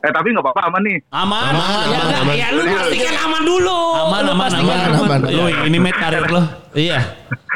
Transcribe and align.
Eh 0.00 0.08
tapi 0.08 0.32
nggak 0.32 0.40
apa-apa 0.40 0.72
aman 0.72 0.80
nih. 0.80 0.96
Aman, 1.12 1.52
Aman, 1.52 1.84
ya, 1.92 2.00
aman, 2.00 2.16
aman. 2.24 2.34
ya 2.40 2.48
lu 2.56 2.64
pastikan 2.64 3.16
aman 3.20 3.42
dulu. 3.44 3.76
Aman, 3.92 4.20
Lu 4.24 4.32
aman, 4.32 4.48
pastikan 4.48 4.80
aman, 4.80 4.96
aman. 4.96 5.20
Lu 5.28 5.44
ini 5.68 5.76
met 5.76 5.92
karir 6.00 6.24
lo. 6.24 6.40
Iya. 6.72 7.04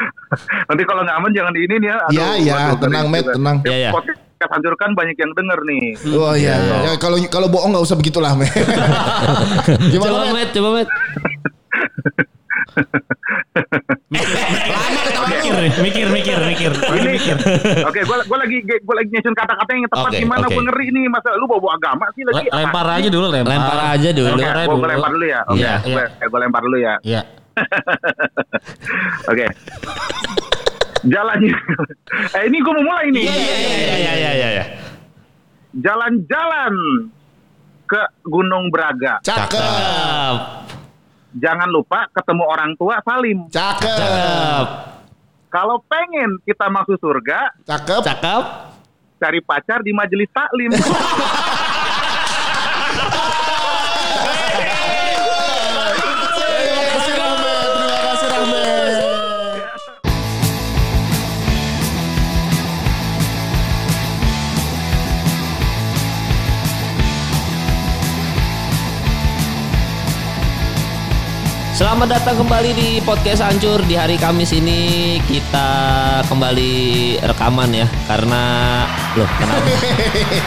Nanti 0.69 0.85
kalau 0.85 1.01
nggak 1.01 1.17
aman 1.17 1.33
jangan 1.33 1.57
di 1.57 1.65
ini 1.65 1.81
nih 1.81 1.89
ya. 1.89 1.97
Iya, 2.13 2.29
iya, 2.37 2.77
tenang, 2.77 3.09
Met, 3.09 3.25
tenang. 3.25 3.65
Iya, 3.65 3.89
iya. 3.89 3.91
Podcast 3.93 4.21
hancurkan 4.45 4.93
banyak 4.93 5.17
yang 5.17 5.33
denger 5.33 5.57
nih. 5.65 5.97
Oh 6.13 6.37
iya. 6.37 6.53
Ya, 6.85 6.93
kalau 7.01 7.17
kalau 7.33 7.49
bohong 7.49 7.73
nggak 7.73 7.81
usah 7.81 7.97
begitulah, 7.97 8.37
Met. 8.37 8.53
Gimana, 9.93 10.13
Coba 10.13 10.29
met, 10.37 10.53
coba 10.53 10.69
met. 10.77 10.85
Mikir, 14.15 15.53
nih, 15.55 15.71
mikir, 15.77 16.07
mikir, 16.09 16.37
mikir. 16.41 16.71
Ini, 16.73 17.11
oke, 17.83 17.99
gua 18.03 18.17
gua 18.25 18.37
lagi 18.41 18.57
gua 18.81 18.95
lagi 18.97 19.09
nyusun 19.11 19.33
kata-kata 19.33 19.69
yang 19.71 19.83
tepat 19.85 20.07
Oke, 20.07 20.17
gimana 20.17 20.45
oke. 20.45 20.53
gua 20.53 20.63
ngeri 20.65 20.85
nih 20.89 21.03
masa 21.07 21.29
lu 21.35 21.45
bawa 21.45 21.75
agama 21.75 22.05
sih 22.11 22.23
lagi. 22.23 22.45
Le- 22.45 22.53
Lempar 22.55 22.85
aja 22.89 23.07
dulu, 23.07 23.27
lempar. 23.29 23.51
Lempar 23.51 23.79
aja 23.91 24.09
dulu. 24.11 24.27
Oke, 24.31 24.41
gua, 24.41 24.53
gua 24.55 24.65
dulu. 24.67 24.85
lempar 24.87 25.09
dulu 25.11 25.25
ya. 25.25 25.39
Oke, 25.45 25.59
Iya, 25.59 25.73
gua, 25.85 26.03
eh, 26.05 26.27
gua 26.27 26.39
lempar 26.39 26.61
dulu 26.63 26.77
ya. 26.77 26.93
Iya. 27.01 27.21
Oke. 29.31 29.45
Jalannya. 31.05 31.55
eh 32.35 32.43
ini 32.45 32.57
gua 32.59 32.73
mau 32.73 32.83
mulai 32.85 33.07
nih. 33.11 33.23
Iya 33.23 33.35
iya 33.37 33.55
iya 33.95 34.13
iya 34.13 34.31
iya. 34.31 34.49
iya. 34.51 34.65
Jalan-jalan 35.75 36.73
ke 37.85 38.01
Gunung 38.23 38.71
Braga. 38.71 39.19
Cakep. 39.21 40.35
Jangan 41.35 41.67
lupa 41.67 42.07
ketemu 42.15 42.43
orang 42.47 42.71
tua 42.79 43.03
salim. 43.03 43.51
Cakep. 43.51 44.65
Kalau 45.51 45.83
pengen 45.87 46.39
kita 46.47 46.67
masuk 46.71 46.95
surga, 46.99 47.51
Cakep. 47.67 48.01
Cakep. 48.03 48.43
cari 49.15 49.39
pacar 49.43 49.79
di 49.83 49.91
majelis 49.95 50.27
taklim. 50.31 50.71
Selamat 71.75 72.07
datang 72.07 72.39
kembali 72.39 72.71
di 72.71 72.89
podcast 73.03 73.43
Hancur 73.43 73.83
di 73.83 73.99
hari 73.99 74.15
Kamis 74.15 74.55
ini 74.55 75.19
kita 75.27 75.67
kembali 76.23 76.71
rekaman 77.19 77.67
ya 77.75 77.83
karena 78.07 78.43
loh 79.19 79.27
kenapa 79.35 79.67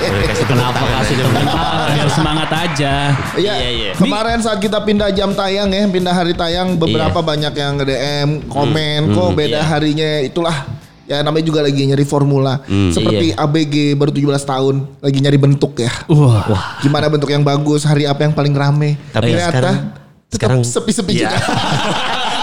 kenapa 0.56 0.80
kasih 0.88 1.14
tepuk 1.20 1.44
biar 1.92 2.08
semangat 2.16 2.48
aja. 2.48 2.94
Iya, 3.36 3.54
Iya, 3.60 3.68
iya. 3.76 3.90
Kemarin 3.92 4.40
saat 4.40 4.56
kita 4.56 4.80
pindah 4.80 5.12
jam 5.12 5.36
tayang 5.36 5.68
ya, 5.68 5.84
pindah 5.84 6.16
hari 6.16 6.32
tayang, 6.32 6.80
beberapa 6.80 7.20
banyak 7.20 7.52
yang 7.52 7.76
nge-DM, 7.76 8.28
komen, 8.48 9.12
kok 9.12 9.28
beda 9.36 9.60
iya. 9.60 9.68
harinya. 9.68 10.10
Itulah 10.24 10.56
ya 11.04 11.20
namanya 11.20 11.44
juga 11.44 11.60
lagi 11.60 11.84
nyari 11.84 12.08
formula. 12.08 12.64
Seperti 12.88 13.36
ABG 13.36 14.00
baru 14.00 14.16
17 14.16 14.48
tahun 14.48 14.74
lagi 15.04 15.18
nyari 15.20 15.36
bentuk 15.36 15.76
ya. 15.76 15.92
Wah. 16.08 16.80
Gimana 16.80 17.12
bentuk 17.12 17.28
yang 17.28 17.44
bagus, 17.44 17.84
hari 17.84 18.08
apa 18.08 18.24
yang 18.24 18.32
paling 18.32 18.56
rame. 18.56 18.96
Tapi 19.12 19.36
Ternyata 19.36 19.52
sekarang- 19.52 20.07
sekarang- 20.28 20.60
sepi-sepi 20.60 21.12
Iya. 21.14 21.30
juga. 21.30 21.38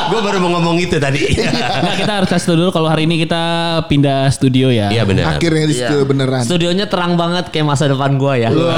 Gue 0.06 0.22
baru 0.22 0.38
mau 0.38 0.54
ngomong 0.54 0.78
itu 0.80 0.96
tadi. 0.96 1.18
Nah, 1.86 1.96
kita 1.96 2.12
harus 2.16 2.30
kasih 2.30 2.48
tau 2.48 2.56
dulu 2.56 2.70
kalau 2.70 2.86
hari 2.86 3.06
ini 3.06 3.18
kita 3.20 3.42
pindah 3.86 4.30
studio 4.30 4.70
ya. 4.70 4.90
Iya 4.90 5.02
benar. 5.04 5.38
Akhirnya 5.38 5.66
di 5.66 5.74
Iya. 5.74 5.90
studio 5.90 6.02
beneran. 6.04 6.42
Studionya 6.42 6.86
terang 6.86 7.14
banget 7.16 7.50
kayak 7.50 7.66
masa 7.66 7.86
depan 7.86 8.14
gua 8.16 8.34
ya. 8.36 8.50
Aduh. 8.50 8.70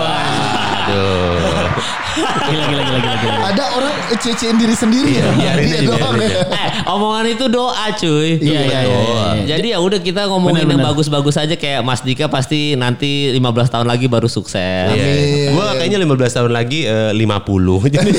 Gila, 2.17 2.63
gila, 2.67 2.83
gila, 2.83 2.99
gila, 2.99 3.15
gila. 3.21 3.37
Ada 3.53 3.63
orang 3.77 3.93
cecein 4.17 4.55
diri 4.57 4.75
sendiri 4.75 5.09
ya. 5.21 5.29
biarin 5.35 5.65
Dia 5.67 5.79
aja, 5.79 5.89
doang 5.93 6.15
ya. 6.17 6.29
Eh, 6.47 6.69
omongan 6.89 7.25
itu 7.29 7.45
doa 7.51 7.85
cuy. 7.93 8.29
Iya, 8.41 8.61
iya, 8.65 8.79
iya, 8.81 8.99
iya. 9.05 9.29
Jadi 9.57 9.67
ya 9.75 9.77
udah 9.77 9.99
kita 10.01 10.21
ngomongin 10.31 10.65
Bener, 10.65 10.73
yang 10.79 10.81
bagus-bagus 10.93 11.35
aja 11.37 11.55
kayak 11.55 11.81
Mas 11.85 12.01
Dika 12.01 12.25
pasti 12.27 12.73
nanti 12.73 13.29
15 13.35 13.73
tahun 13.73 13.87
lagi 13.87 14.05
baru 14.09 14.25
sukses. 14.25 14.89
Amin. 14.89 15.53
Gue 15.53 15.67
kayaknya 15.77 15.99
15 16.01 16.37
tahun 16.41 16.51
lagi 16.51 16.79
eh, 16.89 17.11
50. 17.13 17.93
Jadi 17.93 18.09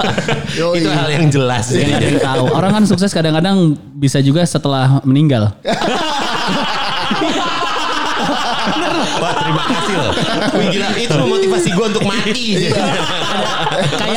itu 0.80 0.88
hal 0.88 1.08
yang 1.12 1.26
jelas. 1.28 1.68
Jadi 1.72 2.18
tahu. 2.18 2.44
Orang 2.52 2.72
kan 2.72 2.84
sukses 2.88 3.12
kadang-kadang 3.12 3.76
bisa 3.96 4.18
juga 4.24 4.42
setelah 4.48 5.02
meninggal. 5.04 5.52
Wah 9.22 9.41
terima 9.52 9.64
kasih 9.68 9.94
loh. 9.94 10.12
Wih 10.56 10.66
gila 10.72 10.88
itu 10.96 11.18
motivasi 11.20 11.68
gue 11.70 11.86
untuk 11.92 12.04
mati. 12.04 12.44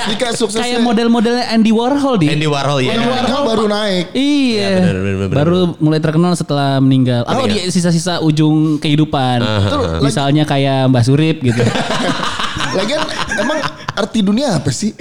Dika 0.05 0.29
suksesnya. 0.31 0.63
Kayak 0.63 0.79
model-modelnya 0.81 1.45
Andy 1.51 1.71
Warhol 1.71 2.15
di. 2.15 2.27
Andy 2.31 2.47
Warhol 2.47 2.79
ya. 2.81 2.95
Andy 2.95 3.07
Warhol 3.07 3.41
baru 3.43 3.65
naik. 3.67 4.05
Iya. 4.15 4.69
benar, 4.79 4.95
benar, 4.95 5.01
benar, 5.03 5.27
benar. 5.27 5.35
Baru 5.35 5.59
mulai 5.77 5.99
terkenal 5.99 6.31
setelah 6.33 6.79
meninggal. 6.79 7.27
Atau 7.27 7.45
Iya. 7.45 7.67
di 7.67 7.73
sisa-sisa 7.73 8.23
ujung 8.23 8.79
kehidupan. 8.79 9.43
Misalnya 9.99 10.47
kayak 10.47 10.87
Mbah 10.87 11.03
Surip 11.03 11.43
gitu. 11.43 11.59
Lagian 12.77 13.01
emang 13.39 13.59
arti 13.95 14.19
dunia 14.19 14.59
apa 14.59 14.71
sih? 14.71 14.91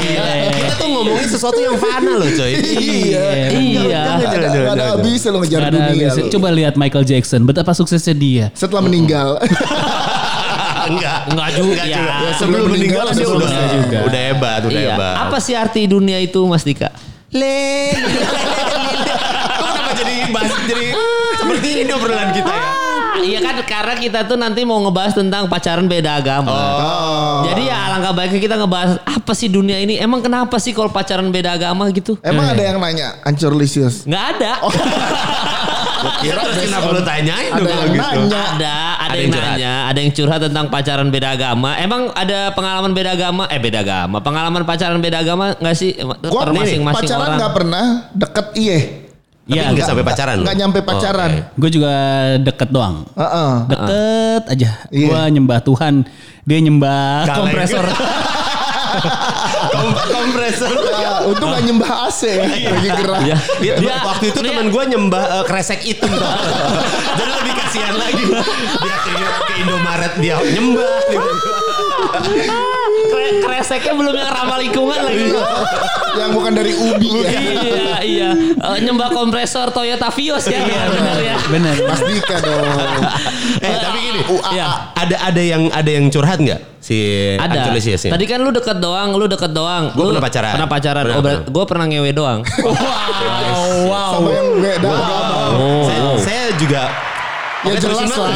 Gila. 0.00 0.32
Kita 0.50 0.74
tuh 0.76 0.88
ngomongin 0.88 1.28
sesuatu 1.28 1.58
yang 1.58 1.76
fana 1.76 2.12
loh 2.16 2.28
coy. 2.28 2.52
Iya. 2.56 3.26
Iya. 3.50 4.02
Habisnya 5.20 5.30
lo 5.30 5.38
ngejar 5.38 5.60
ada 5.62 5.70
dunia. 5.70 6.08
habisnya. 6.08 6.24
lo. 6.24 6.32
Coba 6.32 6.48
lihat 6.50 6.74
Michael 6.74 7.04
Jackson, 7.04 7.40
betapa 7.44 7.72
suksesnya 7.72 8.14
dia. 8.14 8.46
Setelah 8.52 8.82
meninggal. 8.82 9.36
Enggak. 10.90 11.18
Enggak 11.28 11.50
juga. 11.52 11.72
Enggak 11.76 11.86
juga. 11.92 12.14
Ya, 12.16 12.30
Sebelum 12.34 12.68
meninggal 12.70 13.04
dia 13.04 13.14
sebelum 13.14 13.36
udah 13.36 13.46
meninggal 13.46 13.68
juga. 13.76 13.98
udah 14.02 14.20
hebat, 14.22 14.60
udah 14.64 14.72
Iya. 14.74 14.90
hebat. 14.90 15.14
Apa 15.20 15.36
sih 15.38 15.54
arti 15.54 15.80
dunia 15.84 16.18
itu 16.18 16.40
Mas 16.42 16.64
Dika? 16.64 16.88
Le. 17.30 17.92
Kok 19.52 19.68
kenapa 19.68 19.92
jadi 19.94 20.14
bahas 20.32 20.50
jadi 20.64 20.86
seperti 21.40 21.68
ini 21.78 21.90
obrolan 21.92 22.30
kita 22.32 22.49
ya? 23.40 23.50
Kan 23.50 23.56
karena 23.64 23.94
kita 23.96 24.18
tuh 24.28 24.36
nanti 24.36 24.60
mau 24.62 24.78
ngebahas 24.84 25.16
tentang 25.16 25.48
pacaran 25.48 25.88
beda 25.88 26.20
agama. 26.20 26.52
Oh. 26.52 27.48
Jadi 27.48 27.72
ya 27.72 27.88
alangkah 27.88 28.12
baiknya 28.12 28.40
kita 28.40 28.56
ngebahas 28.60 29.00
apa 29.02 29.32
sih 29.32 29.48
dunia 29.48 29.80
ini? 29.80 29.96
Emang 29.96 30.20
kenapa 30.20 30.60
sih 30.60 30.76
kalau 30.76 30.92
pacaran 30.92 31.32
beda 31.32 31.56
agama 31.56 31.88
gitu? 31.90 32.20
Emang 32.20 32.52
ada 32.52 32.60
yang 32.60 32.76
nanya, 32.76 33.16
Ancur 33.24 33.56
Lisius. 33.56 34.04
Nggak 34.04 34.24
ada. 34.36 34.52
Kira 36.20 36.40
terus 36.48 36.64
kenapa 36.64 36.88
lu 36.96 37.02
tanyain 37.04 37.52
Ada 37.52 37.60
dong 37.60 37.68
yang 37.68 37.92
gitu? 37.92 38.00
nanya. 38.00 38.16
ada, 38.16 38.40
ada, 38.56 38.74
Ada 39.04 39.16
yang, 39.20 39.28
yang 39.28 39.44
nanya, 39.44 39.72
ada 39.84 39.98
yang 40.00 40.12
curhat 40.16 40.40
tentang 40.40 40.66
pacaran 40.72 41.08
beda 41.12 41.28
agama. 41.36 41.70
Emang 41.76 42.08
ada 42.16 42.38
pengalaman 42.56 42.92
beda 42.96 43.10
agama? 43.12 43.44
Eh 43.52 43.60
beda 43.60 43.84
agama. 43.84 44.16
Pengalaman 44.24 44.62
pacaran 44.64 44.96
beda 44.96 45.20
agama 45.20 45.52
nggak 45.60 45.76
sih? 45.76 45.92
Gua 46.00 46.48
masing-masing 46.48 47.04
pacaran 47.04 47.20
orang. 47.20 47.38
nggak 47.40 47.52
pernah 47.52 47.84
deket 48.16 48.46
iye. 48.56 48.78
Iya. 49.50 49.62
nggak 49.68 49.86
sampai 49.86 50.04
pacaran. 50.04 50.36
Nggak 50.40 50.54
lu? 50.54 50.60
nyampe 50.60 50.78
Oh, 50.78 50.86
pacaran. 50.86 51.30
oke. 51.32 51.58
Gue 51.58 51.70
juga 51.70 51.92
deket 52.38 52.68
doang. 52.70 52.96
Heeh. 53.12 53.52
Deket 53.66 54.42
aja. 54.48 54.70
Iya. 54.88 55.06
Gue 55.06 55.20
nyembah 55.30 55.58
Tuhan. 55.60 55.94
Dia 56.42 56.58
nyembah 56.58 57.04
Kaleng. 57.24 57.38
kompresor. 57.46 57.84
Kom- 59.70 59.94
kompresor. 59.94 60.70
Ya, 60.92 61.22
untung 61.22 61.48
gak 61.48 61.62
nyembah 61.62 61.90
AC 62.06 62.20
ya. 62.26 62.42
Lagi 62.68 62.88
gerah. 62.90 63.20
Ya. 63.22 63.36
Dia, 63.60 63.74
Dia- 63.78 64.02
waktu 64.02 64.24
itu 64.28 64.38
dia- 64.40 64.50
teman 64.50 64.66
gue 64.68 64.82
nyembah 64.88 65.24
eh, 65.32 65.44
kresek 65.46 65.80
hitam 65.80 66.10
tuh. 66.10 66.26
Jadi 67.14 67.30
lebih 67.32 67.54
kasihan 67.54 67.94
lagi. 67.94 68.24
Dia 68.76 68.96
ke, 68.98 69.10
ke 69.40 69.54
Indomaret 69.58 70.12
dia 70.18 70.36
nyembah. 70.40 70.98
Kre- 72.10 73.38
kreseknya 73.40 73.92
belum 73.92 74.12
yang 74.12 74.28
ramah 74.28 74.58
lingkungan 74.58 74.98
lagi. 75.00 75.30
Yang 76.12 76.30
bukan 76.32 76.52
dari 76.52 76.72
Ubi 76.74 77.08
ya. 77.16 77.30
iya, 77.30 77.94
iya. 78.02 78.28
Eh, 78.52 78.78
nyembah 78.80 79.08
kompresor 79.08 79.70
Toyota 79.70 80.10
Vios 80.10 80.44
ya. 80.44 80.58
Iya, 80.58 80.82
benar 80.90 81.18
ya. 81.18 81.36
Bener. 81.46 81.74
Mas 81.82 82.00
Dika 82.02 82.36
dong. 82.38 83.02
eh 83.60 83.76
tapi 83.76 83.98
gini, 84.00 84.20
Iya. 84.50 84.66
ada 84.92 85.16
ada 85.22 85.40
yang 85.40 85.62
ada 85.70 85.86
yang 85.88 86.06
curhat 86.08 86.38
nggak 86.38 86.60
si 86.78 86.96
Ada. 87.36 87.70
Ini? 87.72 88.10
Tadi 88.10 88.24
kan 88.26 88.38
lu 88.40 88.50
deket 88.50 88.78
doang, 88.78 89.14
lu 89.14 89.26
deket 89.26 89.50
doang. 89.50 89.92
Gua 89.92 90.02
Lu 90.02 90.10
pernah 90.12 90.24
pacaran. 90.24 90.52
Pernah 90.56 90.70
pacaran. 90.70 91.02
Pernah, 91.04 91.16
oh, 91.16 91.22
pernah. 91.22 91.40
gue 91.46 91.64
pernah 91.64 91.86
ngewe 91.90 92.10
doang. 92.12 92.40
wow. 93.86 94.10
Sama 94.16 94.28
yang 94.30 94.48
beda 94.56 94.88
agama. 94.88 95.66
saya, 95.84 96.00
saya 96.18 96.44
juga 96.56 96.82
Ya 97.60 97.74
jelas 97.76 98.08
lah. 98.16 98.32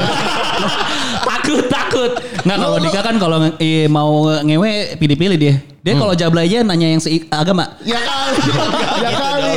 takut, 1.28 1.64
takut. 1.68 2.10
Nggak 2.44 2.58
kalau 2.60 2.76
Dika 2.76 3.00
kan 3.00 3.16
kalau 3.16 3.36
eh, 3.56 3.88
mau 3.88 4.28
ngewe 4.44 5.00
pilih-pilih 5.00 5.38
dia. 5.40 5.54
Dia 5.84 6.00
kalau 6.00 6.16
jablay 6.16 6.48
aja 6.48 6.64
nanya 6.64 6.88
yang 6.96 7.00
seagama. 7.00 7.76
Ya 7.84 8.00
kali. 8.00 8.36
Ya 9.04 9.10
kali. 9.12 9.54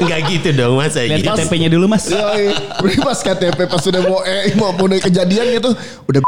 Enggak 0.00 0.20
gitu 0.32 0.48
dong 0.56 0.80
masa 0.80 1.04
Lihat 1.04 1.20
gitu. 1.20 1.28
KTP-nya 1.28 1.68
dulu 1.68 1.84
mas. 1.88 2.08
Berarti 2.08 2.98
pas 3.04 3.18
KTP 3.20 3.58
pas 3.68 3.80
sudah 3.80 4.00
mau 4.00 4.24
eh 4.24 4.52
mau 4.56 4.72
mulai 4.76 5.00
kejadian 5.00 5.60
gitu 5.60 5.70
udah 6.08 6.20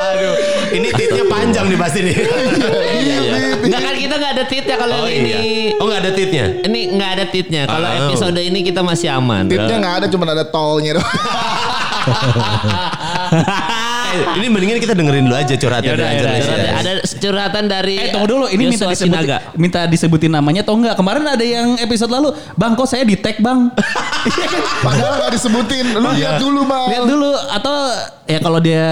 Aduh, 0.02 0.36
ini 0.72 0.88
titnya 0.96 1.26
panjang 1.28 1.68
nih 1.68 1.80
pasti 1.80 2.00
nih. 2.00 2.16
iya, 2.16 3.18
iya. 3.20 3.38
Enggak 3.60 3.82
kan 3.84 3.96
kita 4.12 4.20
nggak 4.20 4.34
ada 4.36 4.44
titnya 4.44 4.76
kalau 4.76 4.98
Oh 4.98 5.08
iya. 5.08 5.24
ini. 5.24 5.72
Oh 5.80 5.88
nggak 5.88 6.02
ada 6.04 6.12
titnya? 6.12 6.46
Ini 6.68 6.80
nggak 7.00 7.12
ada 7.16 7.26
titnya. 7.32 7.62
Kalau 7.64 7.88
Oh. 7.88 8.00
episode 8.04 8.40
ini 8.44 8.60
kita 8.60 8.84
masih 8.84 9.08
aman. 9.08 9.48
Tipnya 9.48 9.80
nggak 9.80 9.96
ada 10.04 10.06
cuma 10.12 10.28
ada 10.28 10.44
tolnya 10.44 11.00
doang. 11.00 11.08
Eh, 14.12 14.44
ini 14.44 14.52
mendingan 14.52 14.76
kita 14.76 14.92
dengerin 14.92 15.24
dulu 15.24 15.40
aja 15.40 15.56
curhatan 15.56 15.88
Yaudah, 15.88 16.04
dari 16.04 16.44
yaudah, 16.44 16.74
ada 16.84 16.92
curhatan 17.16 17.64
dari 17.72 17.96
Eh 17.96 18.12
tunggu 18.12 18.28
dulu, 18.28 18.46
ini 18.52 18.68
minta 18.68 18.92
disebutin, 18.92 19.08
Sinaga. 19.08 19.38
minta 19.56 19.82
disebutin 19.88 20.32
namanya 20.36 20.68
atau 20.68 20.76
enggak? 20.76 21.00
Kemarin 21.00 21.24
ada 21.24 21.40
yang 21.40 21.80
episode 21.80 22.12
lalu, 22.12 22.36
bang 22.60 22.76
kok 22.76 22.92
saya 22.92 23.08
di 23.08 23.16
tag 23.16 23.40
bang. 23.40 23.72
Padahal 24.84 25.16
nggak 25.16 25.32
disebutin. 25.32 25.96
Lu 25.96 26.12
lihat 26.12 26.44
dulu 26.44 26.68
bang. 26.68 26.88
Lihat 26.92 27.06
dulu 27.08 27.30
atau 27.32 27.76
ya 28.32 28.40
kalau 28.40 28.58
dia 28.58 28.86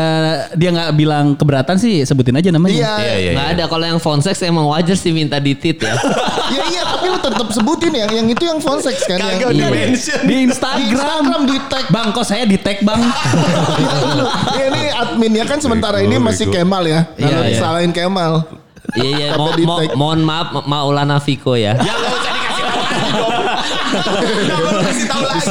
dia 0.53 0.69
nggak 0.69 0.91
bilang 0.94 1.31
keberatan 1.33 1.75
sih 1.75 2.03
sebutin 2.03 2.36
aja 2.36 2.50
namanya. 2.50 2.75
Iya. 2.75 2.94
Iya, 2.97 3.15
iya, 3.15 3.31
Nggak 3.31 3.47
iya. 3.47 3.56
ada 3.56 3.63
kalau 3.65 3.86
yang 3.86 3.97
phone 3.97 4.19
sex 4.19 4.36
emang 4.41 4.68
wajar 4.68 4.94
sih 4.94 5.09
minta 5.09 5.39
ditit 5.39 5.80
ya. 5.80 5.95
Ya 6.50 6.65
iya 6.65 6.81
tapi 6.83 7.06
lu 7.07 7.18
tetap 7.18 7.45
sebutin 7.50 7.94
yang 7.94 8.09
yang 8.09 8.25
itu 8.25 8.41
yang 8.41 8.57
phone 8.57 8.81
sex 8.81 9.06
kan 9.06 9.15
Kagak 9.15 9.53
yang 9.53 9.53
di 9.53 9.62
mention. 9.86 10.19
Di 10.19 10.27
di 10.27 10.36
Instagram. 10.44 10.89
Instagram 10.89 11.41
di 11.45 11.57
tag. 11.65 11.86
Bang 11.88 12.07
kok 12.09 12.25
saya 12.25 12.44
di 12.44 12.57
tag 12.57 12.81
bang. 12.81 12.97
ya, 14.57 14.63
ini 14.68 14.81
adminnya 14.89 15.45
kan 15.45 15.57
sementara 15.57 16.01
ini 16.01 16.18
masih. 16.18 16.50
Kemal 16.50 16.81
ya. 16.83 17.06
Iya, 17.13 17.30
Kalau 17.30 17.39
iya. 17.39 17.50
disalahin 17.51 17.92
Kemal. 17.92 18.33
Iya 18.92 19.09
iya 19.13 19.27
mo- 19.38 19.53
mo- 19.53 19.77
tag. 19.77 19.94
mohon 19.94 20.19
maaf 20.19 20.50
Ma- 20.51 20.65
Maulana 20.65 21.21
Viko 21.21 21.53
ya. 21.53 21.77
Ya 21.77 21.94
nggak 21.94 22.12
usah 22.12 22.31
dikasih 22.33 22.63
tahu 22.65 22.81
dong. 23.13 23.33
Kasih 23.59 25.06
tahu 25.06 25.23
lagi. 25.23 25.44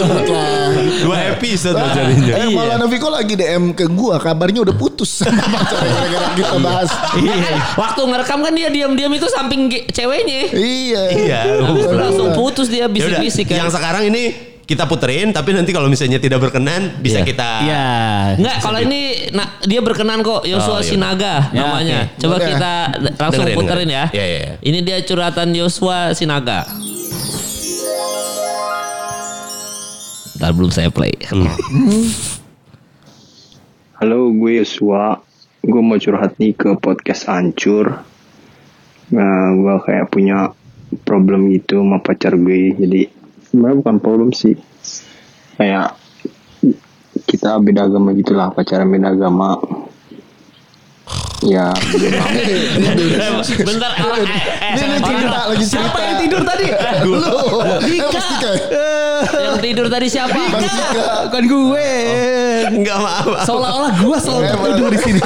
Dua 1.01 1.19
episode 1.31 1.75
loh 1.75 1.91
jadinya. 1.91 2.35
Eh, 2.37 2.49
Maulana 2.51 2.87
Viko 2.87 3.09
lagi 3.09 3.35
DM 3.35 3.73
ke 3.73 3.87
gua, 3.87 4.17
kabarnya 4.17 4.63
udah 4.63 4.75
putus 4.75 5.21
sama 5.21 5.39
gara-gara 5.71 6.29
kita 6.35 6.57
bahas. 6.59 6.91
Iya. 7.15 7.59
Waktu 7.75 8.01
ngerekam 8.03 8.39
kan 8.41 8.53
dia 8.53 8.69
diam-diam 8.69 9.11
itu 9.11 9.27
samping 9.27 9.61
ceweknya. 9.89 10.51
Iya. 10.51 11.03
Iya. 11.11 11.41
Langsung 11.89 12.33
putus 12.33 12.67
dia 12.67 12.87
bisik-bisik 12.87 13.49
Yang 13.49 13.71
kan. 13.71 13.77
sekarang 13.77 14.05
ini 14.07 14.23
kita 14.63 14.85
puterin 14.85 15.33
tapi 15.33 15.57
nanti 15.57 15.73
kalau 15.73 15.89
misalnya 15.89 16.21
tidak 16.21 16.45
berkenan 16.45 17.01
bisa 17.01 17.21
Iya. 17.21 17.25
kita 17.25 17.51
Iya. 17.65 17.87
Enggak, 18.37 18.57
kalau 18.61 18.79
ini 18.79 19.01
nah, 19.33 19.57
dia 19.65 19.81
berkenan 19.81 20.21
kok 20.21 20.39
Oh, 20.39 20.45
Yosua 20.45 20.79
iya. 20.79 20.87
Sinaga 20.87 21.35
Ya, 21.49 21.57
namanya. 21.59 21.99
oke. 22.05 22.21
Coba 22.21 22.35
Boleh. 22.37 22.49
kita 22.53 22.73
langsung 23.17 23.45
Dengerin, 23.49 23.57
puterin 23.57 23.89
dengerin. 23.89 23.89
ya. 23.89 24.05
Iya, 24.13 24.25
iya, 24.27 24.39
iya. 24.39 24.53
Ini 24.61 24.79
dia 24.83 24.97
curhatan 25.01 25.49
Yosua 25.53 26.13
Sinaga. 26.13 26.69
Ntar 30.39 30.55
belum 30.55 30.71
saya 30.71 30.87
play. 30.95 31.19
Halo, 33.99 34.31
gue 34.31 34.63
Yosua. 34.63 35.19
Gue 35.67 35.83
mau 35.83 35.99
curhat 35.99 36.39
nih 36.39 36.55
ke 36.55 36.79
podcast 36.79 37.27
Ancur. 37.27 38.07
Nah, 39.11 39.51
gue 39.59 39.75
kayak 39.83 40.07
punya 40.15 40.55
problem 41.03 41.51
gitu 41.51 41.83
sama 41.83 41.99
pacar 41.99 42.39
gue. 42.39 42.71
Jadi, 42.71 43.11
sebenarnya 43.51 43.77
bukan 43.83 43.97
problem 43.99 44.31
sih. 44.31 44.55
Kayak 45.59 45.99
kita 47.27 47.59
beda 47.59 47.91
agama 47.91 48.15
gitulah, 48.15 48.55
pacaran 48.55 48.95
beda 48.95 49.19
agama. 49.19 49.59
Ya. 51.47 51.71
Bentar, 53.69 53.95
eh, 53.95 54.03
eh, 54.03 54.27
eh, 54.59 54.75
Ini 54.75 54.87
lagi 54.91 55.03
cerita, 55.07 55.39
lagi 55.47 55.65
cerita. 55.71 55.87
Siapa 55.87 55.99
yang 56.03 56.17
tidur 56.19 56.43
tadi? 56.43 56.67
Lu. 57.07 57.23
Eh, 57.63 57.79
Dika. 57.87 58.23
yang 59.39 59.57
tidur 59.63 59.87
tadi 59.87 60.07
siapa? 60.11 60.35
Bukan 61.31 61.43
gue. 61.47 61.91
Enggak 62.69 62.99
maaf. 62.99 63.27
Seolah-olah 63.45 63.93
gue 63.95 64.17
selalu 64.19 64.43
tidur 64.49 64.89
di 64.89 64.99
sini. 64.99 65.21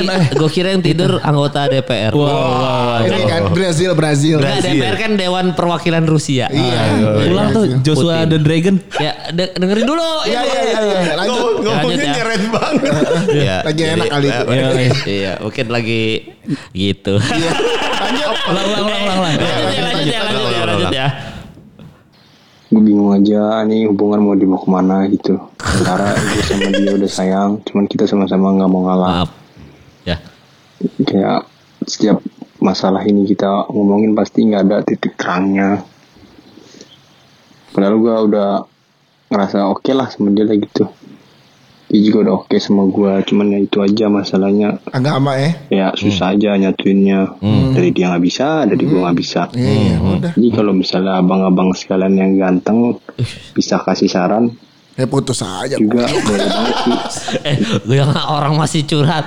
Gue 0.40 0.48
kira 0.48 0.68
yang 0.70 0.80
tidur 0.80 1.20
anggota 1.20 1.66
DPR. 1.66 2.12
Wow. 2.12 3.02
Ini 3.02 3.22
kan 3.24 3.42
Brazil, 3.50 3.92
Brazil. 3.92 4.36
Enggak, 4.38 4.60
DPR 4.62 4.96
kan 4.96 5.10
Dewan 5.14 5.46
Perwakilan 5.52 6.04
Rusia. 6.04 6.46
Iya. 6.48 6.80
Ulang 7.26 7.48
tuh 7.50 7.64
Joshua 7.80 8.22
Putin. 8.22 8.28
the 8.28 8.38
Dragon. 8.38 8.74
Ya, 8.96 9.12
de- 9.30 9.52
dengerin 9.54 9.84
dulu. 9.84 10.08
Iya, 10.24 10.40
iya, 10.40 10.60
iya, 10.62 10.78
iya. 10.80 11.00
Lanjut. 11.16 11.40
Ngomong- 11.60 11.62
Ngomongnya 11.62 11.96
ya. 11.98 12.12
nyeret 12.14 12.42
banget. 12.46 12.92
Iya, 13.30 13.56
Lagi 13.62 13.82
enak 13.86 14.06
kali. 14.08 14.26
Iya, 15.06 15.32
mungkin 15.40 15.66
lagi 15.68 16.02
gitu. 16.70 17.14
Lanjut. 17.16 17.54
Ulang, 18.42 18.66
ulang, 18.66 18.84
ulang, 19.12 19.32
ya, 19.32 19.46
lanjut 19.86 20.06
ya, 20.06 20.20
lanjut 20.20 20.50
ya, 20.50 20.62
lanjut 20.64 20.90
ya. 20.90 21.08
gue 22.66 22.78
bingung 22.78 23.10
aja 23.10 23.66
nih 23.66 23.90
hubungan 23.90 24.22
mau 24.22 24.30
dibawa 24.32 24.58
ke 24.58 24.68
mana 24.68 24.96
gitu. 25.06 25.34
Antara 25.80 26.12
gue 26.12 26.42
sama 26.44 26.68
dia 26.70 26.92
udah 26.92 27.08
sayang, 27.10 27.50
cuman 27.64 27.84
kita 27.88 28.04
sama-sama 28.04 28.52
nggak 28.52 28.68
mau 28.68 28.82
ngalah. 28.84 29.10
Maaf. 29.24 29.30
Ya. 30.04 30.16
kayak 30.80 31.44
setiap 31.84 32.20
masalah 32.56 33.04
ini 33.04 33.24
kita 33.24 33.68
ngomongin 33.68 34.12
pasti 34.12 34.44
nggak 34.44 34.62
ada 34.64 34.76
titik 34.80 35.12
terangnya 35.16 35.84
padahal 37.70 37.96
gue 37.96 38.14
udah 38.32 38.50
ngerasa 39.28 39.68
oke 39.68 39.92
lah 39.92 40.08
sama 40.08 40.32
dia 40.32 40.48
lah 40.48 40.56
gitu 40.56 40.88
dia 41.84 42.00
juga 42.00 42.16
udah 42.24 42.34
oke 42.40 42.56
sama 42.56 42.88
gue 42.88 43.12
cuman 43.28 43.46
ya 43.50 43.58
itu 43.60 43.78
aja 43.80 44.08
masalahnya 44.08 44.80
Agama 44.88 45.36
ya. 45.36 45.52
ya 45.68 45.86
susah 45.92 46.32
aja 46.32 46.56
nyatuinnya 46.56 47.36
dari 47.76 47.92
dia 47.92 48.08
nggak 48.12 48.24
bisa 48.24 48.64
dari 48.64 48.80
gue 48.80 49.00
nggak 49.00 49.18
bisa 49.20 49.52
Iya, 49.52 49.96
udah. 50.00 50.32
jadi 50.32 50.48
kalau 50.48 50.72
misalnya 50.72 51.20
abang-abang 51.20 51.76
sekalian 51.76 52.16
yang 52.16 52.32
ganteng 52.36 52.96
bisa 53.52 53.84
kasih 53.84 54.08
saran 54.08 54.56
Ya 55.00 55.06
putus 55.06 55.40
aja. 55.40 55.74
juga 55.74 56.04
boleh 56.04 56.44
banget 56.44 56.74
sih 57.08 57.40
Eh, 57.48 57.56
gue 57.80 57.96
yang 57.96 58.12
orang 58.12 58.52
masih 58.54 58.84
curhat. 58.84 59.24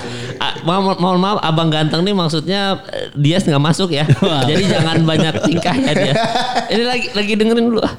Mohon 0.61 0.95
mohon 0.97 1.17
maaf, 1.17 1.41
abang 1.41 1.67
ganteng 1.67 2.01
nih 2.01 2.13
maksudnya 2.13 2.61
eh, 2.87 3.09
dia 3.13 3.41
nggak 3.41 3.57
masuk 3.59 3.89
ya. 3.89 4.05
Jadi 4.45 4.63
jangan 4.63 5.01
banyak 5.01 5.33
tingkah 5.41 5.73
ya 5.73 5.91
dia. 5.91 6.13
Ini 6.71 6.83
lagi 6.83 7.07
lagi 7.11 7.33
dengerin 7.33 7.65
dulu. 7.67 7.81
ah. 7.81 7.93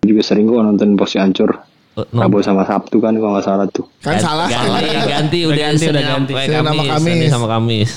juga 0.00 0.22
sering 0.22 0.46
gue 0.46 0.56
nonton 0.56 0.94
posisi 0.94 1.18
hancur 1.18 1.50
Oh, 1.90 2.06
no. 2.08 2.22
Rabu 2.22 2.38
sama 2.38 2.62
Sabtu 2.62 3.02
kan 3.02 3.10
kalau 3.12 3.34
nggak 3.34 3.42
salah 3.42 3.66
tuh 3.66 3.82
Kan 3.98 4.14
salah. 4.16 4.46
Ganti, 4.46 4.70
ganti 5.10 5.38
udah, 5.42 5.58
ganti, 5.58 5.84
udah 5.90 5.98
Senin 5.98 6.06
ganti. 6.06 6.32
Senin 6.38 6.54
sama 6.54 6.82
Kamis. 6.86 7.02
Senin 7.02 7.28
sama 7.28 7.46
Kamis. 7.50 7.90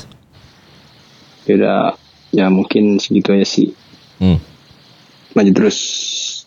beda 1.44 1.74
ya 2.32 2.46
mungkin 2.50 2.98
segitu 2.98 3.30
aja 3.32 3.46
sih 3.46 3.70
Hmm. 4.16 4.42
lanjut 5.34 5.54
terus 5.54 5.78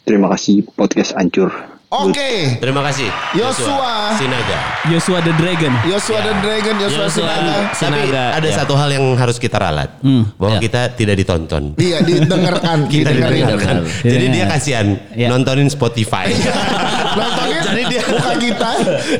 terima 0.03 0.27
kasih 0.29 0.67
podcast 0.71 1.13
hancur 1.13 1.53
Oke. 1.87 2.59
Terima 2.59 2.83
kasih. 2.83 3.07
Yosua. 3.33 4.19
Sinaga. 4.19 4.59
Joshua 4.91 5.23
the 5.23 5.31
Dragon. 5.33 5.71
Yosua 5.87 6.19
the 6.19 6.35
Dragon, 6.43 6.75
Yosua 6.83 7.07
Yosua 7.07 7.31
Sinaga. 7.31 7.55
Tapi 7.71 7.79
Sinaga. 7.79 8.23
ada 8.35 8.49
ya. 8.51 8.55
satu 8.59 8.75
hal 8.75 8.91
yang 8.91 9.07
harus 9.15 9.39
kita 9.39 9.55
ralat. 9.55 9.95
Hmm. 10.03 10.27
Bahwa 10.35 10.59
Ya. 10.59 10.61
kita 10.61 10.81
tidak 10.93 11.15
ditonton. 11.15 11.79
Iya, 11.79 12.03
didengarkan, 12.03 12.79
Kita 12.91 13.15
didengarkan. 13.15 13.87
Jadi 14.03 14.19
Iya. 14.19 14.35
dia 14.35 14.45
kasihan 14.51 14.87
Iya. 15.15 15.29
nontonin 15.31 15.71
Spotify. 15.71 16.27
Nontonin 17.17 17.61
Jadi 17.63 17.83
dia 17.87 18.03
buka 18.03 18.33
kita 18.35 18.71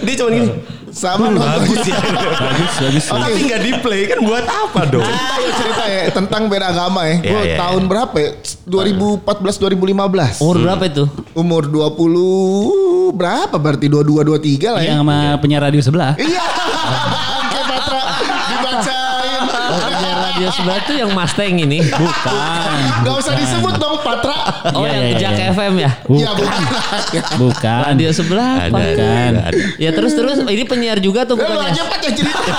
dia 0.03 0.15
cuma 0.19 0.31
gini. 0.33 0.51
Sama 0.97 1.29
nonton. 1.29 1.45
Bagus 1.45 1.85
ya. 1.85 2.01
Bagus, 2.01 2.73
bagus. 2.81 3.05
Tapi 3.13 3.41
nggak 3.45 3.61
di 3.61 3.73
play 3.85 4.03
kan 4.09 4.19
buat 4.25 4.47
apa 4.49 4.81
dong? 4.89 5.05
Ayo 5.05 5.49
cerita 5.61 5.85
ya 5.85 6.03
tentang 6.09 6.49
beda 6.49 6.73
agama 6.73 7.05
ya. 7.05 7.21
Iya, 7.21 7.29
Gue 7.29 7.43
iya, 7.45 7.57
tahun 7.61 7.83
iya. 7.85 7.91
berapa 7.93 8.17
ya? 8.17 8.31
2014 8.65 9.61
2015. 9.61 10.41
Umur 10.41 10.57
berapa 10.65 10.85
itu? 10.89 11.05
Umur 11.37 11.63
20 11.69 13.13
berapa 13.13 13.57
berarti 13.61 13.87
22 13.93 14.25
23 14.25 14.73
lah 14.73 14.83
ya. 14.83 14.97
Yang 14.97 15.01
sama 15.05 15.17
penyiar 15.45 15.63
radio 15.69 15.81
sebelah. 15.85 16.13
Iya. 16.17 16.45
Oke 17.45 17.61
Patra 17.61 18.03
dibacain. 18.49 20.26
Radio 20.37 20.53
sebelah 20.53 20.79
tuh 20.85 20.93
yang 20.93 21.11
Mustang 21.17 21.57
ini. 21.57 21.81
Bukan. 21.81 22.77
Gak 23.09 23.15
usah 23.17 23.33
disebut 23.33 23.81
dong 23.81 23.97
Patra. 24.05 24.37
Oh 24.77 24.85
Iya, 24.85 24.93
yang 24.93 25.05
iya, 25.09 25.17
Jack 25.17 25.33
iya. 25.33 25.49
FM 25.49 25.75
ya? 25.81 25.91
Iya 26.05 26.31
bukan. 26.37 26.61
Bukan. 27.41 27.81
Radio 27.89 28.11
sebelah 28.13 28.51
Ada? 28.61 28.69
Bukan. 28.69 29.31
ada, 29.33 29.43
ada. 29.49 29.61
Ya 29.81 29.91
terus 29.91 30.13
terus 30.13 30.37
ini 30.45 30.65
penyiar 30.65 31.01
juga 31.01 31.25
tuh 31.25 31.41
Ya, 31.41 31.49
Lu 31.49 31.57
aja 31.57 31.83
yang 31.89 32.13
cerita. 32.13 32.53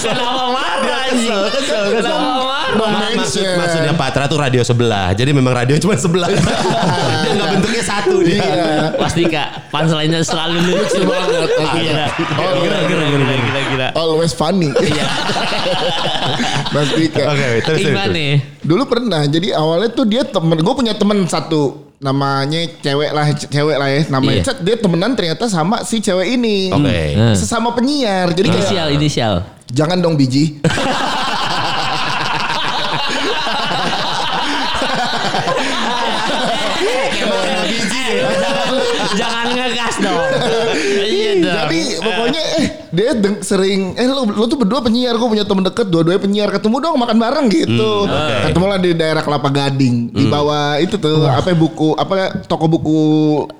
Kenapa 0.00 0.44
marah 0.56 1.02
Kesel, 1.12 1.42
kesel, 1.52 1.82
Kenapa 1.92 2.08
marah? 2.08 2.40
Ma- 2.40 2.49
maksud, 3.16 3.42
maksudnya 3.56 3.92
Patra 3.94 4.24
tuh 4.26 4.38
radio 4.38 4.62
sebelah. 4.62 5.10
Jadi 5.12 5.30
memang 5.30 5.52
radio 5.52 5.74
cuma 5.76 5.94
sebelah. 5.94 6.30
dia 7.22 7.30
nggak 7.32 7.48
bentuknya 7.54 7.82
satu 7.82 8.22
dia. 8.22 8.38
Iya. 8.38 8.68
Pasti 8.94 9.22
kak, 9.26 9.70
punchline-nya 9.70 10.20
selalu 10.22 10.58
lucu 10.66 11.00
banget. 11.02 11.48
Gila. 11.50 12.06
Oh, 12.38 12.52
Gila, 12.60 12.78
gila, 12.86 13.04
gila. 13.68 13.86
Always 13.94 14.32
funny. 14.32 14.70
Iya. 14.72 15.04
Mas 16.74 16.88
Dika. 16.94 17.22
Oke, 17.26 17.46
terus 17.64 17.78
terus. 17.82 17.98
Nih? 18.10 18.32
Dulu 18.62 18.82
pernah. 18.86 19.22
Jadi 19.26 19.50
awalnya 19.50 19.90
tuh 19.90 20.06
dia 20.06 20.22
temen. 20.22 20.58
Gue 20.60 20.74
punya 20.74 20.94
temen 20.94 21.26
satu. 21.26 21.90
Namanya 22.00 22.64
cewek 22.80 23.12
lah, 23.12 23.28
cewek 23.36 23.76
lah 23.76 23.88
ya. 23.92 24.00
Namanya 24.08 24.40
Iya. 24.40 24.44
Cet. 24.48 24.64
dia 24.64 24.76
temenan 24.80 25.12
ternyata 25.12 25.52
sama 25.52 25.84
si 25.84 26.00
cewek 26.00 26.32
ini. 26.32 26.72
Oke. 26.72 27.00
Hmm. 27.12 27.36
Sesama 27.36 27.76
penyiar. 27.76 28.32
Jadi 28.32 28.48
kayak 28.48 28.64
Inisial, 28.64 28.86
inisial. 28.88 29.34
jangan 29.68 30.00
dong 30.00 30.16
biji. 30.16 30.56
Jangan 39.20 39.46
ngegas 39.50 39.94
dong. 39.98 40.28
Iya 41.00 41.30
dong. 41.36 41.54
Jadi 41.56 41.80
pokoknya 41.98 42.42
eh 42.56 42.66
dia 42.90 43.10
deng- 43.12 43.40
sering 43.40 43.94
eh 43.94 44.04
lu, 44.04 44.26
lu 44.26 44.44
tuh 44.44 44.56
berdua 44.56 44.80
penyiar 44.80 45.14
gue 45.14 45.28
punya 45.28 45.42
temen 45.42 45.62
deket 45.62 45.86
dua-duanya 45.86 46.18
penyiar 46.18 46.48
ketemu 46.48 46.76
dong 46.80 46.96
makan 46.96 47.16
bareng 47.16 47.46
gitu. 47.48 47.92
Ketemu 48.44 48.66
lah 48.66 48.78
di 48.78 48.90
daerah 48.92 49.20
Kelapa 49.20 49.48
Gading 49.48 49.96
di 50.10 50.24
bawah 50.26 50.76
itu 50.76 50.96
tuh 50.96 51.24
apa 51.24 51.50
buku 51.52 51.94
apa 51.94 52.14
toko 52.42 52.66
buku 52.66 52.98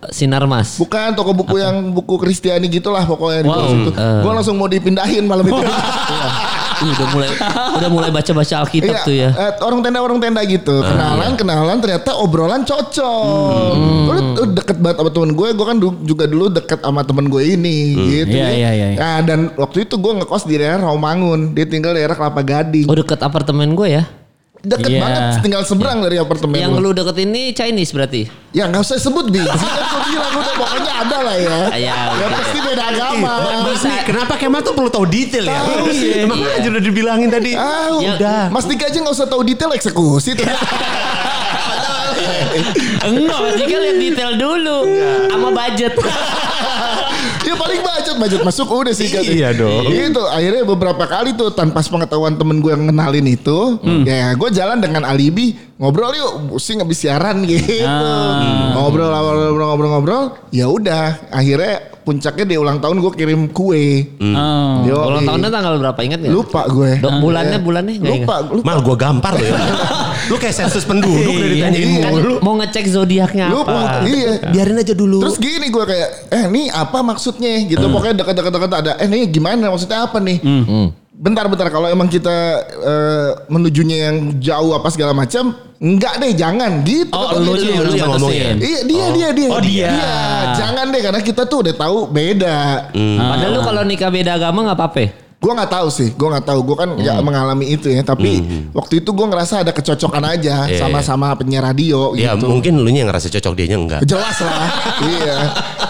Sinar 0.08 0.44
Mas. 0.44 0.76
bukan 0.76 1.12
toko 1.12 1.30
buku 1.32 1.56
yang 1.56 1.90
buku 1.90 2.16
Kristiani 2.16 2.66
gitulah 2.66 3.02
pokoknya 3.02 3.40
di 3.40 3.48
Wow. 3.48 3.66
situ. 3.66 3.90
Eh. 3.92 4.20
Gue 4.20 4.32
langsung 4.32 4.54
mau 4.54 4.66
dipindahin 4.66 5.24
malam 5.24 5.44
itu. 5.44 5.56
Ih, 6.80 6.90
udah 6.90 7.08
mulai 7.12 7.28
udah 7.76 7.88
mulai 7.88 8.10
baca-baca 8.10 8.54
Alkitab 8.64 8.94
Iya, 8.94 9.04
tuh 9.04 9.14
ya. 9.14 9.30
eh, 9.30 9.52
orang 9.60 9.80
tenda 9.80 10.00
orang 10.00 10.16
tenda 10.16 10.40
gitu. 10.42 10.80
Kenalan, 10.80 11.36
kenalan 11.36 11.76
ternyata 11.78 12.16
obrolan 12.16 12.64
cocok. 12.64 13.72
Gue 14.08 14.16
tuh 14.34 14.46
deket 14.50 14.76
banget 14.80 14.96
sama 14.96 15.10
temen 15.10 15.30
gue. 15.32 15.48
Gue 15.52 15.66
kan 15.66 15.76
du- 15.76 16.00
juga 16.02 16.24
dulu 16.24 16.48
deket 16.48 16.80
sama 16.80 17.04
temen 17.04 17.28
gue 17.28 17.42
ini 17.44 17.76
gitu. 17.94 18.32
Iya, 18.32 18.48
ya. 18.48 18.70
iya, 18.72 18.86
iya. 18.86 18.98
Nah, 18.98 19.18
dan 19.20 19.40
waktu 19.54 19.84
itu 19.84 19.94
gue 19.94 20.12
ngekos 20.18 20.44
di 20.44 20.56
daerah 20.56 20.80
Rawamangun. 20.82 21.52
Dia 21.52 21.64
tinggal 21.64 21.92
di 21.92 22.00
daerah 22.00 22.16
Kelapa 22.16 22.40
Gading. 22.40 22.88
Oh 22.88 22.96
deket 22.96 23.20
apartemen 23.20 23.72
gue 23.72 23.88
ya. 23.90 24.04
Deket 24.60 24.92
Iya. 24.92 25.00
banget, 25.00 25.22
tinggal 25.40 25.62
seberang 25.64 26.04
dari 26.04 26.20
apartemen. 26.20 26.52
Yang 26.54 26.72
lu 26.78 26.92
deket 26.92 27.16
ini 27.18 27.56
Chinese 27.56 27.96
berarti. 27.96 28.28
Ya 28.52 28.68
nggak 28.68 28.84
usah 28.84 29.00
sebut 29.00 29.32
bi. 29.32 29.40
Kan 29.40 29.56
gue 29.56 30.00
bilang 30.06 30.32
udah 30.36 30.52
pokoknya 30.52 30.92
ada 31.00 31.16
lah 31.22 31.32
ya. 31.34 31.58
Ya, 31.72 31.78
ya 31.80 31.96
oke. 32.12 32.28
pasti 32.28 32.58
beda 32.60 32.84
agama. 32.86 33.32
Nih, 33.72 34.00
kenapa 34.04 34.36
Kemal 34.36 34.60
tuh 34.60 34.76
perlu 34.76 34.90
tahu 34.90 35.08
detail 35.08 35.48
ya? 35.48 35.64
Tahu. 35.64 35.88
Emang 36.28 36.38
aja 36.44 36.68
udah 36.68 36.82
dibilangin 36.82 37.28
tadi. 37.28 37.56
Ah, 37.56 37.96
Ya, 37.98 38.20
udah. 38.20 38.42
Mas 38.50 38.68
Dika 38.68 38.84
aja 38.86 39.00
nggak 39.00 39.14
usah 39.14 39.26
tahu 39.26 39.40
detail 39.42 39.72
eksekusi 39.72 40.36
tuh. 40.36 40.44
Enggak, 43.00 43.38
Mas 43.40 43.54
Dika 43.56 43.76
lihat 43.78 43.96
detail 43.98 44.30
dulu. 44.36 44.76
Sama 45.24 45.48
budget. 45.50 45.96
paling 47.60 47.80
budget 47.84 48.16
budget 48.16 48.40
masuk 48.40 48.66
udah 48.72 48.94
sih 48.96 49.12
katanya. 49.12 49.36
Iya 49.36 49.48
dong. 49.52 49.84
Gitu 49.92 50.22
akhirnya 50.24 50.64
beberapa 50.64 51.04
kali 51.04 51.36
tuh 51.36 51.52
tanpa 51.52 51.84
pengetahuan 51.84 52.40
temen 52.40 52.64
gue 52.64 52.72
yang 52.72 52.88
kenalin 52.88 53.26
itu, 53.28 53.76
ya 54.08 54.32
gue 54.32 54.48
jalan 54.48 54.80
dengan 54.80 55.04
alibi 55.04 55.60
ngobrol 55.80 56.12
yuk, 56.12 56.32
pusing 56.52 56.76
habis 56.78 57.00
siaran 57.00 57.40
gitu. 57.48 57.80
Ngobrol 58.76 59.08
ngobrol 59.08 59.40
ngobrol 59.48 59.66
ngobrol 59.66 59.90
ngobrol, 59.90 60.22
ya 60.52 60.68
udah 60.68 61.32
akhirnya 61.32 61.88
puncaknya 62.00 62.44
di 62.44 62.56
ulang 62.56 62.80
tahun 62.80 63.00
gue 63.00 63.12
kirim 63.12 63.48
kue. 63.48 64.08
Oh. 64.20 64.84
Yo, 64.84 64.96
Ulang 65.08 65.24
tahunnya 65.24 65.48
tanggal 65.48 65.72
berapa 65.78 66.00
ingat 66.00 66.18
nggak? 66.20 66.32
lupa 66.32 66.68
gue. 66.68 67.00
Dok, 67.00 67.12
bulannya 67.20 67.58
bulannya 67.60 67.92
nggak 67.96 68.12
lupa, 68.24 68.34
lupa. 68.50 68.64
Mal 68.66 68.78
gue 68.84 68.96
gampar 68.96 69.32
loh 69.36 69.46
ya. 69.46 69.60
Lu 70.28 70.36
kayak 70.36 70.52
sensus 70.52 70.84
penduduk 70.84 71.32
udah 71.32 71.48
ditanyain 71.48 71.88
Kan 72.04 72.12
mulu. 72.12 72.34
mau 72.44 72.54
ngecek 72.60 72.84
zodiaknya 72.88 73.52
apa? 73.52 74.04
Iya. 74.04 74.52
Biarin 74.52 74.76
aja 74.80 74.92
dulu. 74.92 75.24
Terus 75.24 75.38
gini 75.40 75.72
gue 75.72 75.84
kayak, 75.84 76.08
eh 76.28 76.44
ini 76.50 76.68
apa 76.68 77.00
maksudnya 77.00 77.56
gitu. 77.64 77.84
Pokoknya 77.88 78.20
dekat-dekat 78.20 78.72
ada, 78.72 78.92
eh 79.00 79.06
ini 79.08 79.28
gimana 79.28 79.72
maksudnya 79.72 80.04
apa 80.04 80.20
nih? 80.20 80.40
Bentar-bentar 81.20 81.68
kalau 81.68 81.84
emang 81.84 82.08
kita 82.08 82.36
eh, 82.80 83.28
menujunya 83.52 84.08
yang 84.08 84.16
jauh 84.40 84.72
apa 84.72 84.88
segala 84.88 85.12
macam, 85.12 85.52
enggak 85.80 86.20
deh 86.20 86.32
jangan 86.36 86.84
gitu. 86.84 87.10
Oh, 87.16 87.32
Katanya 87.32 87.48
lu 87.48 87.52
dia. 87.56 87.72
yang 87.72 87.82
lu 87.82 87.92
yang 87.96 88.10
ngomong 88.12 88.32
ya? 88.36 88.50
Iya 88.52 88.80
dia 88.84 89.04
dia 89.16 89.28
dia. 89.32 89.48
Oh, 89.48 89.60
dia. 89.64 89.90
Jangan 90.54 90.92
deh 90.92 91.00
karena 91.00 91.20
kita 91.24 91.42
tuh 91.48 91.64
udah 91.64 91.74
tahu 91.74 91.98
beda. 92.06 92.58
Padahal 92.92 93.50
lu 93.56 93.60
kalau 93.64 93.82
nikah 93.82 94.12
beda 94.12 94.36
agama 94.36 94.68
nggak 94.68 94.76
apa-apa. 94.76 95.29
Gue 95.40 95.56
nggak 95.56 95.72
tahu 95.72 95.88
sih, 95.88 96.12
gue 96.12 96.28
nggak 96.28 96.44
tahu. 96.44 96.60
Gue 96.62 96.76
kan 96.76 96.90
ya 96.96 97.16
mengalami 97.18 97.72
itu 97.72 97.88
ya. 97.88 98.04
Tapi 98.04 98.44
waktu 98.70 99.00
itu 99.00 99.08
gue 99.08 99.24
ngerasa 99.24 99.64
ada 99.64 99.72
kecocokan 99.72 100.20
aja 100.28 100.68
Iya. 100.68 100.78
sama-sama 100.78 101.32
penyiar 101.32 101.64
radio 101.64 102.12
Ya 102.12 102.36
gitu. 102.36 102.44
mungkin 102.46 102.76
lu 102.76 102.84
yang 102.86 103.08
ngerasa 103.08 103.32
cocok 103.32 103.52
dia 103.56 103.72
enggak. 103.72 104.04
Jelas 104.04 104.36
lah. 104.36 104.68
iya. 105.16 105.36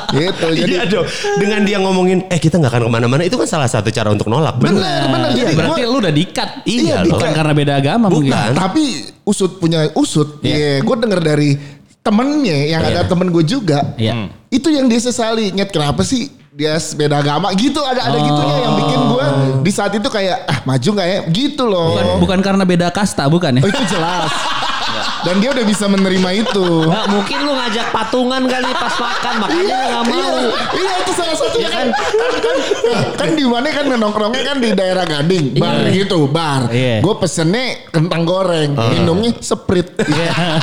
Gitu. 0.08 0.46
Jadi 0.54 0.70
Iya 0.70 0.82
dong. 0.86 1.06
Dengan 1.36 1.60
dia 1.62 1.78
ngomongin, 1.78 2.26
eh 2.26 2.38
kita 2.38 2.56
nggak 2.56 2.70
akan 2.70 2.82
ke 2.86 2.92
mana-mana 2.92 3.22
itu 3.22 3.34
kan 3.34 3.46
salah 3.46 3.66
satu 3.66 3.90
cara 3.90 4.08
untuk 4.08 4.26
nolak. 4.26 4.54
bener 4.56 5.10
bener. 5.10 5.30
Jadi 5.34 5.52
Berarti 5.52 5.82
gua- 5.82 5.90
lu 5.90 5.98
udah 5.98 6.14
dikat. 6.14 6.48
Iya, 6.62 6.78
Iya, 6.80 6.96
Bukan 7.04 7.06
dikat. 7.10 7.30
karena 7.34 7.52
beda 7.52 7.72
agama 7.74 8.06
mungkin. 8.06 8.30
Bukan. 8.30 8.50
Tapi 8.54 8.82
usut 9.24 9.58
punya 9.58 9.90
usut. 9.92 10.38
Iya, 10.40 10.78
gue 10.80 10.94
denger 10.96 11.20
dari 11.20 11.50
temennya 12.00 12.70
yang 12.70 12.82
ada 12.82 13.02
temen 13.02 13.28
gue 13.28 13.42
juga. 13.42 13.82
Iya. 13.94 14.30
Itu 14.46 14.70
yang 14.70 14.86
dia 14.86 14.98
sesali. 14.98 15.50
Nyet 15.50 15.68
kenapa 15.68 16.00
sih 16.00 16.30
dia 16.50 16.74
beda 16.98 17.22
agama 17.22 17.54
gitu 17.54 17.78
ada 17.78 18.10
ada 18.10 18.18
gitunya 18.18 18.56
yang 18.58 18.74
bikin 18.74 19.00
gue 19.06 19.26
di 19.62 19.70
saat 19.70 19.94
itu 19.94 20.08
kayak 20.10 20.50
ah 20.50 20.58
maju 20.66 20.88
nggak 20.98 21.08
ya 21.08 21.20
gitu 21.30 21.62
loh. 21.62 21.94
Bukan, 21.94 22.06
bukan 22.26 22.38
karena 22.42 22.64
beda 22.66 22.88
kasta 22.90 23.30
bukan 23.30 23.60
ya? 23.60 23.62
Oh 23.62 23.70
itu 23.70 23.84
jelas. 23.86 24.30
Dan 25.26 25.38
dia 25.38 25.54
udah 25.54 25.62
bisa 25.62 25.86
menerima 25.86 26.30
itu. 26.42 26.66
Nggak 26.90 27.06
mungkin 27.12 27.38
lu 27.46 27.49
ngajak 27.60 27.86
patungan 27.90 28.42
kali 28.42 28.70
pas 28.72 28.94
makan 28.96 29.34
makanya 29.38 29.58
Iya, 29.60 29.76
lu 29.76 29.88
nggak 29.90 30.04
mau. 30.06 30.16
iya, 30.16 30.40
iya 30.72 30.92
itu 30.98 31.12
salah 31.12 31.36
satunya 31.36 31.68
kan 31.68 31.86
kan 31.92 32.32
kan 32.40 32.56
kan 33.14 33.28
di 33.30 33.44
mana 33.44 33.68
kan 33.68 33.84
nongkrongnya 33.86 34.42
kan 34.42 34.56
di 34.58 34.70
daerah 34.72 35.04
Gading 35.04 35.44
bar 35.54 35.76
gitu 35.90 36.24
bar. 36.26 36.62
Iya. 36.70 37.00
Gue 37.00 37.14
pesennya 37.16 37.66
kentang 37.86 38.22
goreng, 38.22 38.70
minumnya 38.88 39.36
sprit. 39.38 39.92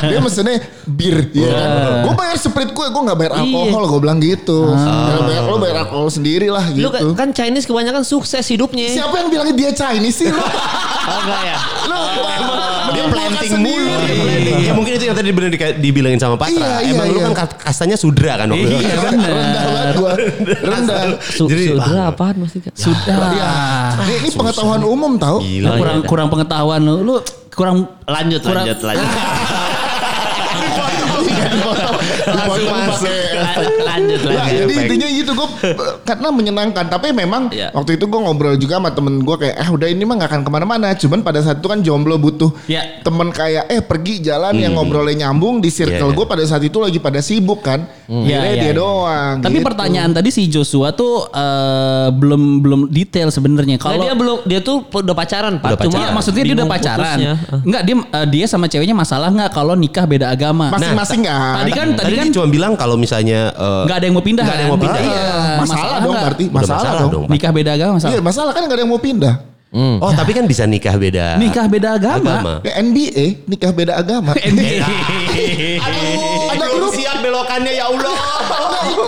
Dia 0.02 0.20
pesennya 0.20 0.58
bir, 0.86 1.30
ya 1.32 1.50
kan. 1.52 1.70
Gue 2.02 2.14
bayar 2.16 2.38
sprit 2.38 2.70
gue, 2.70 2.86
gue 2.88 3.02
nggak 3.04 3.18
bayar 3.18 3.34
alkohol, 3.38 3.84
gue 3.88 4.00
bilang 4.00 4.18
gitu. 4.18 4.74
Ya, 4.74 5.20
bayar 5.22 5.44
lo 5.44 5.58
bayar 5.58 5.78
alkohol 5.84 6.10
sendiri 6.10 6.48
lah 6.48 6.66
Lu 6.70 6.90
gitu. 6.90 7.14
kan 7.14 7.30
Chinese 7.30 7.66
kebanyakan 7.66 8.02
sukses 8.02 8.42
hidupnya. 8.44 8.90
Siapa 8.90 9.14
yang 9.16 9.30
bilangnya 9.30 9.56
dia 9.56 9.72
Chinese 9.72 10.18
sih? 10.18 10.30
Lu, 10.30 10.40
Oh 11.08 11.20
enggak 11.22 11.42
ya? 11.42 11.58
lu 11.88 12.00
Dia 12.90 13.06
planting 13.08 13.54
mulu. 13.58 13.96
Ya 14.58 14.72
mungkin 14.74 14.92
itu 14.94 15.04
yang 15.06 15.16
tadi 15.16 15.30
bener 15.30 15.50
di- 15.50 15.78
dibilangin 15.82 16.18
sama 16.18 16.36
Patra. 16.36 16.84
Iya, 16.84 16.87
iya, 16.88 16.96
Emang 16.96 17.08
lu 17.08 17.20
iya. 17.20 17.26
kan 17.28 17.34
ka- 17.38 17.58
kastanya 17.62 17.96
sudra 17.96 18.32
kan 18.36 18.48
waktu 18.48 18.64
itu. 18.64 18.76
Iya 18.78 18.94
Rendah 19.04 19.28
benar. 19.28 19.66
banget 19.68 19.94
gue, 19.94 20.14
rendah. 20.64 21.00
Su 21.20 21.44
Jadi- 21.46 21.68
Sudra 21.70 22.02
apaan 22.08 22.36
Mas 22.38 22.52
Dika? 22.52 22.70
Sudah. 22.72 23.16
Ini, 24.00 24.14
ini 24.18 24.30
pengetahuan 24.32 24.82
umum 24.82 25.12
tau. 25.16 25.38
Gila. 25.38 25.68
Lu 25.68 25.72
kurang 25.78 25.98
iya. 25.98 26.08
kurang 26.08 26.28
pengetahuan 26.30 26.80
lu. 26.80 26.96
Lu 27.02 27.16
kurang 27.52 27.76
Lanjut 28.06 28.40
Kurang- 28.40 28.64
lanjut 28.64 28.80
lanjut. 28.80 29.10
Dipotong 32.28 32.82
pakai 32.88 33.20
lanjut 33.80 34.20
Nah, 34.20 34.34
lagi. 34.38 34.56
jadi 34.58 34.74
intinya 34.78 35.08
gitu 35.10 35.32
gue 35.34 35.48
karena 36.04 36.28
menyenangkan 36.30 36.86
tapi 36.88 37.08
memang 37.12 37.50
Iya. 37.50 37.70
waktu 37.72 37.96
itu 37.96 38.06
gue 38.06 38.20
ngobrol 38.20 38.56
juga 38.56 38.78
sama 38.78 38.92
temen 38.92 39.20
gue 39.20 39.36
kayak 39.38 39.56
ah 39.56 39.70
udah 39.70 39.88
ini 39.88 40.04
mah 40.04 40.16
gak 40.18 40.30
akan 40.30 40.42
ke 40.42 40.50
mana-mana 40.50 40.88
cuman 40.94 41.20
pada 41.22 41.40
saat 41.40 41.58
itu 41.58 41.68
kan 41.68 41.80
jomblo 41.80 42.16
butuh 42.16 42.52
Iya. 42.66 43.02
temen 43.02 43.30
kayak 43.30 43.68
eh 43.68 43.82
pergi 43.82 44.20
jalan 44.22 44.56
yang 44.56 44.74
ngobrolnya 44.74 44.96
nyambung 45.24 45.60
di 45.60 45.70
circle 45.70 45.96
Iya, 45.98 46.06
iya. 46.06 46.18
gue 46.18 46.26
pada 46.26 46.44
saat 46.44 46.62
itu 46.62 46.78
lagi 46.78 46.98
pada 46.98 47.20
sibuk 47.20 47.62
kan 47.62 47.86
Iya, 48.08 48.40
Akhirnya 48.40 48.48
iya, 48.50 48.62
dia 48.62 48.66
iya. 48.66 48.74
doang 48.74 49.36
Tapi 49.40 49.58
gitu. 49.58 49.68
pertanyaan 49.68 50.12
tadi 50.12 50.30
si 50.30 50.42
Joshua 50.48 50.90
tuh 50.92 51.28
eh, 51.28 52.08
belum 52.10 52.42
belum 52.58 52.82
detail 52.90 53.30
sebenarnya. 53.30 53.76
Kalau 53.76 53.94
Kalau 53.94 54.04
dia 54.04 54.14
belum 54.14 54.38
dia 54.44 54.60
tuh 54.62 54.78
udah 54.86 55.12
pacaran 55.14 55.54
Pak. 55.58 55.70
Udah 55.74 55.86
Cuma 55.86 55.98
Iya, 55.98 56.10
maksudnya 56.12 56.44
dia 56.44 56.56
udah 56.56 56.70
pacaran. 56.70 57.18
Enggak, 57.62 57.82
dia 57.84 57.96
eh, 57.98 58.28
dia 58.28 58.46
sama 58.46 58.66
ceweknya 58.66 58.96
masalah 58.96 59.28
nggak 59.28 59.52
kalau 59.52 59.74
nikah 59.74 60.06
beda 60.06 60.30
agama? 60.30 60.70
masing-masing 60.70 61.22
kan 61.24 61.56
Tadi 61.58 61.72
kan 61.74 61.88
tadi 61.94 62.06
Tadi 62.06 62.16
kan 62.16 62.26
dia 62.26 62.34
cuma 62.34 62.48
bilang 62.48 62.74
kalau 62.74 62.96
misalnya 62.96 63.37
eh, 63.46 63.84
nggak 63.86 63.98
ada 63.98 64.06
yang 64.06 64.16
mau 64.16 64.26
pindah. 64.26 64.44
nggak 64.44 64.58
ada 64.58 64.64
yang 64.64 64.72
mau 64.72 64.80
kan? 64.80 64.86
pindah. 64.86 65.02
Iya. 65.02 65.30
masalah, 65.58 65.98
dong 65.98 66.12
nggak? 66.14 66.26
berarti 66.26 66.46
masalah, 66.50 66.78
masalah 66.78 67.00
dong, 67.02 67.12
dong. 67.12 67.26
Nikah 67.30 67.52
beda 67.54 67.72
agama 67.78 67.92
masalah. 67.98 68.14
Iya 68.14 68.22
masalah 68.22 68.52
kan 68.56 68.62
gak 68.66 68.76
ada 68.76 68.82
yang 68.84 68.92
mau 68.92 69.02
pindah 69.02 69.36
Oh 69.76 70.12
tapi 70.16 70.32
kan 70.32 70.48
bisa 70.48 70.64
nikah 70.64 70.96
beda. 70.96 71.36
Nikah 71.38 71.68
beda 71.68 72.00
agama. 72.00 72.40
agama. 72.40 72.54
NBA 72.64 73.46
nikah 73.52 73.72
beda 73.76 74.00
agama 74.00 74.32
ada 76.50 76.66
grup 76.70 76.92
siap 76.92 77.18
belokannya 77.20 77.74
ya 77.74 77.86
Allah. 77.86 78.14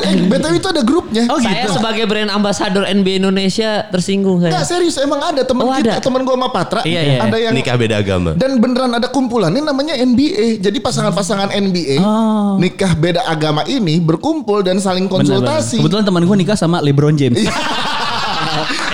eh, 0.02 0.16
BTW 0.22 0.54
itu 0.56 0.70
ada 0.70 0.82
grupnya 0.82 1.24
Oh, 1.28 1.38
Saya 1.38 1.64
gitu. 1.64 1.76
sebagai 1.76 2.04
brand 2.04 2.30
ambassador 2.30 2.84
NBA 2.84 3.18
Indonesia 3.18 3.86
tersinggung 3.88 4.40
saya. 4.40 4.52
Enggak 4.52 4.66
serius 4.66 4.96
emang 4.98 5.22
ada 5.22 5.42
teman 5.42 5.64
Oh, 5.64 5.74
kita 5.74 6.00
teman 6.00 6.22
gue 6.22 6.34
sama 6.34 6.50
Patra 6.50 6.82
Iya, 6.82 7.02
iya. 7.02 7.18
ada 7.20 7.38
yang 7.38 7.54
nikah 7.54 7.76
beda 7.76 7.96
agama. 7.98 8.32
Dan 8.34 8.58
beneran 8.58 8.92
ada 8.92 9.08
kumpulannya 9.08 9.60
namanya 9.60 9.94
NBA. 9.94 10.60
Jadi 10.60 10.78
pasangan-pasangan 10.80 11.50
NBA 11.52 11.98
Oh. 12.00 12.56
nikah 12.58 12.94
beda 12.94 13.26
agama 13.26 13.62
ini 13.66 14.00
berkumpul 14.00 14.62
dan 14.62 14.78
saling 14.78 15.06
Benar, 15.06 15.20
benar. 15.20 15.40
konsultasi. 15.46 15.78
Kebetulan 15.78 16.04
teman 16.04 16.24
gue 16.24 16.38
nikah 16.38 16.56
sama 16.56 16.80
LeBron 16.80 17.14
James. 17.14 17.40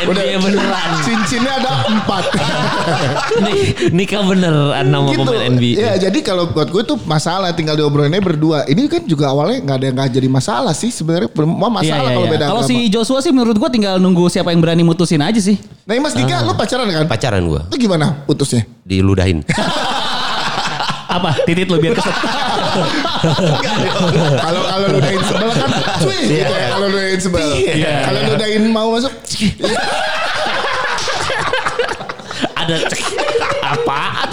NBA 0.01 0.35
beneran. 0.39 0.89
Cincinnya 1.01 1.53
ada 1.55 1.71
empat. 1.88 2.24
Nik- 3.38 3.91
Nikah 3.91 4.24
beneran 4.24 4.85
nama 4.85 5.07
gitu. 5.07 5.21
pemain 5.21 5.41
NBA. 5.50 5.75
Ya 5.75 5.91
jadi 6.00 6.19
kalau 6.21 6.47
buat 6.47 6.67
gue 6.67 6.83
tuh 6.83 6.97
masalah 7.03 7.51
tinggal 7.51 7.75
diobrolinnya 7.75 8.19
berdua. 8.19 8.63
Ini 8.65 8.88
kan 8.88 9.01
juga 9.03 9.29
awalnya 9.29 9.62
nggak 9.62 9.77
ada 9.77 9.88
nggak 9.91 10.09
jadi 10.13 10.27
masalah 10.27 10.74
sih 10.74 10.89
sebenarnya. 10.89 11.29
Mau 11.38 11.67
masalah 11.67 11.83
Iya, 11.83 11.95
iya, 12.01 12.13
kalau 12.13 12.24
iya. 12.24 12.33
beda 12.33 12.45
Kalau 12.47 12.63
si 12.63 12.75
Joshua 12.88 13.19
sih 13.19 13.29
menurut 13.29 13.55
gue 13.55 13.69
tinggal 13.69 13.95
nunggu 13.97 14.27
siapa 14.27 14.50
yang 14.50 14.59
berani 14.59 14.81
mutusin 14.81 15.19
aja 15.19 15.38
sih. 15.38 15.57
Nah 15.83 15.93
Mas 15.97 16.13
Dika 16.13 16.41
lu 16.41 16.53
pacaran 16.53 16.88
kan? 16.88 17.05
Pacaran 17.05 17.43
gua 17.43 17.62
Itu 17.67 17.77
gimana 17.77 18.25
putusnya? 18.25 18.65
diludahin. 18.81 19.41
Apa? 21.15 21.31
Titit 21.48 21.67
lu 21.72 21.79
biar 21.79 21.95
keset. 21.95 22.12
Kalau 24.45 24.62
kalau 24.67 24.86
lu 24.91 24.98
udahin 25.00 25.24
sebel 25.24 25.50
kan 25.55 25.69
cuy 26.03 26.19
gitu 26.27 26.51
ya 26.51 26.67
kalau 26.75 26.86
lu 26.91 26.95
udahin 27.00 27.19
sebel. 27.24 27.50
Kalau 27.79 28.19
lu 28.19 28.31
udahin 28.36 28.63
mau 28.67 28.88
masuk 28.91 29.13
Ada 32.55 32.75
apaan? 33.63 34.29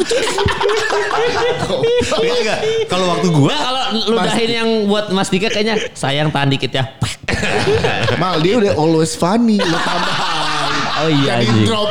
Enggak, 2.18 2.38
enggak. 2.42 2.60
Kalau 2.90 3.06
waktu 3.14 3.28
gua 3.30 3.54
kalau 3.54 3.82
ludahin 4.10 4.50
yang 4.50 4.68
buat 4.90 5.06
Mas 5.14 5.28
Dika 5.30 5.48
kayaknya 5.48 5.76
sayang 5.94 6.34
tahan 6.34 6.50
dikit 6.50 6.72
ya. 6.74 6.84
Mal 8.20 8.42
dia 8.42 8.58
udah 8.58 8.72
always 8.74 9.14
funny. 9.14 9.58
Lu 9.62 9.78
tambahan. 9.86 10.70
Oh 11.02 11.08
iya 11.10 11.40
Jadi 11.42 11.66
drop. 11.66 11.88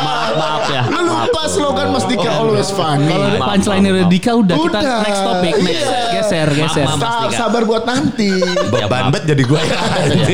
Maaf, 0.00 0.30
maaf 0.36 0.64
ya. 0.72 0.82
Lu 0.88 1.09
lupa 1.26 1.42
slogan 1.46 1.86
Mas 1.90 2.04
Dika 2.06 2.30
always 2.30 2.70
funny. 2.72 3.08
Kalau 3.10 3.28
punchline 3.42 3.82
dari. 3.84 4.02
Dika 4.08 4.32
udah, 4.32 4.56
kita 4.56 4.78
Udah, 4.80 4.98
next 5.04 5.22
topic, 5.22 5.52
next 5.60 5.84
iya. 5.84 6.00
geser, 6.16 6.48
geser. 6.48 6.86
Dika. 6.86 7.36
sabar 7.36 7.62
buat 7.64 7.84
nanti. 7.84 8.30
Beban 8.72 9.12
banget 9.12 9.36
jadi 9.36 9.42
gue 9.44 9.60
ya 9.60 9.76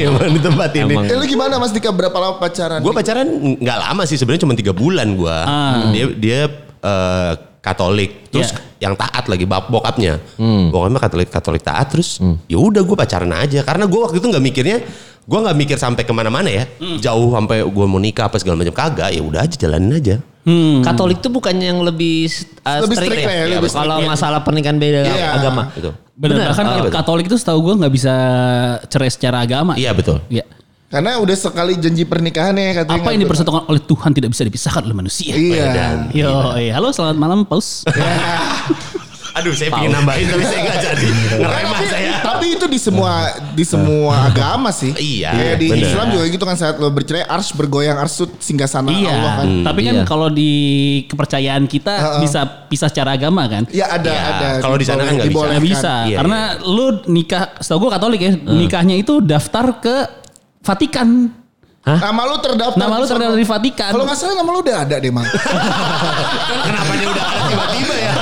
Emang 0.11 0.31
di 0.33 0.41
tempat 0.41 0.71
ini. 0.77 0.95
Emang. 0.95 1.05
Eh, 1.09 1.17
lu 1.17 1.25
gimana 1.27 1.59
Mas 1.59 1.73
Dika 1.75 1.91
berapa 1.91 2.15
lama 2.15 2.37
pacaran? 2.39 2.81
Gue 2.81 2.93
pacaran 2.95 3.27
nggak 3.59 3.79
lama 3.91 4.03
sih 4.07 4.17
sebenarnya 4.17 4.43
cuma 4.47 4.55
tiga 4.55 4.73
bulan 4.73 5.17
gue. 5.17 5.37
Ah. 5.43 5.91
Dia 5.91 6.07
dia 6.15 6.41
eh, 6.81 7.35
Katolik, 7.67 8.31
terus 8.31 8.55
Iya. 8.55 8.87
yang 8.87 8.95
taat 8.95 9.27
lagi 9.27 9.43
bap 9.43 9.67
bokapnya, 9.67 10.23
bokapnya 10.71 11.03
Katolik 11.03 11.35
Katolik 11.35 11.67
taat, 11.67 11.91
terus 11.91 12.23
ya 12.47 12.63
udah 12.63 12.79
gue 12.87 12.95
pacaran 12.95 13.27
aja 13.35 13.67
karena 13.67 13.91
gue 13.91 13.99
waktu 13.99 14.23
itu 14.23 14.27
nggak 14.31 14.39
mikirnya, 14.39 14.79
gue 15.27 15.39
nggak 15.43 15.57
mikir 15.59 15.75
sampai 15.75 16.07
ke 16.07 16.13
mana-mana 16.15 16.47
ya, 16.47 16.63
jauh 17.03 17.35
sampai 17.35 17.67
gue 17.67 17.87
mau 17.91 17.99
nikah 17.99 18.31
apa 18.31 18.39
segala 18.39 18.63
macam 18.63 18.71
kagak, 18.71 19.11
ya 19.11 19.19
udah 19.19 19.43
aja 19.43 19.59
jalanin 19.59 19.99
aja. 19.99 20.23
Hmm. 20.47 20.79
Katolik 20.79 21.19
tuh 21.19 21.29
bukannya 21.29 21.75
yang 21.75 21.83
lebih 21.83 22.31
uh, 22.63 22.87
Lebih 22.87 22.95
strict 22.95 23.11
strict 23.19 23.27
ya? 23.27 23.35
ya, 23.35 23.45
lebih 23.59 23.67
Kalau 23.67 23.99
strict. 23.99 24.11
masalah 24.15 24.41
pernikahan 24.41 24.79
beda 24.79 25.01
Iya. 25.03 25.29
agama. 25.35 25.63
Gitu. 25.75 25.91
Bener. 26.15 26.49
bahkan 26.49 26.65
Ah, 26.65 26.75
betul. 26.81 26.93
Katolik 26.95 27.25
itu 27.27 27.37
setahu 27.37 27.59
gue 27.61 27.75
nggak 27.77 27.93
bisa 27.93 28.15
cerai 28.87 29.11
secara 29.11 29.43
agama. 29.43 29.75
Iya 29.75 29.91
betul. 29.91 30.23
Iya. 30.31 30.47
Karena 30.87 31.19
udah 31.19 31.35
sekali 31.35 31.75
janji 31.77 32.07
pernikahan 32.07 32.55
ya 32.55 32.87
katanya. 32.87 33.03
Apa 33.03 33.11
yang 33.11 33.21
dipersatukan 33.21 33.63
oleh 33.67 33.83
Tuhan 33.83 34.11
tidak 34.15 34.31
bisa 34.31 34.47
dipisahkan 34.47 34.87
oleh 34.87 34.95
manusia. 34.95 35.35
Iya. 35.35 36.07
Yo, 36.15 36.31
iya. 36.57 36.79
halo 36.79 36.95
selamat 36.95 37.17
malam 37.19 37.39
Paus. 37.43 37.83
Aduh 39.37 39.53
saya 39.53 39.69
pengen 39.69 39.93
nambahin 39.93 40.27
tapi 40.27 40.43
saya 40.43 40.61
nggak 40.65 40.79
jadi 40.81 41.07
ngerem 41.45 41.67
tapi, 41.69 41.87
saya. 41.87 42.13
tapi 42.25 42.47
itu 42.57 42.65
di 42.65 42.79
semua 42.81 43.13
di 43.53 43.65
semua 43.65 44.15
agama 44.27 44.73
sih. 44.73 44.97
Iya, 44.97 45.29
Kayak 45.31 45.57
di 45.57 45.67
bener. 45.69 45.85
Islam 45.85 46.07
juga 46.09 46.25
gitu 46.27 46.45
kan 46.45 46.57
saat 46.57 46.75
lo 46.77 46.89
bercerai 46.89 47.21
ars 47.23 47.53
bergoyang 47.53 48.01
ars 48.01 48.17
itu 48.17 48.33
singgasana 48.41 48.89
iya. 48.89 49.13
Allah 49.13 49.33
kan. 49.37 49.49
Tapi 49.61 49.81
kan 49.85 49.95
Iya. 49.97 50.05
kalau 50.05 50.29
di 50.29 50.53
kepercayaan 51.05 51.69
kita 51.69 51.93
Heeh. 51.93 52.21
bisa 52.25 52.41
pisah 52.67 52.89
secara 52.89 53.13
agama 53.13 53.45
kan. 53.45 53.69
Ya 53.69 53.93
ada 53.93 54.09
Iya, 54.09 54.25
ada. 54.27 54.49
kalau 54.65 54.77
di 54.77 54.85
sana 54.85 55.05
kan 55.05 55.13
nggak 55.15 55.29
bisa. 55.29 55.61
bisa. 55.61 55.93
Iya, 56.09 56.17
Karena 56.17 56.41
lu 56.59 56.87
nikah, 57.07 57.45
setahu 57.61 57.79
gue 57.85 57.91
Katolik 57.93 58.21
ya, 58.21 58.33
nikahnya 58.41 58.97
itu 58.97 59.21
daftar 59.21 59.77
ke 59.79 59.97
Vatikan. 60.65 61.29
Nama 61.87 62.23
lu 62.27 62.37
terdaftar. 62.37 62.75
Nama 62.77 62.95
lu 62.99 63.07
terdaftar 63.07 63.39
di 63.39 63.47
Vatikan. 63.47 63.91
Kalau 63.95 64.03
nggak 64.03 64.19
salah 64.19 64.35
nama 64.35 64.51
lu 64.51 64.59
udah 64.59 64.77
ada 64.83 64.97
deh 64.99 65.07
mang. 65.09 65.23
Kenapa 65.23 66.93
dia 66.93 67.07
udah 67.07 67.25
ada 67.25 67.41
tiba-tiba 67.47 67.95
ya? 67.97 68.13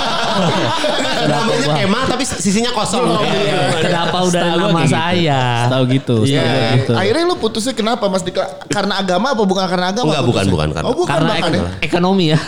Namanya 1.25 1.69
Kema 1.73 2.01
tapi 2.05 2.25
sisinya 2.27 2.71
kosong. 2.71 3.09
Iya. 3.25 3.81
Kenapa 3.81 4.19
udah 4.21 4.43
Setahu 4.45 4.53
gua 4.55 4.69
nama 4.69 4.81
gitu. 4.83 4.93
saya? 4.93 5.43
Setahu 5.65 5.85
gitu, 5.89 6.17
Iya. 6.23 6.45
gua 6.45 6.69
gitu. 6.77 6.93
Akhirnya 6.93 7.25
lu 7.25 7.35
putusnya 7.35 7.73
kenapa 7.73 8.05
Mas 8.05 8.21
Dika? 8.21 8.45
Karena 8.69 9.01
agama 9.01 9.33
apa 9.33 9.43
bukan 9.43 9.65
karena 9.65 9.87
agama? 9.89 10.13
Enggak, 10.13 10.25
bukan, 10.27 10.45
bukan, 10.47 10.69
karena- 10.71 10.85
Oh 10.85 10.95
bukan 10.95 11.09
Karena 11.09 11.31
bahkan 11.33 11.51
ek- 11.51 11.57
ya. 11.57 11.69
ekonomi 11.83 12.25
ya. 12.29 12.39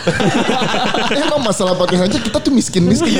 Emang 1.17 1.41
masalah 1.41 1.73
podcast 1.73 2.05
aja 2.05 2.17
kita 2.19 2.37
tuh 2.37 2.53
miskin-miskin. 2.53 3.17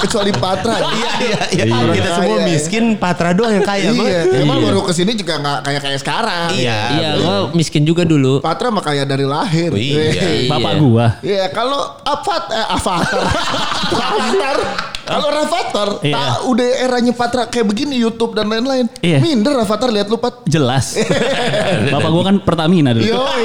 Kecuali 0.00 0.32
Patra. 0.32 0.80
Iya 0.96 1.12
iya 1.20 1.38
iya. 1.52 1.64
Kita 1.92 2.08
semua 2.16 2.36
ya. 2.38 2.46
miskin, 2.46 2.84
Patra 2.96 3.36
doang 3.36 3.52
yang 3.52 3.66
kaya. 3.66 3.92
Emang- 3.92 4.08
Iya, 4.08 4.20
emang 4.40 4.58
baru 4.62 4.80
ke 4.80 4.92
sini 4.92 5.12
juga 5.12 5.36
nggak 5.36 5.58
kayak 5.60 5.80
kayak 5.82 6.00
sekarang. 6.00 6.48
Iya. 6.52 6.85
Iya, 6.88 7.10
gua 7.16 7.36
miskin 7.50 7.82
juga 7.82 8.02
dulu. 8.02 8.38
Patra 8.38 8.68
mah 8.68 8.80
kaya 8.80 9.02
dari 9.02 9.22
lahir. 9.22 9.70
Oh, 9.70 9.76
iya. 9.76 10.12
Weh. 10.14 10.46
Bapak 10.52 10.72
Iya. 10.72 10.80
gua. 10.80 11.06
Iya, 11.20 11.44
kalau 11.50 11.80
Avat 12.00 12.44
eh 12.48 12.66
Avatar. 12.68 13.22
Avatar. 13.90 14.58
Kalau 15.06 15.30
Rafathar, 15.30 15.88
Iya. 16.02 16.12
tak 16.12 16.30
udah 16.46 16.68
eranya 16.80 17.12
Patra 17.14 17.46
kayak 17.46 17.62
begini 17.64 17.94
YouTube 17.94 18.34
dan 18.34 18.46
lain-lain. 18.46 18.90
Iya. 18.98 19.18
Minder 19.18 19.54
Rafathar 19.54 19.88
lihat 19.88 20.06
lu 20.06 20.18
Pat. 20.18 20.42
Jelas. 20.44 20.98
Bapak 21.94 22.10
gua 22.10 22.24
kan 22.24 22.36
Pertamina 22.40 22.90
dulu. 22.90 23.06
Yoi. 23.06 23.44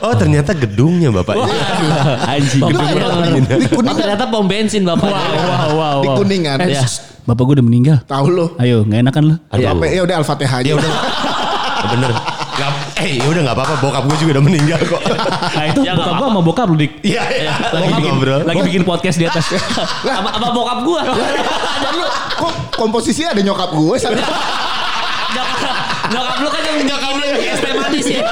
Oh 0.00 0.12
ternyata 0.12 0.52
gedungnya 0.52 1.08
bapak. 1.10 1.32
Anjing. 2.26 2.60
Bapak 2.60 2.84
gedung 2.90 3.40
Di 3.40 3.56
Oh, 3.64 3.80
Kuningan. 3.80 3.96
ternyata 3.96 4.24
pom 4.28 4.44
bensin 4.44 4.84
bapak. 4.84 5.08
Wow, 5.08 5.16
wow, 5.16 5.68
wow. 5.72 5.98
Di. 6.00 6.08
Kuningan. 6.18 6.58
Eh, 6.60 6.72
Ya. 6.72 6.84
shh, 6.84 7.00
Bapak 7.24 7.40
gua 7.40 7.54
udah 7.56 7.64
meninggal. 7.64 7.96
Tahu 8.04 8.26
lu. 8.28 8.46
Ayo, 8.56 8.84
nggak 8.84 9.00
enakan 9.00 9.22
lu. 9.24 9.34
Aduh. 9.48 9.64
Apa 9.66 9.84
ya 9.88 10.00
udah 10.04 10.16
Al-Fatihah 10.20 10.56
aja. 10.60 10.68
Ya 10.68 10.74
udah. 10.76 10.92
Bener. 11.90 12.10
Gak, 12.54 12.70
eh 13.02 13.18
ya 13.18 13.26
udah 13.26 13.40
nggak 13.44 13.56
apa-apa. 13.58 13.74
Bokap 13.82 14.02
gue 14.06 14.16
juga 14.22 14.30
udah 14.38 14.44
meninggal 14.46 14.80
kok. 14.80 15.00
Nah 15.52 15.64
itu 15.66 15.80
Ya, 15.82 15.92
bokap 15.98 16.14
gua 16.16 16.28
sama 16.30 16.40
bokap 16.40 16.66
lu 16.70 16.76
dik. 16.78 16.92
Iya 17.02 17.22
iya. 17.28 17.52
Lagi 17.58 17.74
Bokap 17.90 17.98
bikin, 17.98 18.12
ngobrol. 18.14 18.40
lagi 18.46 18.60
bikin 18.62 18.82
podcast 18.86 19.16
di 19.18 19.26
atas. 19.26 19.44
Sama, 19.50 20.30
sama 20.30 20.48
bokap 20.54 20.78
gua. 20.86 21.00
Dan 21.82 21.92
lu 21.98 22.06
kok 22.38 22.52
komposisinya 22.78 23.34
ada 23.34 23.42
nyokap 23.42 23.70
gue 23.74 23.96
sama 23.98 24.14
Nyokap, 25.34 25.74
nyokap 26.14 26.36
lu 26.38 26.48
kan 26.52 26.62
yang 26.62 26.76
ini 26.84 26.92
es 27.50 27.58
teh 27.58 27.74
manis 27.74 28.06
ya. 28.06 28.22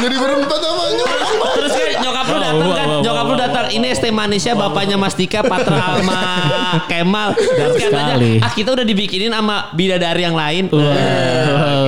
jadi 0.00 0.16
berempat 0.16 0.58
sama 0.58 0.82
nyokap. 0.96 1.20
Terus 1.54 1.70
kan 1.70 1.86
nyokap 2.02 2.24
lu 2.26 2.38
datang 2.40 2.58
Wow, 2.60 2.74
kan, 2.74 2.86
wow, 2.88 3.00
nyokap 3.04 3.24
wow, 3.24 3.30
lu 3.30 3.36
datang 3.38 3.66
ini 3.70 3.86
teh 3.94 4.12
manisnya 4.12 4.54
bapaknya 4.58 4.96
Mas 4.98 5.14
Dika, 5.14 5.40
Patra 5.46 5.76
sama 6.00 6.18
Kemal. 6.90 7.28
Terus 7.38 7.74
sekali. 7.78 8.32
ah 8.42 8.50
kita 8.50 8.74
udah 8.74 8.82
dibikinin 8.82 9.30
sama 9.30 9.70
bidadari 9.70 10.22
yang 10.26 10.34
lain. 10.34 10.64
Wah. 10.72 11.79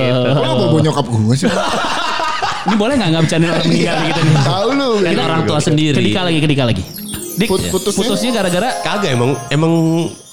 Bawa 0.73 0.81
nyokap 0.89 1.05
gue 1.05 1.35
sih? 1.37 1.47
Ini 2.63 2.75
boleh 2.79 2.93
nggak 2.95 3.09
nggak 3.11 3.23
bercandain 3.27 3.51
orang 3.51 3.67
meninggal 3.67 3.97
gitu 4.07 4.19
nih? 4.23 4.35
Tahu 4.47 4.69
lu. 4.71 4.89
Kan 5.03 5.19
orang 5.19 5.41
tua 5.43 5.59
sendiri. 5.59 5.95
Kedika 5.99 6.21
lagi, 6.23 6.39
kedika 6.39 6.63
lagi. 6.63 6.83
Dik, 7.33 7.49
Put- 7.49 7.69
putusnya? 7.73 7.97
putusnya 8.05 8.29
gara-gara 8.29 8.69
Kagak 8.85 9.09
emang 9.09 9.33
emang 9.49 9.73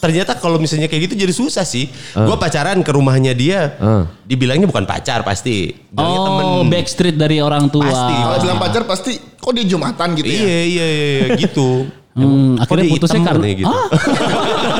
ternyata 0.04 0.36
kalau 0.36 0.60
misalnya 0.60 0.84
kayak 0.84 1.10
gitu 1.10 1.14
jadi 1.16 1.32
susah 1.32 1.64
sih. 1.64 1.88
Gua 2.12 2.36
pacaran 2.36 2.78
ke 2.84 2.90
rumahnya 2.92 3.32
dia. 3.32 3.74
Uh. 3.80 4.04
Dibilangnya 4.28 4.68
bukan 4.68 4.84
pacar 4.84 5.24
pasti. 5.26 5.74
Bilangnya 5.90 6.20
temen. 6.28 6.44
Oh, 6.44 6.64
backstreet 6.68 7.16
dari 7.16 7.40
orang 7.40 7.72
tua. 7.72 7.88
Pasti. 7.88 8.14
Kalau 8.14 8.38
bilang 8.44 8.60
pacar 8.60 8.82
pasti 8.84 9.12
kok 9.16 9.52
dia 9.56 9.64
Jumatan 9.64 10.08
gitu 10.14 10.28
ya. 10.28 10.38
Iya 10.38 10.44
iya 10.44 10.86
iya 10.86 10.86
iya, 10.86 11.26
gitu. 11.40 11.88
Hmm, 12.10 12.58
akhirnya 12.58 12.90
putusnya 12.90 13.20
karena 13.22 13.46
gitu. 13.54 13.70
Ah? 13.70 13.86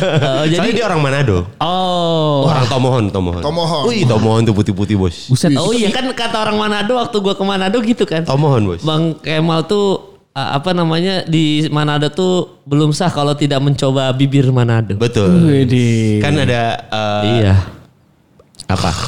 Oh, 0.00 0.44
Jadi 0.48 0.56
jadi 0.56 0.68
dia 0.72 0.84
orang 0.88 1.00
Manado. 1.04 1.38
Oh. 1.60 2.48
Orang 2.48 2.66
Tomohon, 2.66 3.04
Tomohon. 3.12 3.42
Tomohon. 3.44 3.82
Wih, 3.88 4.02
Tomohon 4.08 4.42
tuh 4.48 4.54
putih-putih, 4.56 4.96
Bos. 4.96 5.28
Buset. 5.28 5.52
Oh 5.60 5.70
iya 5.76 5.92
kan 5.92 6.08
kata 6.10 6.36
orang 6.48 6.56
Manado 6.56 6.96
waktu 6.96 7.16
gua 7.20 7.34
ke 7.36 7.44
Manado 7.44 7.78
gitu 7.84 8.04
kan. 8.08 8.24
Tomohon, 8.24 8.62
Bos. 8.64 8.80
Bang 8.82 9.16
Kemal 9.20 9.68
tuh 9.68 10.18
uh, 10.32 10.50
apa 10.56 10.72
namanya 10.72 11.22
di 11.28 11.68
Manado 11.68 12.08
tuh 12.10 12.62
belum 12.64 12.96
sah 12.96 13.12
kalau 13.12 13.36
tidak 13.36 13.60
mencoba 13.60 14.10
bibir 14.16 14.48
Manado. 14.50 14.96
Betul. 14.96 15.44
Widih. 15.46 16.24
Kan 16.24 16.40
ada 16.40 16.62
eh, 16.88 17.22
Iya. 17.44 17.54
Apa? 18.70 18.90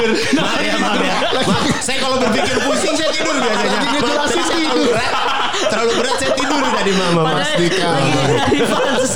tidur. 0.00 0.10
Maaf 0.38 0.60
ya, 0.62 0.74
maaf 0.80 1.00
ya. 1.02 1.14
Maaf, 1.44 1.64
saya 1.82 1.98
kalau 2.00 2.16
berpikir 2.22 2.56
pusing 2.64 2.94
saya 2.96 3.10
tidur 3.12 3.36
biasanya. 3.36 3.79
Saya 4.00 4.44
tidur. 4.48 4.88
terlalu 5.70 5.92
berat. 5.96 6.14
Saya 6.16 6.32
tidur 6.32 6.58
tadi 6.70 6.92
mama. 6.94 7.20
Mas. 7.26 7.48
Dika. 7.56 7.88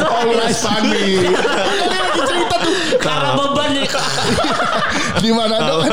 Always 0.05 0.59
funny. 0.59 1.29
Tadi 1.31 1.97
lagi 1.97 2.20
cerita 2.25 2.57
tuh. 2.59 2.75
Karena 2.99 3.31
beban 3.35 3.68
nih. 3.73 3.87
Di 5.14 5.31
mana 5.33 5.57
dong 5.59 5.81
kan 5.83 5.90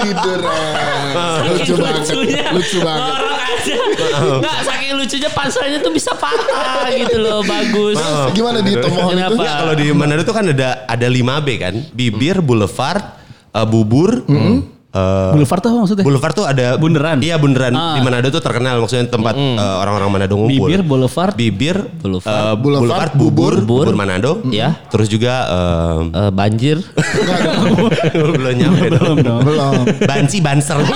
tidur. 0.00 0.40
eh. 0.44 1.48
Lucu 1.48 1.72
banget. 1.76 2.02
lucunya. 2.04 2.44
Lucu 2.52 2.78
banget. 2.80 3.00
Ngorok 3.00 3.38
aja. 3.40 3.74
Enggak 4.20 4.56
saking 4.64 4.92
lucunya 4.96 5.30
panselnya 5.30 5.78
tuh 5.80 5.92
bisa 5.92 6.12
patah 6.14 6.88
gitu 6.92 7.16
loh. 7.18 7.40
Bagus. 7.42 7.96
Gimana 8.32 8.60
di 8.60 8.72
Tomohon 8.74 9.14
itu? 9.14 9.20
Kenapa? 9.20 9.40
Ya, 9.42 9.52
kalau 9.60 9.74
di 9.74 9.86
Manado 9.92 10.22
tuh 10.22 10.34
kan 10.34 10.44
ada 10.44 10.84
ada 10.84 11.06
5B 11.06 11.48
kan. 11.56 11.74
Bibir, 11.92 12.40
boulevard, 12.40 13.00
eh, 13.50 13.66
bubur, 13.66 14.24
eh, 14.90 15.30
Boulevard 15.32 15.60
tuh 15.60 15.70
maksudnya? 15.72 16.04
Boulevard 16.04 16.34
tuh 16.34 16.44
ada 16.44 16.74
Bundaran? 16.74 17.18
Iya 17.18 17.36
bundaran 17.36 17.72
Ah. 17.72 17.94
di 17.94 18.00
Manado 18.00 18.26
tuh 18.28 18.38
terkenal 18.38 18.78
maksudnya 18.78 19.06
tempat 19.06 19.34
eh, 19.34 19.76
orang-orang 19.78 20.08
Manado 20.10 20.34
ngumpul. 20.36 20.66
Bibir, 20.66 20.80
boulevard. 20.82 21.32
bibir, 21.32 21.76
Boulevard. 21.96 22.26
eh, 22.26 22.54
Boulevard, 22.54 22.82
boulevard, 22.82 23.12
bubur, 23.14 23.52
bubur. 23.62 23.84
bubur 23.86 23.94
Manado. 23.94 24.42
Ya. 24.46 24.74
Terus 24.88 25.06
juga 25.06 25.34
eh, 25.46 25.98
Eh, 26.10 26.30
banjir. 26.30 26.82
belum 28.14 28.52
nyampe 28.52 28.86
Belum 28.90 29.16
dong. 29.18 29.40
Belum. 29.42 29.82
Banci 30.02 30.38
banser. 30.38 30.78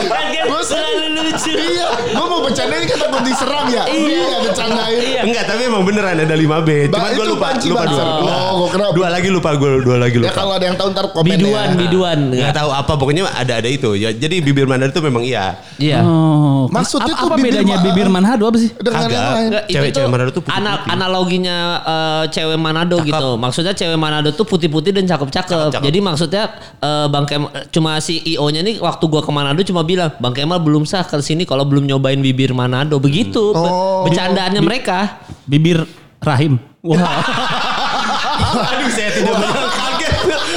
Kan 0.00 0.60
selalu 0.60 1.06
lucu. 1.16 1.52
Iya, 1.52 1.88
gue 2.10 2.26
mau 2.26 2.40
bercandain 2.42 2.84
gue 3.20 3.28
diserang 3.28 3.66
ya. 3.68 3.84
Iya, 3.86 4.24
bercandain. 4.42 5.22
Enggak, 5.22 5.44
tapi 5.46 5.62
emang 5.62 5.82
beneran 5.82 6.16
ada 6.16 6.34
5B. 6.34 6.68
Ba- 6.86 6.96
Cuman 6.96 7.10
gue 7.10 7.16
itu 7.18 7.30
lupa, 7.30 7.48
lupa 7.54 7.84
dua. 7.86 8.02
Oh, 8.02 8.52
gua 8.56 8.68
kira- 8.68 8.92
Dua 8.92 9.08
lagi 9.08 9.28
lupa 9.28 9.50
gue, 9.54 9.70
dua 9.80 9.96
lagi 9.96 10.16
Ya 10.16 10.22
lupa. 10.22 10.34
kalau 10.34 10.52
ada 10.52 10.64
yang 10.64 10.76
tahu 10.76 10.88
ntar 10.90 11.06
komen 11.08 11.28
Biduan, 11.30 11.68
ya. 11.68 11.78
biduan. 11.78 12.18
Nggak 12.30 12.54
tahu 12.54 12.70
apa 12.70 12.92
pokoknya 12.92 13.22
ada 13.28 13.52
ada 13.54 13.68
itu. 13.68 13.94
Ya, 13.94 14.10
jadi 14.10 14.40
bibir 14.40 14.64
Manado 14.64 14.90
tuh 14.90 15.00
memang 15.00 15.22
iya. 15.22 15.60
Iya. 15.76 16.02
Oh, 16.02 16.66
Maksudnya 16.68 17.14
apa, 17.14 17.20
tuh 17.20 17.28
apa 17.28 17.36
bibir 17.36 17.52
bedanya 17.54 17.76
bibir 17.80 18.08
Manado 18.08 18.44
apa 18.44 18.58
sih? 18.58 18.70
Dengan 18.72 19.00
yang 19.00 19.06
Kagak. 19.06 19.30
lain. 19.30 19.46
Enggak, 19.46 19.62
itu 19.62 19.74
Cewek-cewek 19.74 20.10
Manado 20.10 20.30
tuh 20.30 20.42
putih-putih. 20.42 20.66
ana- 20.66 20.82
analoginya 20.90 21.56
eh, 21.82 22.24
cewek 22.28 22.58
Manado 22.58 22.96
gitu. 23.00 23.28
Maksudnya 23.36 23.72
cewek 23.72 23.96
Manado 23.96 24.28
tuh 24.30 24.44
putih-putih 24.44 24.90
dan 24.90 25.04
cakep-cakep. 25.06 25.78
Jadi 25.78 25.98
maksudnya 26.00 26.42
eh, 26.76 27.06
Bang 27.06 27.24
Kem 27.24 27.44
cuma 27.70 28.00
si 28.00 28.18
IO-nya 28.26 28.60
nih 28.60 28.78
waktu 28.78 29.04
gua 29.06 29.20
ke 29.20 29.30
Manado 29.30 29.60
cuma 29.62 29.82
bilang 29.82 29.90
bilang 29.90 30.16
Bang 30.16 30.32
Kemal 30.32 30.58
belum 30.58 30.82
sah 30.82 31.02
ke 31.02 31.18
sini 31.18 31.42
kalau 31.42 31.60
belum 31.62 31.84
nyobain 31.84 32.16
bibir 32.16 32.54
Manado 32.54 32.96
begitu 33.10 33.42
be- 33.50 33.58
Oh. 33.60 34.06
bercandaannya 34.06 34.62
mereka 34.62 35.18
Bibir 35.44 35.82
rahim. 36.22 36.62
Wah. 36.80 36.96
Aduh 38.70 38.88
saya 38.88 39.10
tidak 39.10 39.34
kaget. 39.68 40.12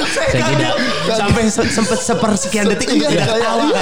Saya 0.07 0.27
Saya 0.29 0.43
kaget. 0.45 0.72
Sampai 1.15 1.43
se- 1.45 1.69
sempat 1.69 1.99
sepersekian 1.99 2.65
detik 2.67 2.87
Iya, 2.89 3.07
tidak. 3.09 3.27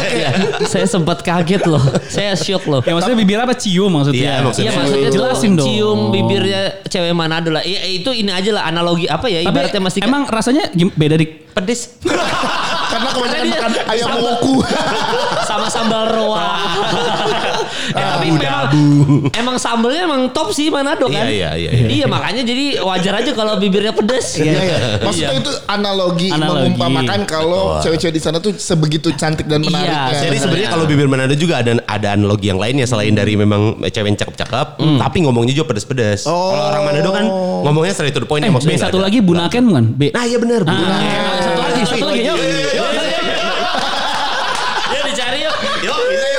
Iya, 0.10 0.30
saya 0.64 0.86
sempat 0.86 1.20
kaget 1.20 1.64
loh 1.64 1.82
saya 2.06 2.34
shock 2.34 2.64
loh 2.66 2.82
ya 2.82 2.92
maksudnya 2.92 3.18
bibir 3.18 3.38
apa 3.38 3.54
cium 3.54 3.90
maksudnya? 3.90 4.22
Iya, 4.22 4.36
maksudnya. 4.42 4.64
Iya 4.64 4.72
maksudnya 4.74 5.10
Jelasin 5.10 5.52
dong. 5.54 5.66
cium 5.66 6.00
bibirnya 6.10 6.62
cewek 6.86 7.12
Manado 7.12 7.50
lah. 7.50 7.62
Iya 7.62 7.80
itu 7.88 8.10
ini 8.12 8.30
aja 8.30 8.52
lah 8.52 8.64
analogi 8.66 9.06
apa 9.06 9.26
ya 9.26 9.40
Tapi 9.40 9.50
ibaratnya 9.50 9.82
masih 9.82 10.00
emang 10.02 10.24
rasanya 10.26 10.68
beda 10.74 11.16
di 11.16 11.26
pedes 11.52 12.00
Karena 12.92 13.08
kebanyakan 13.10 13.48
makan 13.48 13.72
ayam 13.88 14.08
sambal- 14.10 14.24
woku. 14.36 14.54
sama 15.50 15.68
sambal 15.68 16.04
roa. 16.08 16.44
ya, 17.92 18.06
tapi 18.12 18.28
memang 18.30 18.68
emang 19.32 19.56
sambalnya 19.56 20.02
emang 20.04 20.22
top 20.30 20.52
sih 20.52 20.68
Manado 20.68 21.08
kan. 21.08 21.24
Iya, 21.24 21.56
iya, 21.56 21.72
iya. 21.72 21.88
Iya 21.90 22.06
makanya 22.06 22.44
jadi 22.44 22.80
wajar 22.80 23.14
aja 23.18 23.32
kalau 23.32 23.56
bibirnya 23.56 23.92
pedes. 23.92 24.36
Iya, 24.38 24.60
iya. 24.60 24.78
Maksudnya 25.00 25.40
itu 25.40 25.52
analogi, 25.66 26.28
Analogi. 26.30 26.76
mengumpamakan 26.76 27.20
kalau 27.24 27.80
cewek-cewek 27.80 28.12
di 28.12 28.22
sana 28.22 28.38
tuh 28.38 28.54
sebegitu 28.54 29.12
cantik 29.12 29.46
dan 29.46 29.60
Iya, 29.60 29.70
menariknya. 29.70 30.20
Jadi 30.22 30.38
sebenarnya 30.38 30.70
kalau 30.70 30.86
bibir 30.86 31.06
Manado 31.06 31.34
juga 31.34 31.60
ada 31.60 31.78
ada 31.82 32.08
analogi 32.12 32.48
yang 32.48 32.58
lainnya 32.58 32.84
selain 32.84 33.12
dari 33.12 33.34
memang 33.34 33.62
cewek 33.82 34.08
yang 34.08 34.20
cakep-cakep, 34.20 34.68
tapi 34.98 35.18
ngomongnya 35.22 35.54
juga 35.54 35.72
pedes-pedes. 35.72 36.26
Oh. 36.26 36.52
Kalau 36.52 36.66
orang 36.70 36.84
Manado 36.86 37.10
kan 37.10 37.26
ngomongnya 37.64 37.92
straight 37.92 38.12
to 38.12 38.20
the 38.20 38.26
point 38.26 38.42
Eh, 38.42 38.48
ya 38.48 38.52
B 38.52 38.56
maksudnya. 38.56 38.78
nggak 38.78 38.88
satu 38.88 38.98
ada. 38.98 39.06
lagi 39.06 39.20
bunaken 39.20 39.64
bukan? 39.64 39.86
B. 39.92 40.02
Nah 40.10 40.24
iya 40.24 40.38
benar. 40.38 40.60
Ah, 40.62 40.72
benar. 40.72 41.00
satu 41.40 41.60
lagi, 41.62 41.82
satu 41.86 42.06
lagi. 42.06 42.22
Yuk. 42.24 42.38
Ya 44.92 45.00
dicari 45.06 45.40
yuk. 45.42 45.56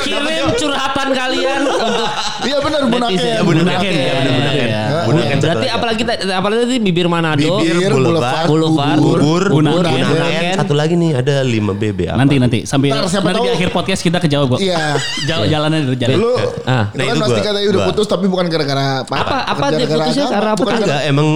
Kirim 0.03 0.27
curhatan 0.53 1.09
kalian 1.11 1.61
untuk 1.65 2.11
Iya 2.43 2.59
benar 2.59 2.81
bunaken. 2.85 3.15
Netizen. 3.15 3.31
Ya, 3.31 3.41
bunaken. 3.41 3.65
Bunaken, 3.65 3.93
Ya, 3.93 4.03
ya, 4.03 4.13
benar, 4.13 4.33
bunaken. 4.35 4.69
Berarti 5.13 5.47
lagi. 5.63 5.69
apalagi 5.69 6.03
apalagi 6.29 6.61
tadi 6.65 6.79
bibir 6.79 7.07
Manado. 7.07 7.41
Bibir, 7.59 7.91
boulevard, 7.91 8.47
boulevard, 8.47 8.99
bubur, 8.99 9.43
bunaken. 9.51 10.57
Satu 10.59 10.73
lagi 10.73 10.95
nih 10.95 11.11
ada 11.15 11.41
5 11.41 11.53
BB 11.73 11.99
apa? 12.09 12.17
Nanti 12.17 12.35
nanti 12.37 12.59
sambil 12.65 12.97
siapa 13.07 13.29
nanti 13.29 13.45
di 13.45 13.53
akhir 13.53 13.69
podcast 13.71 14.01
kita 14.01 14.19
kejawab 14.19 14.57
kok. 14.57 14.61
Iya. 14.61 14.97
Jalan 15.29 15.47
jalannya 15.49 15.79
dulu 15.85 15.97
jalan. 15.97 16.17
Lu 16.17 16.33
Ah. 16.63 16.85
lu 16.89 16.99
Nah, 16.99 17.05
kan 17.05 17.15
itu 17.15 17.21
pasti 17.21 17.33
gua- 17.35 17.47
katanya 17.47 17.67
udah 17.67 17.79
gua- 17.79 17.89
putus 17.91 18.07
tapi 18.07 18.27
bukan 18.27 18.47
gara-gara 18.47 18.87
apa? 19.03 19.15
Apa- 19.15 19.45
apa 19.47 19.65
dia 19.73 19.87
putusnya 19.87 20.27
karena 20.29 20.51
apa? 20.53 20.65
Enggak, 20.73 21.01
emang 21.07 21.29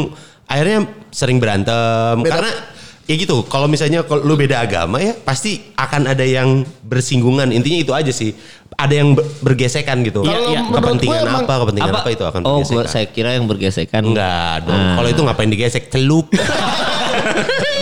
akhirnya 0.46 0.78
sering 1.10 1.38
berantem 1.38 2.14
Beda- 2.20 2.32
karena 2.32 2.50
ya 3.06 3.14
gitu. 3.14 3.46
Kalau 3.46 3.66
misalnya 3.66 4.02
kalau 4.02 4.22
lu 4.22 4.34
beda 4.34 4.60
agama 4.60 4.98
ya 4.98 5.14
pasti 5.14 5.62
akan 5.74 6.10
ada 6.10 6.22
yang 6.22 6.62
bersinggungan. 6.82 7.50
Intinya 7.50 7.78
itu 7.80 7.92
aja 7.94 8.10
sih. 8.10 8.34
Ada 8.76 8.92
yang 8.92 9.16
ber- 9.16 9.24
bergesekan 9.40 10.04
gitu. 10.04 10.20
Kalau 10.20 10.52
iya. 10.52 10.60
menurut 10.60 11.00
Kepentingan 11.00 11.22
emang 11.24 11.44
apa, 11.46 11.54
kepentingan 11.64 11.94
apa, 11.96 12.08
itu 12.12 12.24
akan 12.26 12.40
Oh, 12.44 12.60
bergesekan. 12.60 12.76
gua, 12.76 12.84
saya 12.84 13.06
kira 13.08 13.30
yang 13.32 13.46
bergesekan. 13.48 14.02
Enggak 14.04 14.68
dong. 14.68 14.76
Ah. 14.76 14.94
Kalau 15.00 15.08
itu 15.08 15.20
ngapain 15.24 15.48
digesek 15.48 15.88
celup. 15.88 16.26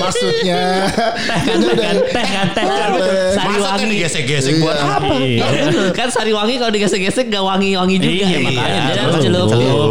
maksudnya 0.04 0.62
Teh 0.84 1.40
kan 1.40 1.58
teh 1.58 1.76
kan 1.76 1.96
teh 2.04 2.24
kan 2.24 2.46
teh 2.52 2.64
kan. 2.64 2.90
Sari 3.32 3.56
wangi. 3.56 3.84
digesek-gesek 3.90 4.54
buat 4.58 4.74
Iya. 4.74 4.86
apa? 4.86 5.14
Iya. 5.16 5.46
kan 5.92 6.08
sari 6.08 6.32
wangi 6.32 6.54
kalau 6.56 6.72
digesek-gesek 6.72 7.24
gak 7.26 7.42
wangi-wangi 7.42 7.96
juga. 7.96 8.24
Iya, 8.24 8.38
makanya. 8.40 8.80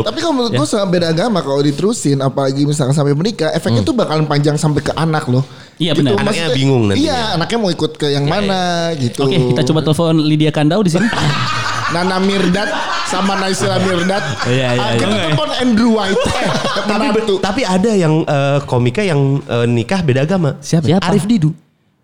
Tapi 0.04 0.20
kalau 0.20 0.34
menurut 0.34 0.54
gue 0.54 0.68
sama 0.68 0.86
beda 0.88 1.10
agama 1.10 1.40
kalau 1.40 1.60
diterusin 1.60 2.20
apalagi 2.20 2.64
misalkan 2.64 2.94
sampai 2.94 3.14
menikah 3.14 3.50
efeknya 3.52 3.82
tuh 3.82 3.92
bakalan 3.92 4.24
panjang 4.24 4.56
sampai 4.56 4.82
ke 4.82 4.94
anak 4.94 5.26
loh. 5.26 5.44
Iya, 5.76 5.98
benar. 5.98 6.22
Anaknya 6.22 6.54
bingung 6.54 6.86
nantinya. 6.86 7.02
Iya, 7.02 7.20
anaknya 7.34 7.58
mau 7.58 7.72
ikut 7.72 7.98
ke 7.98 8.08
yang 8.08 8.30
mana 8.30 8.94
gitu. 8.96 9.26
Oke, 9.26 9.38
kita 9.52 9.62
coba 9.66 9.80
telepon 9.82 10.22
Lydia 10.22 10.54
Kandau 10.54 10.86
di 10.86 10.94
sini. 10.94 11.08
Nana 11.94 12.18
Mirdad 12.18 12.70
sama 13.06 13.38
Naisila 13.38 13.78
Mirdad. 13.78 14.24
Iya, 14.44 14.68
iya. 14.74 14.98
Kita 14.98 15.06
telepon 15.08 15.50
Andrew 15.56 15.92
White. 15.94 16.18
tapi 16.92 17.06
tapi 17.40 17.62
ada 17.62 17.92
yang 17.94 18.26
eh, 18.26 18.60
komika 18.66 19.06
yang 19.06 19.22
eh, 19.40 19.66
nikah 19.66 20.02
beda 20.02 20.26
agama. 20.26 20.58
Siapa? 20.60 20.84
Siapa? 20.84 21.06
Arif 21.06 21.24
Didu. 21.24 21.54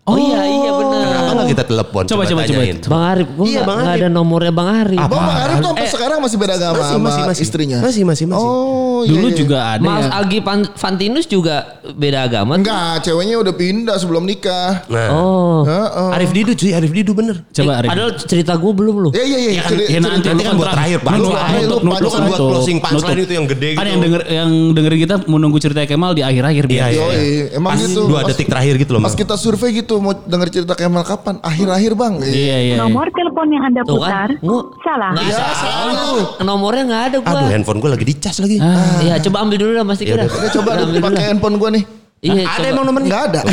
Oh, 0.08 0.16
iya 0.16 0.42
iya 0.42 0.70
benar. 0.72 1.02
Kenapa 1.06 1.30
nggak 1.36 1.48
kita 1.52 1.64
telepon? 1.68 2.02
Coba, 2.02 2.22
coba, 2.24 2.42
coba. 2.42 2.58
tanyain. 2.58 2.76
Bang 2.82 3.04
Arif, 3.04 3.28
gua 3.30 3.44
Iya, 3.46 3.60
Bang 3.62 3.78
Arif. 3.84 4.00
ada 4.00 4.08
nomornya 4.08 4.50
Bang 4.50 4.68
Arif. 4.72 4.98
Apa? 4.98 5.12
Bang 5.12 5.28
Arif 5.38 5.56
tuh 5.60 5.68
sampai 5.70 5.84
Eh, 5.84 5.90
sekarang 5.92 6.18
masih 6.18 6.36
beda 6.40 6.54
agama 6.56 6.74
Masih, 6.74 6.90
sama 6.90 7.04
masih, 7.04 7.22
masih. 7.28 7.42
istrinya. 7.44 7.78
Masih, 7.78 8.02
masih, 8.02 8.24
masih. 8.26 8.48
Oh, 8.48 8.99
iya, 9.02 9.10
Dulu 9.10 9.26
iya. 9.26 9.36
juga 9.36 9.58
ada 9.70 9.82
Mas 9.82 10.02
ya. 10.02 10.10
Algi 10.12 10.38
Pan- 10.40 10.72
Fantinus 10.72 11.26
juga 11.26 11.56
beda 11.90 12.18
agama. 12.22 12.52
tuh. 12.52 12.60
Enggak, 12.60 12.94
ceweknya 13.02 13.36
udah 13.38 13.52
pindah 13.52 13.96
sebelum 13.96 14.22
nikah. 14.22 14.84
Nah, 14.86 15.08
Oh. 15.10 15.60
Heeh. 15.62 16.10
Arif 16.12 16.30
Didu 16.30 16.52
cuy, 16.52 16.70
Arif 16.70 16.90
Didu 16.90 17.12
bener. 17.12 17.42
Coba 17.46 17.70
Eh, 17.70 17.78
Arif. 17.78 17.88
Padahal 17.90 18.10
cerita 18.16 18.52
gue 18.54 18.72
belum 18.72 18.96
loh. 18.98 19.10
Ya 19.12 19.22
iya 19.22 19.38
iya. 19.38 19.50
Ya 19.50 19.62
kan, 19.62 19.70
ceri- 19.70 19.86
Ya 19.86 19.98
nanti, 19.98 20.08
cerita- 20.18 20.30
nanti 20.30 20.42
kan 20.42 20.52
lu 20.52 20.58
buat 20.58 20.72
terakhir, 20.72 20.98
Pak. 21.00 21.10
Lu 21.10 21.18
lu 21.20 21.76
lu 21.80 22.08
kan 22.08 22.22
buat 22.24 22.40
closing 22.40 22.78
punchline 22.78 23.20
itu 23.20 23.34
yang 23.34 23.46
gede 23.46 23.68
Kan 23.70 23.78
gitu. 23.78 23.90
yang 23.90 24.00
denger 24.00 24.20
yang 24.26 24.48
dengerin 24.72 25.00
kita 25.00 25.16
menunggu 25.26 25.58
cerita 25.58 25.80
Kemal 25.82 26.12
di 26.12 26.22
akhir-akhir 26.22 26.64
Iya, 26.64 26.70
biar. 26.70 26.88
iya. 26.88 27.00
Yoi, 27.00 27.28
emang 27.52 27.72
gitu. 27.76 28.02
Dua 28.06 28.20
detik 28.22 28.46
terakhir 28.46 28.74
gitu 28.76 28.90
loh, 28.90 29.00
Pas 29.00 29.12
kita 29.12 29.34
survei 29.34 29.70
gitu 29.74 29.98
mau 29.98 30.14
denger 30.14 30.48
cerita 30.50 30.74
Kemal 30.74 31.02
kapan? 31.02 31.36
Akhir-akhir 31.40 31.92
bang. 31.94 32.14
Iya, 32.20 32.30
iya. 32.30 32.56
iya. 32.60 32.74
Nomor 32.78 33.06
telepon 33.10 33.46
yang 33.48 33.64
Anda 33.64 33.80
Tuh 33.82 33.96
putar 33.96 34.28
kan. 34.28 34.28
Gua 34.40 34.60
salah. 34.80 35.10
salah. 35.16 36.42
Nomornya 36.42 36.82
nggak 36.84 37.02
ada 37.04 37.16
gua. 37.18 37.30
Aduh, 37.32 37.48
handphone 37.48 37.78
gue 37.78 37.90
lagi 37.90 38.04
dicas 38.06 38.36
lagi. 38.38 38.56
Iya, 38.98 39.14
coba 39.20 39.36
ambil 39.42 39.56
dulu 39.56 39.72
lah 39.72 39.84
Mas 39.84 39.98
Diki 39.98 40.12
dah. 40.12 40.26
Udah 40.26 40.50
coba 40.52 40.68
lu 40.72 40.80
ambil 40.80 40.94
dulu 40.94 41.06
pakai 41.06 41.24
handphone 41.24 41.56
gua 41.56 41.70
nih. 41.70 41.84
Iya, 42.20 42.42
ada 42.42 42.56
coba. 42.58 42.68
emang 42.68 42.84
nomornya? 42.84 43.06
Enggak 43.06 43.22
ada. 43.28 43.40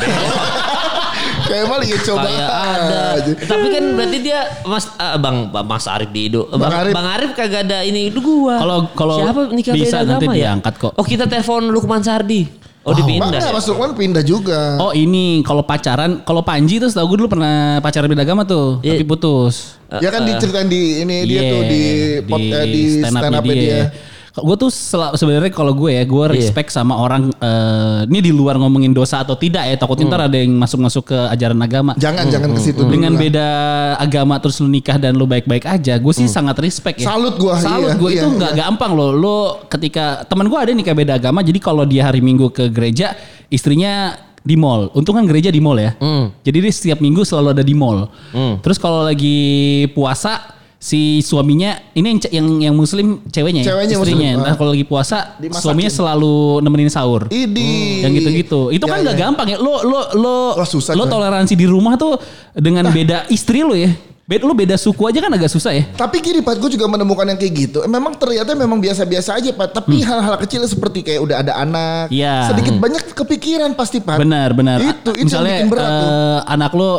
Kemal 1.47 1.79
ya 1.81 1.97
coba 2.03 2.27
Kayak 2.27 2.49
ada. 2.49 2.99
aja. 3.15 3.31
Tapi 3.39 3.65
kan 3.69 3.83
berarti 3.95 4.17
dia 4.19 4.39
Mas 4.63 4.85
ah, 4.95 5.15
Bang 5.15 5.47
Bang- 5.47 5.63
Mas 5.65 5.87
Arif 5.87 6.11
Dido. 6.11 6.43
Bang, 6.49 6.73
Arif. 6.75 6.91
Bang 6.91 7.07
Arif 7.07 7.31
kagak 7.33 7.63
ada 7.63 7.79
ini 7.81 8.11
itu 8.11 8.19
gua. 8.19 8.59
Kalau- 8.59 8.87
kalau 8.91 9.15
siapa 9.17 9.41
nikah 9.49 9.71
bisa 9.71 9.97
beda 9.97 10.07
nanti 10.09 10.25
agama 10.25 10.33
ya? 10.33 10.43
diangkat 10.45 10.73
kok. 10.75 10.91
Oh, 10.93 11.05
kita 11.05 11.23
telepon 11.23 11.71
Lukman 11.71 12.03
Sardi. 12.03 12.51
Oh, 12.83 12.91
Bang, 12.91 12.99
dipindah. 13.01 13.27
enggak, 13.29 13.41
ya? 13.41 13.51
Mas 13.53 13.65
Lukman 13.65 13.91
pindah 13.93 14.23
juga. 14.23 14.59
Oh 14.77 14.91
ini 14.91 15.39
kalau 15.41 15.63
pacaran, 15.63 16.19
kalau 16.21 16.39
Panji 16.41 16.79
tuh 16.79 16.87
setahu 16.87 17.15
gue 17.15 17.17
dulu 17.19 17.29
pernah 17.29 17.79
pacaran 17.79 18.07
beda 18.07 18.23
agama 18.23 18.43
tuh, 18.43 18.79
Iya. 18.79 18.95
tapi 18.95 19.03
putus. 19.05 19.79
Ya 19.99 20.09
kan 20.11 20.23
diceritain 20.23 20.67
di 20.67 20.99
ini 20.99 21.23
dia 21.23 21.41
Iya, 21.41 21.41
tuh 21.47 21.61
di 21.63 21.81
pod, 22.23 22.39
eh, 22.39 22.65
di 22.65 22.81
stand 22.99 23.23
up 23.29 23.43
dia. 23.45 23.81
Gue 24.37 24.55
tuh 24.55 24.69
sel- 24.69 25.13
sebenarnya 25.13 25.49
kalau 25.49 25.73
gue 25.73 25.91
ya, 25.91 26.03
gue 26.03 26.23
Iya. 26.23 26.33
respect 26.33 26.69
sama 26.69 26.93
orang 26.93 27.33
eh, 27.33 28.05
ini 28.05 28.19
di 28.19 28.31
luar 28.31 28.55
ngomongin 28.55 28.91
dosa 28.91 29.19
atau 29.19 29.33
tidak 29.33 29.63
ya, 29.63 29.75
takutnya 29.75 30.05
Hmm. 30.05 30.13
ntar 30.13 30.21
ada 30.25 30.37
yang 30.37 30.53
masuk-masuk 30.53 31.03
ke 31.05 31.17
ajaran 31.29 31.57
agama. 31.57 31.91
Jangan 31.95 32.25
jangan 32.27 32.49
ke 32.53 32.61
situ 32.61 32.79
dulu 32.79 32.93
Dengan 32.93 33.13
lah. 33.13 33.19
beda 33.19 33.47
agama 33.97 34.37
terus 34.37 34.57
lu 34.57 34.67
nikah 34.67 34.95
dan 34.95 35.13
lu 35.13 35.25
baik-baik 35.25 35.63
aja, 35.63 35.97
gue 35.97 36.13
sih 36.13 36.25
sangat 36.25 36.57
respect 36.57 37.01
ya. 37.01 37.05
Hmm. 37.05 37.13
Salut 37.13 37.35
gua, 37.35 37.57
Salut 37.57 37.89
iya, 37.89 37.97
gue 37.97 38.09
iya, 38.11 38.21
itu 38.21 38.27
nggak 38.31 38.53
iya. 38.53 38.61
gampang 38.63 38.91
loh. 38.93 39.09
Lu 39.09 39.35
ketika 39.67 40.21
teman 40.23 40.45
gue 40.45 40.59
ada 40.59 40.71
nikah 40.71 40.93
beda 40.93 41.13
agama, 41.15 41.41
jadi 41.41 41.57
kalau 41.57 41.83
dia 41.83 42.03
hari 42.03 42.19
Minggu 42.19 42.49
ke 42.49 42.67
gereja, 42.67 43.17
istrinya 43.47 44.13
di 44.39 44.55
mall. 44.55 44.87
Untung 44.91 45.11
kan 45.13 45.23
gereja 45.23 45.47
di 45.47 45.59
mall 45.59 45.75
ya. 45.75 45.91
Hmm. 45.97 46.31
Jadi 46.39 46.57
dia 46.59 46.71
setiap 46.71 46.99
minggu 46.99 47.21
selalu 47.21 47.51
ada 47.51 47.63
di 47.63 47.73
mall. 47.73 48.07
Terus 48.63 48.77
kalau 48.77 49.03
lagi 49.03 49.37
puasa 49.91 50.55
si 50.77 51.01
suaminya 51.19 51.73
ini 51.91 52.05
yang 52.07 52.19
yang, 52.29 52.47
yang 52.63 52.75
muslim 52.75 53.25
ceweknya, 53.25 53.61
ya, 53.61 53.73
Ceweknya 53.73 53.95
istrinya. 53.95 54.29
muslim, 54.31 54.37
Nah, 54.39 54.51
ah. 54.51 54.55
kalau 54.55 54.71
lagi 54.71 54.85
puasa 54.85 55.17
Dimasakin. 55.35 55.63
suaminya 55.63 55.91
selalu 55.91 56.35
nemenin 56.61 56.87
sahur. 56.87 57.25
Idi. 57.27 58.01
Yang 58.01 58.11
gitu-gitu. 58.15 58.61
Itu 58.69 58.85
Ya, 58.85 58.91
kan 58.91 58.97
nggak 59.01 59.15
ya. 59.15 59.21
gampang 59.23 59.47
ya. 59.47 59.57
Lo 59.57 59.81
lo 59.81 59.99
lo 60.13 60.35
Wah, 60.55 60.63
susah, 60.63 60.93
lo 60.93 61.03
coy. 61.03 61.11
toleransi 61.11 61.53
di 61.53 61.65
rumah 61.65 61.95
tuh 61.95 62.21
dengan 62.53 62.85
beda 62.87 63.25
istri 63.27 63.61
lo 63.61 63.73
ya. 63.73 63.89
Beda 64.23 64.43
lo 64.43 64.51
beda 64.51 64.75
suku 64.75 65.01
aja 65.01 65.17
kan 65.17 65.31
agak 65.31 65.47
susah 65.47 65.71
ya. 65.71 65.87
Tapi 65.89 66.19
gini 66.19 66.43
Pat, 66.43 66.59
gue 66.59 66.67
juga 66.69 66.83
menemukan 66.85 67.23
yang 67.25 67.39
kayak 67.39 67.53
gitu. 67.55 67.79
Memang 67.81 68.11
ternyata 68.13 68.53
memang 68.53 68.75
biasa-biasa 68.77 69.33
aja 69.33 69.55
Pat. 69.55 69.71
Tapi 69.71 70.03
hal-hal 70.03 70.35
kecil 70.37 70.61
seperti 70.63 70.99
kayak 71.01 71.23
udah 71.23 71.37
ada 71.39 71.55
anak. 71.55 72.11
Hmm. 72.11 72.13
Iya. 72.13 72.51
Sedikit 72.51 72.75
banyak 72.75 73.15
kepikiran 73.15 73.71
pasti 73.71 73.97
Pat. 73.97 74.19
Benar, 74.19 74.51
benar. 74.51 74.77
Itu, 74.77 75.15
itu 75.15 75.25
Misalnya 75.25 75.57
yang 75.57 75.65
bikin 75.65 75.73
berat 75.73 75.89
tuh. 75.89 76.05
eh, 76.05 76.39
anak 76.45 76.71
lo 76.71 76.91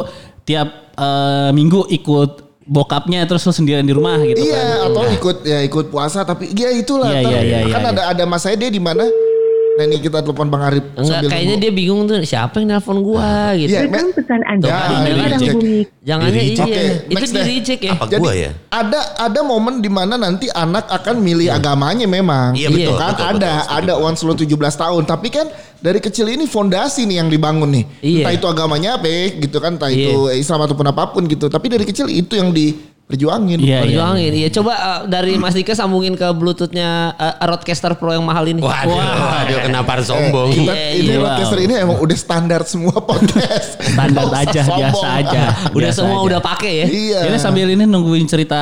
tiap 0.42 0.68
eh, 0.90 1.50
minggu 1.52 1.84
ikut 1.92 2.47
bokapnya 2.68 3.24
terus 3.24 3.42
lo 3.42 3.50
sendirian 3.50 3.82
di 3.82 3.96
rumah 3.96 4.20
gitu 4.20 4.44
Iya, 4.44 4.60
kan. 4.84 4.92
atau 4.92 5.02
ikut 5.08 5.36
ya 5.42 5.58
ikut 5.64 5.88
puasa 5.88 6.22
tapi 6.22 6.52
ya 6.52 6.68
itulah. 6.70 7.08
Iya, 7.08 7.20
iya, 7.24 7.40
iya, 7.40 7.58
kan 7.72 7.82
iya, 7.82 7.90
ada 7.90 8.02
ada 8.12 8.22
mas 8.28 8.44
saya 8.44 8.54
dia 8.54 8.68
di 8.68 8.78
mana? 8.78 9.08
Nah 9.78 9.86
ini 9.86 10.02
kita 10.02 10.26
telepon 10.26 10.50
Bang 10.50 10.66
Arif. 10.66 10.82
Enggak, 10.90 11.06
sambil 11.22 11.30
kayaknya 11.30 11.54
nunggu. 11.54 11.62
dia 11.62 11.72
bingung 11.72 12.00
tuh 12.02 12.18
siapa 12.26 12.58
yang 12.58 12.66
nelpon 12.74 12.98
gua 12.98 13.54
gitu. 13.54 13.78
Iya, 13.78 13.86
Rekam 13.86 14.10
pesan 14.10 14.40
Anda 14.42 14.66
Ya, 14.66 14.78
reject. 15.06 15.54
hubungi. 15.54 15.80
Jangan 16.02 16.26
Di 16.26 16.40
iya. 16.42 16.64
Oke, 16.66 16.84
itu 17.14 17.26
di 17.30 17.42
reject 17.46 17.80
ya. 17.86 17.92
Apa 17.94 18.04
Jadi 18.10 18.18
gua 18.18 18.32
ya? 18.34 18.50
ada 18.74 19.00
ada 19.22 19.40
momen 19.46 19.78
di 19.78 19.86
mana 19.86 20.18
nanti 20.18 20.50
anak 20.50 20.90
akan 20.90 21.22
milih 21.22 21.46
agamanya 21.54 22.10
memang. 22.10 22.58
Iya, 22.58 22.74
betul, 22.74 22.98
kan 22.98 23.14
betul, 23.14 23.26
ada 23.38 23.52
betul, 23.54 23.78
ada 23.78 23.92
once 24.02 24.20
lo 24.26 24.34
17 24.34 24.50
tahun 24.82 25.02
tapi 25.06 25.28
kan 25.30 25.46
dari 25.78 26.02
kecil 26.02 26.26
ini 26.26 26.44
fondasi 26.44 27.06
nih 27.06 27.22
yang 27.22 27.28
dibangun 27.30 27.70
nih. 27.70 27.84
Iya. 28.02 28.18
Entah 28.26 28.32
itu 28.34 28.46
agamanya 28.50 28.98
apa 28.98 29.38
gitu 29.38 29.58
kan, 29.62 29.78
entah 29.78 29.90
Iya. 29.90 30.10
itu 30.10 30.14
Islam 30.34 30.66
ataupun 30.66 30.86
apa 30.90 31.14
pun 31.14 31.22
gitu. 31.30 31.46
Tapi 31.46 31.66
dari 31.70 31.84
kecil 31.86 32.10
itu 32.10 32.34
yang 32.34 32.50
di 32.50 32.74
perjuangin. 33.08 33.56
Iya, 33.56 33.64
iya. 33.64 33.80
Perjuangin. 33.82 34.32
Iya, 34.34 34.48
coba 34.52 34.72
eh, 34.74 35.00
dari 35.08 35.32
Mas 35.34 35.52
Dika 35.52 35.72
sambungin 35.72 36.12
ke 36.12 36.28
bluetoothnya 36.30 36.88
eh, 37.14 37.34
Rodecaster 37.42 37.92
Pro 37.94 38.12
yang 38.12 38.20
mahal 38.22 38.44
ini. 38.46 38.60
Waduh, 38.60 38.92
waduh 38.92 39.58
kenapa 39.62 39.96
harus 39.96 40.06
Eh, 40.06 40.12
sombong? 40.12 40.48
kita, 40.52 40.72
Iya, 40.72 40.88
ini 40.94 41.08
iya. 41.10 41.18
podcaster 41.18 41.58
ini 41.58 41.72
emang 41.74 41.96
udah 41.96 42.16
standar 42.16 42.60
semua 42.62 42.92
podcast. 43.00 43.80
Standar 43.82 44.28
aja, 44.30 44.60
sombong. 44.60 44.80
biasa 44.84 45.06
aja. 45.16 45.42
udah 45.66 45.80
Biasa 45.80 45.98
semua 45.98 46.18
aja. 46.18 46.26
udah 46.28 46.40
pakai 46.44 46.72
ya. 46.74 46.86
Iya. 46.86 47.20
Ini 47.26 47.38
sambil 47.38 47.66
ini 47.66 47.82
nungguin 47.82 48.26
cerita 48.26 48.60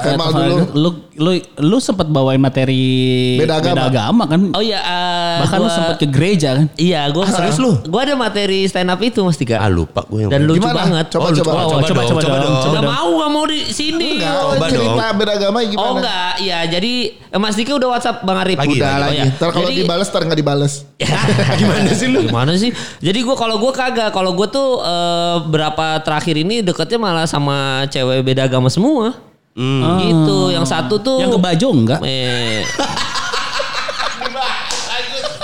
Kemal 0.00 0.30
dulu. 0.30 0.56
Lu 0.72 0.90
lu 1.14 1.30
lu 1.60 1.78
sempat 1.78 2.06
bawain 2.06 2.38
materi 2.38 3.38
Beda 3.38 3.58
agama. 3.58 4.24
kan? 4.24 4.50
Oh 4.50 4.58
iya, 4.60 4.78
eh, 4.78 5.36
Bahkan 5.42 5.58
lu 5.58 5.64
gua- 5.64 5.74
sempat 5.74 5.96
ke 5.96 6.06
gereja 6.06 6.54
kan? 6.54 6.66
Iya, 6.74 7.10
gua 7.10 7.26
serius 7.26 7.58
lu? 7.58 7.74
Gua 7.84 8.02
ada 8.02 8.14
materi 8.14 8.62
stand 8.64 8.86
up 8.88 8.98
itu 8.98 9.18
Mas 9.20 9.34
Dika. 9.34 9.56
Ah 9.56 9.66
lupa 9.66 10.02
gue 10.04 10.22
yang 10.22 10.30
Dan 10.30 10.44
lucu 10.44 10.58
Gimana? 10.60 10.74
banget. 10.76 11.06
Coba, 11.08 11.22
Oh, 11.24 11.30
coba. 11.32 11.38
coba, 11.40 11.50
Oh, 11.54 11.62
coba, 11.64 11.82
coba, 11.84 12.00
dong, 12.00 12.08
coba 12.08 12.20
coba 12.20 12.36
dong, 12.36 12.42
dong. 12.44 12.56
coba 12.60 12.74
Gak 12.74 12.84
mau, 12.84 13.08
gak 13.16 13.30
mau 13.30 13.44
di 13.44 13.58
sini. 13.70 14.18
Enggak, 14.18 14.34
Coba 14.34 14.66
cerita 14.66 15.06
beragama 15.12 15.58
gimana? 15.60 15.80
Oh 15.80 15.92
enggak, 15.96 16.32
iya 16.38 16.58
jadi 16.64 16.92
eh, 17.14 17.38
Mas 17.38 17.54
Dika 17.54 17.72
udah 17.72 17.88
WhatsApp 17.90 18.20
Bang 18.20 18.36
Arif. 18.36 18.58
Lagi, 18.58 18.76
Udah 18.76 18.90
lagi. 18.90 19.00
lagi. 19.00 19.06
Oh, 19.06 19.14
iya. 19.14 19.24
Ntar 19.30 19.48
kalau 19.50 19.68
Jadi- 19.68 19.78
dibales, 19.80 20.08
ntar 20.08 20.22
nggak 20.22 20.38
dibales. 20.38 20.74
Gimana 21.60 21.90
sih 21.90 22.08
lu? 22.08 22.20
Gimana 22.24 22.52
sih? 22.54 22.70
Jadi 22.98 23.18
gua 23.22 23.36
kalau 23.36 23.56
gua 23.56 23.70
kagak, 23.70 24.10
kalau 24.10 24.34
gua 24.34 24.46
tuh 24.46 24.80
eh, 24.80 25.36
berapa 25.46 25.86
terakhir 26.00 26.34
ini 26.36 26.60
deketnya 26.60 26.98
malah 26.98 27.24
sama 27.24 27.56
cewek 27.88 28.20
beda 28.20 28.44
agama 28.44 28.68
semua. 28.68 29.14
Gitu. 29.54 30.38
Yang 30.50 30.66
satu 30.66 30.98
tuh 30.98 31.22
Yang 31.22 31.38
ke 31.38 31.40
Bajo 31.40 31.68
enggak? 31.70 32.00
Eh, 32.02 32.66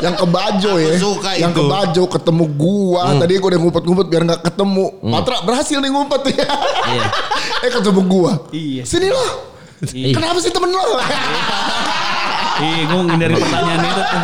Yang 0.01 0.15
ke 0.17 0.27
Bajo 0.27 0.73
ya. 0.81 0.93
Suka 0.97 1.31
yang 1.37 1.53
itu. 1.53 1.61
ke 1.61 1.63
Bajo 1.69 2.03
ketemu 2.09 2.45
gua. 2.57 3.03
Tadi 3.21 3.33
gua 3.37 3.49
udah 3.53 3.61
ngumpet-ngumpet 3.61 4.07
biar 4.09 4.23
nggak 4.25 4.41
ketemu. 4.49 4.87
Patra 5.05 5.37
berhasil 5.45 5.79
nih 5.81 5.91
ngumpet 5.93 6.23
ya. 6.33 6.49
Iya. 6.89 7.07
eh 7.69 7.71
ketemu 7.71 8.01
gua. 8.09 8.33
Iya. 8.51 8.83
Sini 8.89 9.09
lo. 9.13 9.27
Iya. 9.81 10.13
Kenapa 10.17 10.39
sih 10.41 10.53
temen 10.53 10.73
lo? 10.73 10.85
Iya, 12.61 12.93
gue 12.93 13.01
ngindari 13.09 13.35
pertanyaan 13.41 13.81
itu 13.89 14.03
tuh. 14.05 14.21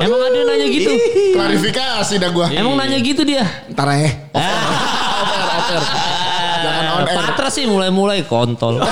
Emang 0.00 0.20
ada 0.24 0.32
yang 0.32 0.48
nanya 0.48 0.66
gitu? 0.72 0.92
Klarifikasi 1.36 2.14
dah 2.16 2.30
gua. 2.32 2.46
Emang 2.48 2.72
nanya 2.80 2.96
gitu 3.04 3.20
dia? 3.20 3.44
Ntar 3.68 3.88
ya. 4.00 4.10
Jangan 6.60 6.84
on 6.96 7.04
air. 7.04 7.16
Patra 7.20 7.48
sih 7.52 7.68
mulai-mulai 7.68 8.24
kontol. 8.24 8.80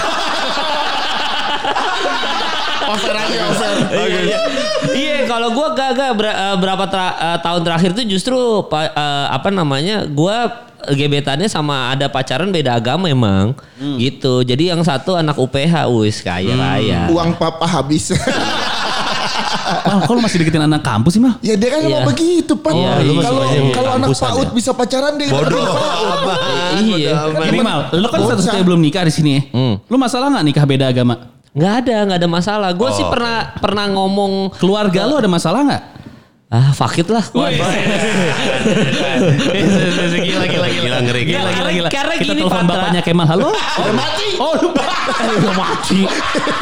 Over 2.89 3.15
aja 3.21 3.41
over. 3.53 3.73
Iya, 3.93 4.21
Iya, 4.25 4.39
kalau 5.29 5.49
gua 5.53 5.67
gak 5.71 5.93
berapa 6.57 6.85
tra- 6.87 7.17
eh, 7.17 7.39
tahun 7.39 7.61
terakhir 7.63 7.91
tuh 7.93 8.05
justru 8.05 8.39
pa- 8.65 8.89
eh, 8.89 9.27
apa 9.29 9.49
namanya? 9.49 10.03
Gua 10.05 10.49
gebetannya 10.89 11.47
sama 11.47 11.91
ada 11.91 12.07
pacaran 12.07 12.49
beda 12.49 12.75
agama 12.75 13.07
emang. 13.07 13.53
Gitu. 13.77 14.41
Jadi 14.43 14.71
yang 14.71 14.81
satu 14.81 15.15
anak 15.15 15.37
UPH, 15.37 15.75
wis 15.95 16.19
kaya 16.19 16.55
raya. 16.55 17.07
Uang 17.09 17.35
papa 17.35 17.69
habis. 17.69 18.09
Mal, 19.59 20.01
kok 20.01 20.13
lu 20.13 20.21
masih 20.21 20.41
deketin 20.41 20.61
anak 20.61 20.81
kampus 20.81 21.13
sih, 21.15 21.21
Mal? 21.21 21.37
ya 21.41 21.53
dia 21.55 21.69
kan 21.69 21.81
Iya. 21.81 21.89
emang 21.91 22.09
begitu, 22.09 22.53
Pak. 22.57 22.73
Iya, 22.73 22.91
lu 22.99 23.13
masih 23.15 23.27
Kalau 23.29 23.41
banyak 23.41 23.65
kalau 23.71 23.91
anak 23.93 24.09
PAUD 24.11 24.41
ya? 24.41 24.51
bisa 24.51 24.71
pacaran 24.73 25.13
dia 25.15 25.27
Bodoh. 25.29 25.65
Apa? 25.65 26.35
Iya. 26.81 27.13
Ini 27.47 27.59
Mal, 27.61 27.81
lu 27.95 28.07
kan 28.09 28.21
satu-satunya 28.25 28.65
belum 28.65 28.81
nikah 28.81 29.05
di 29.05 29.13
sini 29.13 29.31
ya. 29.31 29.43
Lu 29.83 29.97
masalah 29.97 30.33
nggak 30.33 30.47
nikah 30.47 30.65
beda 30.65 30.85
agama? 30.87 31.15
Nggak 31.59 31.75
ada, 31.85 31.97
nggak 32.07 32.19
ada 32.23 32.31
masalah. 32.31 32.71
Gue 32.73 32.91
sih 32.95 33.03
Oh, 33.03 33.11
pernah 33.11 33.51
pernah 33.59 33.91
ngomong 33.91 34.55
Keluarga 34.63 35.11
lu 35.11 35.19
ada 35.19 35.27
masalah 35.27 35.67
nggak? 35.67 35.85
Ah 36.49 36.73
fakit 36.73 37.05
lah. 37.07 37.21
Gila, 40.19 40.45
gila, 40.47 40.67
Gila, 40.69 40.99
ngeri, 41.05 41.23
Gila, 41.25 41.41
gila. 41.45 41.51
gila, 41.53 41.71
gila. 41.71 41.89
Karena 41.89 42.15
Kita 42.15 42.25
gini, 42.27 42.41
telepon 42.41 42.65
Patra. 42.65 42.73
bapaknya 42.75 43.01
Kemal. 43.03 43.27
Halo? 43.27 43.49
Udah 43.53 43.95
mati. 43.95 44.27
Oh, 44.39 44.53
lupa. 44.59 44.85
Udah 45.19 45.55
mati. 45.55 46.01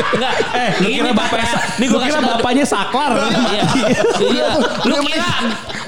Enggak, 0.08 0.34
eh, 0.54 0.70
Lu 0.80 0.88
kira 0.88 1.12
bapaknya, 1.12 1.46
nih 1.76 1.86
gua 1.86 1.98
gue 1.98 2.08
kira 2.08 2.20
bapaknya 2.20 2.64
saklar. 2.64 3.12
Iya. 3.14 3.62
Iya. 4.18 4.48
Lu 4.82 4.94
kira 5.02 5.28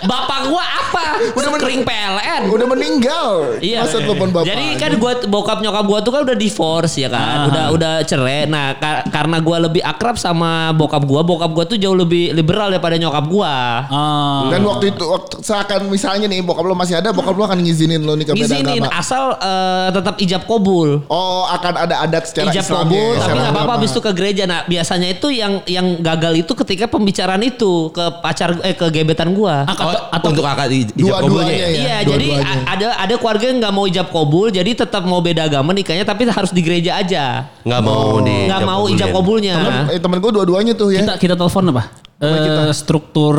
bapak 0.00 0.38
gua 0.46 0.62
apa? 0.62 1.04
Udah 1.34 1.48
kering 1.56 1.82
PLN. 1.82 2.42
Udah 2.48 2.66
meninggal. 2.68 3.28
Iya. 3.58 3.82
Masa 3.82 3.98
telepon 3.98 4.30
bapak. 4.30 4.46
Jadi 4.46 4.66
kan 4.76 4.90
gua 4.96 5.12
bokap 5.24 5.58
nyokap 5.58 5.84
gua 5.84 5.98
tuh 6.00 6.12
kan 6.12 6.20
udah 6.22 6.36
divorce 6.36 6.94
ya 6.98 7.08
kan. 7.08 7.48
Udah 7.48 7.64
udah 7.72 7.92
cerai. 8.04 8.44
Nah, 8.44 8.76
ka- 8.76 9.06
karena 9.08 9.38
gua 9.38 9.58
lebih 9.60 9.82
akrab 9.82 10.14
sama 10.14 10.70
bokap 10.72 11.02
gua, 11.02 11.22
bokap 11.22 11.50
gua 11.50 11.64
tuh 11.64 11.74
jauh 11.74 11.96
lebih 11.96 12.30
liberal 12.30 12.68
daripada 12.68 12.94
nyokap 12.94 13.24
gua. 13.26 13.87
Oh. 13.88 14.48
Dan 14.48 14.60
waktu 14.62 14.92
itu 14.92 15.00
waktu 15.02 15.40
seakan 15.40 15.88
misalnya 15.88 16.26
nih 16.26 16.40
bokap 16.40 16.62
lo 16.62 16.72
masih 16.72 16.94
ada, 16.94 17.08
bokap 17.10 17.32
lo 17.32 17.42
akan 17.42 17.58
ngizinin 17.58 18.00
lo 18.00 18.12
nikah 18.12 18.32
beda 18.32 18.44
Ngizinin 18.46 18.82
agama. 18.82 18.92
asal 18.94 19.24
eh, 19.34 19.88
tetap 19.90 20.14
ijab 20.18 20.42
kabul. 20.44 21.02
Oh, 21.06 21.44
akan 21.44 21.72
ada 21.78 21.96
adat 22.00 22.24
secara 22.24 22.48
ijab 22.48 22.62
Islamnya, 22.62 22.84
kabul 22.84 23.10
tapi 23.10 23.20
secara 23.22 23.38
nggak 23.38 23.54
apa-apa 23.54 23.72
habis 23.74 23.90
itu 23.90 24.00
ke 24.00 24.12
gereja 24.12 24.42
nah 24.44 24.60
biasanya 24.62 25.08
itu 25.08 25.26
yang 25.30 25.52
yang 25.64 25.86
gagal 25.98 26.32
itu 26.36 26.52
ketika 26.54 26.84
pembicaraan 26.86 27.40
itu 27.40 27.72
ke 27.88 28.04
pacar 28.18 28.60
eh 28.60 28.72
ke 28.72 28.86
gebetan 28.88 29.30
gua 29.30 29.64
Ah, 29.64 29.74
Oh, 29.78 29.88
atau, 29.88 30.00
atau 30.10 30.28
untuk 30.30 30.44
akad 30.44 30.68
ijab 30.68 30.92
Dua-duanya 30.94 31.22
kabulnya 31.22 31.54
ya? 31.54 31.58
ya. 31.58 31.68
iya 31.74 31.96
jadi 32.02 32.28
dua-duanya. 32.28 32.60
a- 32.60 32.66
ada 32.70 32.86
ada 32.98 33.14
keluarga 33.16 33.44
yang 33.46 33.58
nggak 33.58 33.72
mau 33.72 33.84
ijab 33.84 34.08
kabul 34.08 34.46
jadi 34.48 34.70
tetap 34.76 35.02
mau 35.02 35.18
beda 35.18 35.42
agama 35.44 35.70
nikahnya 35.70 36.02
tapi 36.02 36.26
harus 36.26 36.50
di 36.50 36.60
gereja 36.60 36.96
aja 36.96 37.48
Nggak 37.62 37.80
mau 37.80 38.20
di 38.20 38.36
nggak 38.44 38.60
mau 38.62 38.84
ijab 38.86 39.08
kabulnya 39.10 39.54
Temen, 39.54 39.84
eh, 39.88 39.98
temen 39.98 40.18
gue 40.18 40.30
dua-duanya 40.30 40.72
tuh 40.72 40.88
ya. 40.88 41.00
kita 41.00 41.14
kita 41.18 41.34
telepon 41.34 41.64
apa? 41.70 41.82
Eh, 42.18 42.74
struktur 42.74 43.38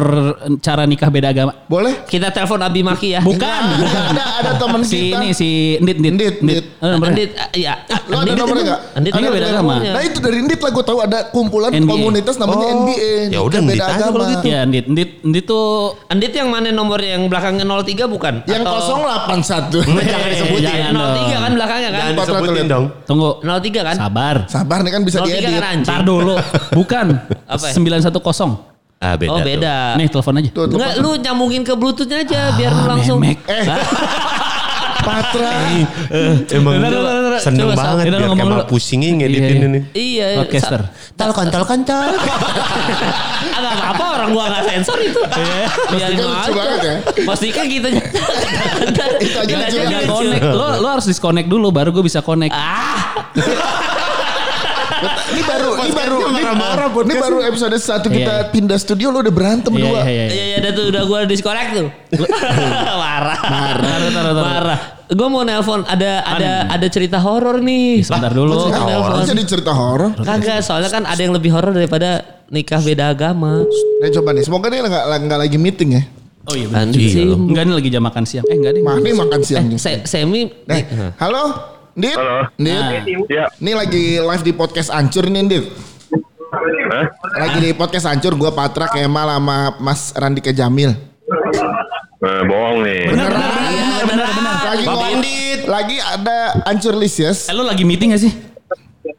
cara 0.57 0.87
nikah 0.87 1.11
beda 1.11 1.27
agama. 1.29 1.51
Boleh? 1.67 2.07
kita 2.07 2.31
telepon 2.31 2.63
Abi 2.63 2.79
Maki 2.79 3.11
ya 3.11 3.19
Bukan, 3.19 3.43
Ada, 3.75 3.99
ada, 4.07 4.23
ada 4.39 4.51
temen 4.55 4.79
Si 4.81 5.11
kita. 5.11 5.19
ini 5.19 5.29
si 5.29 5.49
Ndit 5.77 5.97
Ndit. 5.99 6.13
Ndit, 6.15 6.35
Ndit. 6.39 6.63
Eh, 6.79 6.87
nomornya. 6.87 7.11
Andit 7.11 7.29
ah, 7.35 7.49
iya 7.51 7.73
Lo 8.07 8.15
ada 8.17 8.31
nomornya 8.31 8.63
nggak? 8.63 8.81
Andit 8.95 9.11
Ada 9.11 9.27
beda 9.27 9.47
agama. 9.51 9.73
Nah 9.83 10.01
itu 10.01 10.17
dari 10.17 10.37
Ndit 10.39 10.59
lah 10.63 10.71
gue 10.71 10.85
tahu 10.85 10.99
ada 11.01 11.19
kumpulan 11.27 11.69
NBA. 11.69 11.91
komunitas 11.91 12.35
namanya 12.39 12.65
Oh. 12.65 12.75
NBA. 12.87 13.11
Ya 13.27 13.39
udah, 13.41 13.59
Nikah 13.59 13.67
Ndit 13.67 13.83
aja 13.83 14.05
kalau 14.07 14.25
gitu. 14.31 14.43
Iya, 14.47 14.59
Ndit. 14.63 14.85
Ndit 14.87 15.09
Ndit 15.27 15.43
tuh 15.43 15.67
Andit 16.07 16.31
yang 16.31 16.47
mana 16.47 16.67
nomornya 16.71 17.09
yang 17.13 17.23
belakangnya 17.27 17.65
03 17.67 17.83
bukan 18.07 18.33
Yang 18.47 18.63
Atau- 18.63 18.95
081. 18.95 19.83
jangan 20.07 20.27
disebutin 20.31 20.63
jangan 20.63 20.93
03 21.19 21.35
kan 21.37 21.51
belakangnya 21.51 21.89
kan 21.89 21.99
Jangan 21.99 22.15
disebutin 22.15 22.55
ratus 22.55 22.71
dong. 22.71 22.85
tunggu. 23.03 23.29
03 23.43 23.83
kan 23.83 23.95
Sabar. 23.99 24.35
Sabar 24.47 24.79
nih 24.81 24.91
kan 24.95 25.01
bisa 25.03 25.17
03 25.19 25.27
diedit. 25.27 25.51
kan 25.51 25.63
anjing 25.67 25.83
Ntar 25.83 26.01
dulu. 26.01 26.33
Bukan. 26.71 27.05
Apa 27.43 27.65
ya? 27.67 27.73
910. 27.75 28.68
Ah 28.99 29.15
beda. 29.15 29.31
oh 29.31 29.37
tuh. 29.37 29.47
beda 29.47 29.75
Nih 29.95 30.07
telepon 30.07 30.33
aja. 30.35 30.49
Tuh, 30.49 30.63
tuh, 30.65 30.75
Enggak, 30.75 30.93
lu 30.99 31.09
nyambungin 31.15 31.63
ke 31.63 31.71
bluetoothnya 31.71 32.19
aja 32.19 32.51
biar 32.53 32.71
lu 32.73 32.83
langsung. 32.85 33.17
memek. 33.17 33.39
Eh. 33.45 33.63
Patra. 34.99 35.55
Emang 36.51 36.75
Bentar, 36.75 36.91
bentar, 36.91 37.13
bentar. 37.15 37.39
seneng 37.39 37.65
Coba, 37.65 37.75
banget 37.79 38.03
biar 38.05 38.29
Kemal 38.35 38.61
pusingin 38.67 39.13
ngeditin 39.15 39.39
Iya, 39.39 39.55
iya. 39.55 39.65
ini. 39.65 39.79
Iya. 39.95 40.27
Podcaster. 40.43 40.81
Tol 41.15 41.31
kontol 41.31 41.63
kontol. 41.63 42.09
Agak 43.49 43.73
apa-apa 43.79 44.05
orang 44.13 44.29
gua 44.29 44.43
nggak 44.51 44.63
sensor 44.67 44.99
itu. 44.99 45.21
Biarin 45.89 46.19
Kan 46.19 46.27
lucu 46.27 46.51
banget 46.51 46.79
ya. 46.83 46.95
Pastikan 47.23 47.65
kita 47.65 47.87
Itu 49.23 49.37
aja 49.39 49.55
lucu. 49.55 50.03
Connect. 50.05 50.43
Lo 50.43 50.67
lo 50.77 50.87
harus 50.89 51.07
disconnect 51.07 51.47
dulu 51.47 51.71
baru 51.71 51.89
gue 51.89 52.03
bisa 52.03 52.19
connect. 52.19 52.51
Ah, 52.51 53.31
Ini 55.29 55.41
baru, 55.43 55.69
ini 55.77 55.93
baru, 55.93 56.17
ini, 57.01 57.13
baru 57.15 57.37
episode 57.43 57.75
satu 57.75 58.07
kita 58.07 58.33
Iya. 58.39 58.49
pindah 58.49 58.75
studio 58.75 59.09
lo 59.09 59.21
udah 59.21 59.29
berantem 59.29 59.69
Iya, 59.69 59.77
berdua. 59.79 59.99
iya, 60.01 60.09
iya. 60.09 60.25
iya 60.27 60.43
iya 60.43 60.55
ada 60.57 60.69
tuh 60.71 60.85
udah 60.89 61.01
gua 61.05 61.19
disconnect 61.23 61.69
tuh. 61.71 61.87
Marah. 63.03 63.39
Marah. 63.43 64.33
Marah. 64.35 64.79
Gua 65.07 65.27
mau 65.27 65.41
nelpon 65.41 65.81
ada 65.83 66.21
ada 66.23 66.51
ada 66.67 66.87
cerita 66.87 67.17
horor 67.17 67.57
nih. 67.59 68.01
Sebentar 68.01 68.29
dulu. 68.29 68.57
Cerita 68.63 68.81
horor. 68.81 69.09
Nelpon. 69.11 69.25
Jadi 69.27 69.41
cerita 69.45 69.71
horor. 69.71 70.11
Kagak, 70.17 70.59
soalnya 70.61 70.89
kan 70.89 71.03
ada 71.05 71.17
yang 71.17 71.31
lebih 71.31 71.49
horor 71.49 71.71
daripada 71.71 72.21
nikah 72.49 72.79
beda 72.79 73.09
agama. 73.09 73.61
Nah 73.99 74.09
coba 74.11 74.29
nih, 74.33 74.43
semoga 74.43 74.65
dia 74.67 74.81
nggak 74.81 75.39
lagi 75.39 75.57
meeting 75.57 75.91
ya. 75.93 76.03
Oh 76.49 76.57
iya. 76.57 76.65
sih. 76.89 77.29
Enggak 77.29 77.63
ini 77.63 77.73
lagi 77.77 77.89
jam 77.89 78.01
makan 78.01 78.23
siang. 78.25 78.45
Eh 78.45 78.57
enggak 78.57 78.73
deh. 78.73 78.81
Mah 78.81 78.97
ini 78.97 79.13
makan 79.13 79.39
siang 79.45 79.65
Eh, 79.65 79.77
juga. 79.77 79.81
se- 79.85 80.01
semi 80.09 80.49
Eh, 80.65 80.83
halo, 81.21 81.43
Ndit. 81.99 82.15
Halo. 82.15 82.47
Ndit. 82.55 83.27
Ya. 83.27 83.51
Ini 83.59 83.71
lagi 83.75 84.03
live 84.15 84.43
di 84.47 84.53
podcast 84.55 84.87
Ancur 84.87 85.27
nih, 85.27 85.43
Ndit. 85.43 85.65
Hah? 86.89 87.05
Lagi 87.37 87.57
di 87.59 87.71
podcast 87.75 88.07
Ancur, 88.07 88.39
gue 88.39 88.51
Patra, 88.55 88.87
Kemal, 88.87 89.27
sama 89.27 89.75
Mas 89.77 90.15
Randika 90.15 90.55
Jamil. 90.55 90.95
Eh, 92.19 92.41
bohong 92.47 92.87
nih. 92.87 93.03
Benar 93.11 93.31
benar 93.31 93.51
benar 93.51 94.03
benar 94.07 94.29
benar. 94.31 94.55
Lagi 94.63 94.83
Bapak 94.87 94.95
ngomong- 94.95 95.19
Ndit. 95.19 95.59
Lagi 95.67 95.97
ada 95.99 96.37
Ancur 96.65 96.95
Lisius. 96.95 97.51
Eh 97.51 97.53
lo 97.53 97.67
lagi 97.67 97.83
meeting 97.83 98.15
gak 98.15 98.23
sih? 98.23 98.31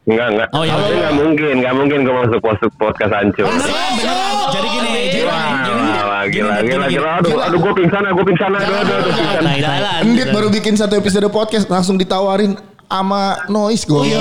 Enggak, 0.01 0.27
enggak. 0.33 0.47
Oh, 0.51 0.65
iya. 0.65 0.73
Tapi 0.73 0.91
Enggak 0.97 1.13
mungkin, 1.13 1.49
enggak 1.61 1.73
mungkin 1.77 1.97
gue 2.01 2.15
masuk 2.17 2.39
masuk 2.41 2.71
podcast 2.75 3.13
hancur. 3.13 3.45
Beneran, 3.45 3.91
beneran. 3.93 4.33
Jadi 4.51 4.67
gini, 4.67 4.89
jadi 5.07 5.23
Wah, 5.23 5.37
gini, 5.37 5.81
wah, 6.01 6.23
gini, 6.25 6.41
gila, 6.41 6.55
gini, 6.57 6.65
gila, 6.65 6.85
gini. 6.89 6.93
gila. 6.97 7.09
Aduh, 7.21 7.37
aduh, 7.39 7.59
gue 7.61 7.73
pingsan, 7.77 8.01
gue 8.03 8.25
pingsan, 8.25 8.49
aduh, 8.51 8.75
aduh, 8.75 8.95
aduh, 8.97 9.13
pingsan. 9.13 9.41
Nah, 9.45 9.53
itu. 9.53 9.63
jalan. 9.63 10.01
Ndit 10.11 10.27
baru 10.33 10.47
bikin 10.49 10.73
satu 10.75 10.93
episode 10.97 11.27
podcast, 11.29 11.65
langsung 11.69 11.95
ditawarin 11.95 12.51
sama 12.91 13.21
Noise 13.47 13.83
gue. 13.85 14.03
Iya. 14.05 14.19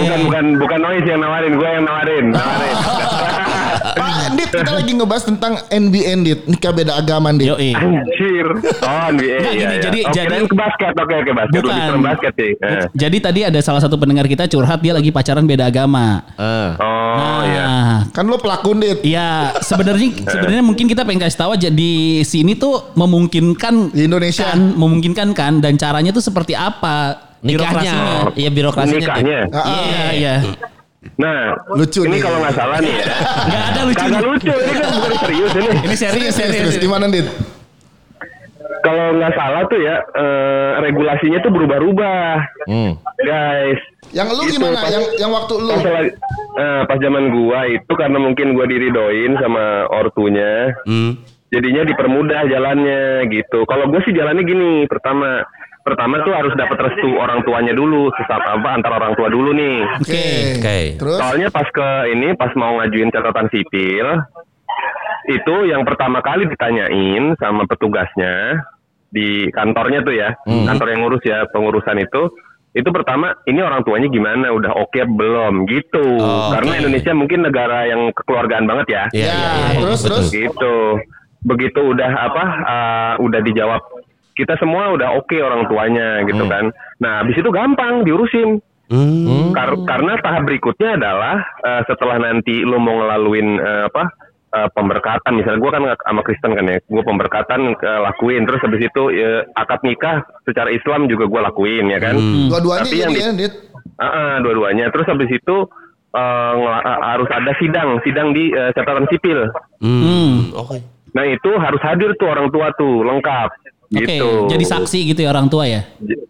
Bukan, 0.00 0.20
bukan, 0.24 0.44
bukan 0.56 0.78
noise 0.80 1.04
yang 1.04 1.20
nawarin, 1.20 1.52
gue 1.52 1.68
yang 1.68 1.84
nawarin. 1.84 2.24
nawarin. 2.32 2.76
Pak 3.96 4.12
Ndit, 4.28 4.50
kita 4.50 4.72
lagi 4.74 4.92
ngebahas 4.92 5.24
tentang 5.24 5.52
NBA 5.68 6.12
Ndit, 6.16 6.40
nikah 6.46 6.72
beda 6.74 6.92
agama 6.94 7.30
Ndit. 7.30 7.46
Yo, 7.46 7.56
Anjir, 7.56 8.46
Oh, 8.82 9.04
NBA. 9.08 9.36
Iya, 9.38 9.50
gini, 9.52 9.62
iya. 9.70 9.80
jadi- 9.80 10.02
Oke, 10.04 10.14
jadi- 10.16 10.44
ke 10.44 10.56
basket. 10.56 10.92
Oke, 10.96 11.14
oke, 11.16 11.30
basket. 11.32 11.60
Lebih 11.62 11.72
serem 11.78 12.02
basket 12.02 12.32
sih. 12.34 12.52
Eh. 12.56 12.84
Jadi 12.92 13.16
tadi 13.20 13.40
ada 13.42 13.60
salah 13.60 13.78
satu 13.78 13.96
pendengar 13.96 14.26
kita 14.26 14.44
curhat 14.46 14.80
dia 14.80 14.92
lagi 14.92 15.08
pacaran 15.08 15.44
beda 15.44 15.64
agama. 15.66 16.24
Eh. 16.34 16.70
Oh, 16.76 17.40
iya. 17.42 17.64
Nah, 17.64 17.98
Kan 18.10 18.26
lo 18.26 18.36
pelaku 18.36 18.74
dit. 18.74 19.00
Iya, 19.02 19.56
sebenarnya 19.60 20.08
sebenarnya 20.34 20.62
mungkin 20.62 20.86
kita 20.86 21.04
pengen 21.04 21.22
kasih 21.22 21.38
tahu 21.38 21.50
aja 21.54 21.68
di 21.68 21.92
sini 22.22 22.52
tuh 22.54 22.92
memungkinkan 22.94 23.92
Di 23.92 24.04
Indonesia. 24.04 24.44
kan, 24.46 24.60
memungkinkan 24.74 25.28
kan 25.32 25.52
dan 25.60 25.76
caranya 25.76 26.10
tuh 26.10 26.20
seperti 26.20 26.52
apa? 26.52 27.25
Nikahnya, 27.42 27.94
iya 28.34 28.50
birokrasinya. 28.50 29.00
Nikahnya. 29.00 29.38
Dit. 29.44 29.54
Ah, 29.54 29.60
ah. 29.60 29.76
Iya, 29.82 30.04
iya. 30.12 30.34
Nah, 31.16 31.54
Lucu 31.70 32.02
ini 32.02 32.18
nih. 32.18 32.20
kalau 32.20 32.38
nggak 32.40 32.54
salah 32.54 32.78
nih 32.80 32.92
ya. 32.92 33.04
Enggak 33.46 33.62
ada 33.64 33.80
lucu. 33.82 34.00
Kagak 34.00 34.22
lucu, 34.24 34.50
ini 34.50 34.72
kan 34.74 34.88
bukan 34.92 35.12
serius 35.20 35.52
ini. 35.54 35.68
Ini 35.80 35.96
serius, 35.96 36.34
serius. 36.34 36.74
Gimana 36.76 37.04
dit? 37.06 37.26
Kalau 38.82 39.06
nggak 39.14 39.34
salah 39.34 39.62
tuh 39.66 39.78
ya, 39.78 39.94
eh, 39.98 40.70
regulasinya 40.80 41.38
tuh 41.40 41.50
berubah-ubah. 41.50 42.30
Hmm. 42.66 42.92
Guys. 43.18 43.80
Yang 44.10 44.28
lu 44.32 44.42
Gitu, 44.44 44.54
gimana? 44.56 44.78
pas- 44.78 44.90
Yang 44.90 45.04
yang 45.16 45.30
waktu 45.32 45.54
lu? 45.56 45.70
Pas, 45.72 45.84
lagi- 45.84 46.14
eh, 46.56 46.82
pas 46.84 46.98
zaman 46.98 47.24
gua 47.30 47.58
itu 47.66 47.92
karena 47.92 48.18
mungkin 48.18 48.46
gua 48.52 48.66
diridoin 48.66 49.32
sama 49.38 49.64
ortunya. 49.88 50.74
Hmm. 50.84 51.14
jadinya 51.46 51.86
dipermudah 51.86 52.42
jalannya 52.44 53.02
gitu. 53.30 53.62
Kalau 53.64 53.86
gue 53.86 54.02
sih 54.02 54.10
jalannya 54.10 54.42
gini, 54.42 54.82
pertama 54.84 55.46
pertama 55.86 56.18
tuh 56.20 56.34
harus 56.34 56.50
dapat 56.52 56.78
restu 56.82 57.14
orang 57.14 57.40
tuanya 57.40 57.70
dulu, 57.70 58.10
sesat 58.12 58.42
apa 58.42 58.68
antar 58.74 58.98
orang 58.98 59.14
tua 59.14 59.30
dulu 59.30 59.54
nih. 59.54 59.86
Oke. 60.02 60.26
Oke. 60.58 60.78
Terus? 60.98 61.18
Soalnya 61.22 61.48
pas 61.48 61.68
ke 61.70 61.88
ini 62.10 62.34
pas 62.34 62.50
mau 62.58 62.74
ngajuin 62.76 63.08
catatan 63.08 63.46
sipil 63.48 64.06
itu 65.26 65.54
yang 65.66 65.82
pertama 65.82 66.22
kali 66.22 66.46
ditanyain 66.46 67.34
sama 67.38 67.66
petugasnya 67.66 68.62
di 69.06 69.50
kantornya 69.50 70.02
tuh 70.02 70.14
ya, 70.14 70.34
kantor 70.44 70.86
yang 70.90 71.00
ngurus 71.02 71.22
ya 71.22 71.46
pengurusan 71.50 71.98
itu 71.98 72.30
itu 72.70 72.92
pertama 72.92 73.32
ini 73.48 73.58
orang 73.58 73.80
tuanya 73.82 74.06
gimana 74.06 74.52
udah 74.52 74.76
oke 74.76 75.00
belum 75.00 75.64
gitu 75.64 76.04
Oh, 76.20 76.52
karena. 76.52 76.76
Indonesia 76.78 77.16
mungkin 77.16 77.40
negara 77.42 77.88
yang 77.88 78.12
kekeluargaan 78.12 78.68
banget 78.68 78.86
ya 78.86 79.02
Iya, 79.16 79.24
Ya, 79.24 79.32
iya, 79.32 79.50
iya. 79.72 79.80
terus, 79.80 80.00
Betul. 80.04 80.10
terus? 80.12 80.28
gitu 80.30 80.76
begitu 81.46 81.80
udah 81.80 82.10
apa 82.12 82.44
uh, 82.66 83.14
udah 83.22 83.40
dijawab 83.40 83.80
kita 84.36 84.60
semua 84.60 84.92
udah 84.92 85.16
oke 85.16 85.34
orang 85.40 85.64
tuanya 85.66 86.20
gitu 86.28 86.44
kan. 86.44 86.70
Nah 87.00 87.24
habis 87.24 87.40
itu 87.40 87.48
gampang 87.48 88.04
diurusin. 88.04 88.60
Hmm. 88.86 89.50
Kar- 89.50 89.82
karena 89.82 90.14
tahap 90.22 90.46
berikutnya 90.46 90.94
adalah 90.94 91.42
uh, 91.64 91.82
setelah 91.90 92.22
nanti 92.22 92.62
lu 92.62 92.78
mau 92.78 93.02
ngelaluin 93.02 93.58
uh, 93.58 93.90
apa 93.90 94.14
uh, 94.54 94.68
pemberkatan. 94.70 95.42
Misalnya 95.42 95.58
gue 95.58 95.70
kan 95.74 95.82
sama 96.06 96.22
Kristen 96.22 96.54
kan 96.54 96.70
ya 96.70 96.78
gue 96.78 97.02
pemberkatan 97.02 97.74
uh, 97.74 98.00
lakuin. 98.06 98.46
Terus 98.46 98.62
habis 98.62 98.86
itu 98.86 99.02
uh, 99.10 99.42
akad 99.58 99.82
nikah 99.82 100.22
secara 100.46 100.70
Islam 100.70 101.10
juga 101.10 101.26
gue 101.26 101.40
lakuin 101.50 101.90
ya 101.90 101.98
kan. 101.98 102.14
Dua-duanya 102.46 102.86
Tapi 102.86 102.96
yang 103.02 103.10
jadi 103.10 103.18
di- 103.18 103.26
ya 103.26 103.32
dit. 103.34 103.54
Ah, 103.96 104.06
ah, 104.06 104.34
dua-duanya. 104.44 104.92
Terus 104.94 105.08
habis 105.08 105.30
itu 105.34 105.56
uh, 106.14 106.54
uh, 106.54 107.00
harus 107.10 107.26
ada 107.32 107.58
sidang 107.58 107.98
sidang 108.06 108.30
di 108.36 108.54
uh, 108.54 108.70
catatan 108.70 109.10
sipil. 109.10 109.50
Hmm. 109.82 110.54
Oke. 110.54 110.78
Nah 111.10 111.24
itu 111.26 111.50
harus 111.58 111.80
hadir 111.80 112.12
tuh 112.20 112.28
orang 112.28 112.52
tua 112.52 112.70
tuh 112.76 113.02
lengkap 113.02 113.65
Oke, 113.86 114.02
gitu. 114.02 114.50
jadi 114.50 114.64
saksi 114.66 114.98
gitu 115.14 115.20
ya 115.22 115.30
orang 115.30 115.46
tua 115.46 115.64
ya. 115.70 115.86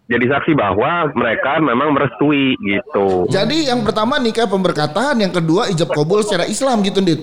Jadi 0.06 0.24
saksi 0.28 0.52
bahwa 0.52 1.08
mereka 1.16 1.56
memang 1.56 1.96
merestui 1.96 2.52
gitu. 2.60 3.24
Jadi 3.32 3.72
yang 3.72 3.80
pertama 3.80 4.20
nikah 4.20 4.44
pemberkatan, 4.44 5.16
yang 5.24 5.32
kedua 5.32 5.72
ijab 5.72 5.88
kabul 5.88 6.20
secara 6.20 6.44
Islam 6.44 6.84
gitu 6.84 7.00
dit. 7.00 7.20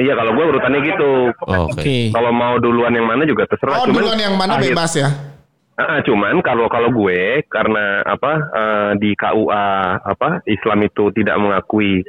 Iya 0.00 0.16
kalau 0.16 0.32
gue 0.32 0.44
urutannya 0.48 0.80
gitu. 0.86 1.10
Oh, 1.44 1.68
Oke. 1.68 1.82
Oke. 1.82 1.98
Kalau 2.14 2.32
mau 2.32 2.56
duluan 2.56 2.94
yang 2.96 3.04
mana 3.04 3.28
juga 3.28 3.44
terserah. 3.50 3.84
Oh 3.84 3.86
duluan 3.90 4.16
yang 4.16 4.34
mana 4.38 4.56
akhir- 4.56 4.72
bebas 4.72 4.92
ya? 4.96 5.10
Ah, 5.80 5.96
ah, 5.96 6.00
cuman 6.04 6.44
kalau 6.44 6.68
kalau 6.68 6.92
gue 6.92 7.40
karena 7.48 8.04
apa 8.04 8.32
eh, 8.52 8.90
di 9.00 9.16
KUA 9.16 9.68
apa 10.04 10.44
Islam 10.44 10.84
itu 10.84 11.08
tidak 11.16 11.40
mengakui 11.40 12.04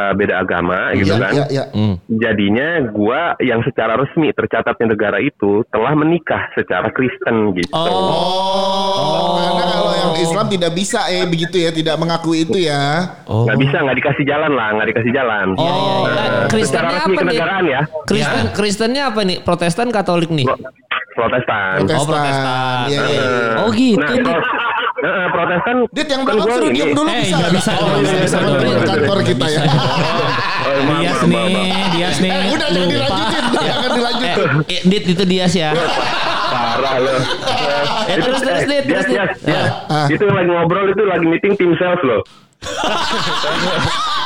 eh, 0.00 0.12
beda 0.14 0.34
agama 0.38 0.78
gitu 0.92 1.10
Iya, 1.10 1.18
kan. 1.18 1.32
iya, 1.32 1.44
iya. 1.48 1.64
Hmm. 1.70 1.94
Jadinya 2.08 2.68
gua 2.88 3.20
yang 3.40 3.60
secara 3.60 3.96
resmi 3.96 4.30
tercatat 4.30 4.74
di 4.74 4.86
negara 4.86 5.18
itu 5.18 5.42
telah 5.68 5.92
menikah 5.92 6.50
secara 6.52 6.88
Kristen 6.88 7.36
gitu. 7.52 7.72
Oh, 7.72 9.34
karena 9.36 9.64
kalau 9.68 9.92
yang 9.92 10.12
Islam 10.16 10.46
tidak 10.46 10.72
bisa 10.72 11.00
eh 11.08 11.24
begitu 11.24 11.56
ya, 11.58 11.70
tidak 11.70 11.96
mengakui 11.96 12.44
itu 12.44 12.58
ya. 12.60 13.18
Oh. 13.24 13.44
nggak 13.44 13.58
bisa 13.58 13.76
nggak 13.78 13.96
dikasih 13.96 14.24
jalan 14.24 14.52
lah 14.52 14.68
nggak 14.72 14.88
dikasih 14.88 15.12
jalan 15.12 15.46
Oh, 15.54 16.04
secara 16.04 16.46
Kristennya 16.46 16.88
resmi 16.90 16.98
apa 16.98 17.08
nih? 17.08 17.18
kenegaraan 17.22 17.64
ya 17.66 17.80
Kristen 18.04 18.44
Kristennya 18.52 19.02
apa 19.06 19.20
nih? 19.22 19.36
Protestan 19.40 19.88
Katolik 19.88 20.30
nih? 20.30 20.44
Pro- 20.44 20.60
Protestan 21.14 21.82
Protestan. 21.82 22.06
Protestan. 22.08 22.84
Iya, 22.86 23.00
iya. 23.02 23.20
Eh, 23.20 23.52
Oh, 23.58 23.70
gitu, 23.70 23.98
nah, 23.98 24.38
Dit. 24.98 25.06
pro- 25.06 25.14
eh, 25.14 25.28
Protestan 25.30 25.76
Dit 25.88 26.08
yang 26.08 26.22
kan 26.22 26.34
belakang 26.34 26.58
suruh 26.58 26.70
diem 26.70 26.90
dulu 26.90 27.06
Eh, 27.08 27.20
bisa. 27.20 27.36
nggak 27.36 27.52
bisa, 27.52 27.72
bisa, 28.18 28.36
kantor 28.84 29.18
kita 29.22 29.46
ya. 29.48 29.62
Dias 30.90 31.20
nih. 31.24 31.70
Dias 31.92 32.16
nih. 32.18 32.30
Eh, 32.30 32.42
Udah 32.50 32.68
jangan 32.68 32.88
dilanjutin, 32.88 33.44
jangan 33.54 33.90
dilanjutin. 33.94 34.48
Eh, 34.66 34.72
eh, 34.72 34.80
Dit 34.84 35.04
itu 35.08 35.22
dia 35.24 35.44
sih 35.46 35.60
ya. 35.60 35.70
parah 36.48 36.96
loh 36.98 37.18
Eh, 38.08 38.16
terus, 38.16 38.40
terus, 38.40 38.64
Dit, 38.64 38.84
terus, 38.84 39.04
Dit. 39.04 39.14
Dias, 39.14 39.30
Dias. 39.38 39.68
Ah. 39.86 40.06
itu 40.08 40.24
lagi 40.24 40.48
ngobrol 40.48 40.88
itu 40.88 41.02
lagi 41.04 41.26
meeting 41.26 41.54
tim 41.54 41.76
sales 41.76 42.00
loh 42.02 42.22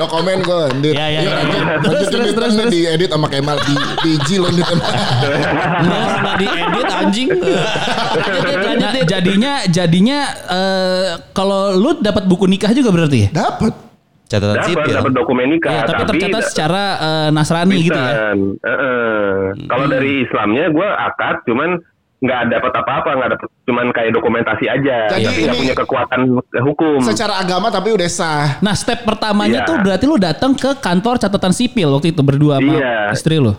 No 0.00 0.08
comment 0.08 0.40
gue, 0.40 0.60
Dit. 0.80 0.96
Ya, 0.96 1.06
ya, 1.06 1.20
Yuk, 1.20 1.28
ya. 1.28 1.36
lanjut. 1.36 1.60
Terus, 1.60 1.76
Lanjutin, 1.76 2.08
terus, 2.08 2.24
Dit. 2.24 2.32
terus, 2.32 2.52
terus. 2.56 2.70
diedit 2.72 3.10
sama 3.12 3.28
Kemal 3.28 3.56
di 3.60 3.74
di 4.00 4.12
G 4.24 4.28
lo 4.40 4.48
Dit. 4.48 4.64
Nggak 4.64 4.80
pernah 6.08 6.34
diedit 6.40 6.86
anjing. 6.88 7.28
Lanjut, 8.60 8.78
Nah, 8.80 8.92
jadinya 9.04 9.52
jadinya 9.68 10.18
eh, 10.48 11.06
kalau 11.30 11.76
lu 11.76 12.00
dapat 12.00 12.24
buku 12.24 12.48
nikah 12.48 12.72
juga 12.72 12.88
berarti 12.88 13.28
ya? 13.28 13.30
Dapat. 13.30 13.92
Catatan 14.24 14.56
dapat 14.56 14.68
sipil. 14.70 14.94
dapat 14.94 15.12
dokumen 15.12 15.46
nikah 15.50 15.70
Ya, 15.74 15.82
tapi 15.84 16.02
tercatat 16.06 16.42
secara 16.48 16.82
eh, 16.96 17.28
Nasrani 17.34 17.76
gitu 17.82 17.92
ya. 17.92 18.08
Kristen. 18.30 18.38
Heeh. 18.62 19.34
Kalau 19.66 19.86
dari 19.86 20.12
Islamnya 20.22 20.64
gue 20.70 20.88
akad, 20.88 21.36
cuman 21.44 21.70
nggak 22.20 22.52
dapat 22.52 22.72
apa-apa, 22.76 23.10
nggak 23.16 23.30
dapat, 23.32 23.48
cuman 23.64 23.86
kayak 23.96 24.12
dokumentasi 24.12 24.68
aja, 24.68 25.08
Jadi 25.08 25.24
tapi 25.24 25.40
nggak 25.40 25.56
punya 25.56 25.76
kekuatan 25.80 26.20
hukum. 26.60 27.00
Secara 27.00 27.40
agama 27.40 27.72
tapi 27.72 27.96
udah 27.96 28.08
sah. 28.12 28.60
Nah, 28.60 28.76
step 28.76 29.08
pertamanya 29.08 29.64
Iya. 29.64 29.68
tuh 29.68 29.76
berarti 29.80 30.04
lu 30.04 30.20
datang 30.20 30.52
ke 30.52 30.76
kantor 30.78 31.16
catatan 31.16 31.56
sipil 31.56 31.88
waktu 31.96 32.12
itu 32.12 32.20
berdua 32.20 32.60
sama 32.60 32.76
Iya. 32.76 33.16
istri 33.16 33.40
lu. 33.40 33.56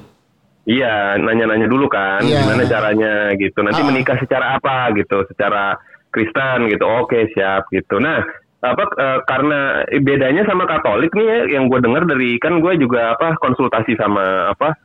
Iya, 0.61 1.17
nanya-nanya 1.17 1.65
dulu 1.65 1.89
kan, 1.89 2.21
Iya. 2.21 2.45
gimana 2.45 2.63
caranya 2.69 3.13
gitu. 3.33 3.65
Nanti 3.65 3.81
Ah. 3.81 3.87
menikah 3.89 4.17
secara 4.21 4.45
apa 4.61 4.93
gitu, 4.93 5.25
secara 5.25 5.73
Kristen 6.13 6.69
gitu. 6.69 6.85
Oke, 6.85 7.33
siap 7.33 7.65
gitu. 7.73 7.97
Nah, 7.97 8.21
apa 8.61 8.83
eh, 8.93 9.19
karena 9.25 9.59
bedanya 10.05 10.45
sama 10.45 10.69
Katolik 10.69 11.09
nih 11.17 11.25
ya, 11.25 11.39
yang 11.57 11.65
gue 11.65 11.81
dengar 11.81 12.05
dari 12.05 12.37
kan 12.37 12.61
gue 12.61 12.77
juga 12.77 13.17
apa 13.17 13.41
konsultasi 13.41 13.97
sama 13.97 14.53
apa 14.53 14.77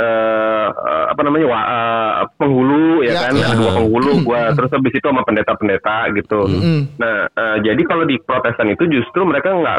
eh 0.00 0.66
eh, 0.72 1.04
apa 1.12 1.20
namanya 1.20 1.46
wa, 1.46 1.60
eh, 1.60 2.12
penghulu 2.34 3.04
ya 3.04 3.12
Ya, 3.12 3.20
kan, 3.28 3.32
ya. 3.36 3.46
ada 3.52 3.56
dua 3.60 3.70
penghulu 3.76 4.10
gue 4.24 4.42
terus 4.56 4.70
habis 4.72 4.92
itu 4.96 5.04
sama 5.04 5.22
pendeta-pendeta 5.22 5.96
gitu. 6.16 6.40
Mm. 6.48 6.82
Nah, 6.96 7.28
eh, 7.28 7.56
jadi 7.60 7.82
kalau 7.84 8.08
di 8.08 8.16
Protestan 8.18 8.72
itu 8.72 8.88
justru 8.88 9.22
mereka 9.22 9.52
nggak 9.52 9.78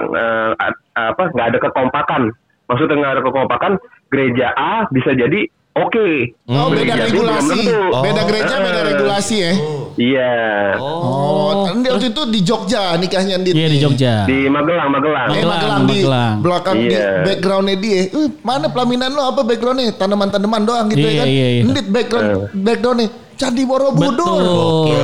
a- 0.62 0.80
apa 1.10 1.24
nggak 1.34 1.48
ada 1.52 1.60
kekompakan. 1.60 2.30
Maksudnya 2.70 2.96
nggak 2.96 3.14
ada 3.18 3.24
kekompakan, 3.26 3.72
gereja 4.08 4.48
A 4.54 4.86
bisa 4.88 5.12
jadi 5.12 5.50
oke. 5.74 6.08
Oh, 6.48 6.68
beda 6.68 6.84
Gereja 6.84 7.06
regulasi. 7.08 7.60
tentu. 7.64 7.80
Beda 8.00 8.22
gereja, 8.24 8.56
beda 8.58 8.82
regulasi 8.86 9.36
ya. 9.38 9.52
Iya. 9.94 10.32
Oh, 10.80 11.68
ini 11.70 11.88
waktu 11.88 12.08
itu 12.10 12.22
di 12.28 12.40
Jogja 12.42 12.96
nikahnya 12.96 13.36
Dit. 13.38 13.54
Iya 13.54 13.68
di. 13.68 13.78
Jogja. 13.78 14.14
Di 14.24 14.48
Magelang, 14.48 14.90
Magelang. 14.90 15.28
Eh, 15.28 15.36
Magelang, 15.38 15.52
Magelang 15.52 15.84
di 15.84 15.98
Magelang. 16.00 16.36
belakang 16.40 16.78
di 16.80 16.88
Iya. 16.90 17.08
backgroundnya 17.24 17.76
dia. 17.78 18.00
Eh, 18.08 18.28
mana 18.42 18.66
pelaminan 18.68 19.12
lo 19.12 19.22
apa 19.26 19.42
backgroundnya? 19.42 19.92
Tanaman-tanaman 19.94 20.62
doang 20.64 20.86
gitu 20.88 21.02
Iya, 21.02 21.12
ya 21.12 21.20
kan? 21.20 21.28
iya, 21.28 21.48
iya. 21.52 21.62
Ndit 21.66 21.88
background 21.88 22.28
backgroundnya 22.54 23.08
Candi 23.42 23.64
Borobudur. 23.66 24.14
Betul. 24.14 24.46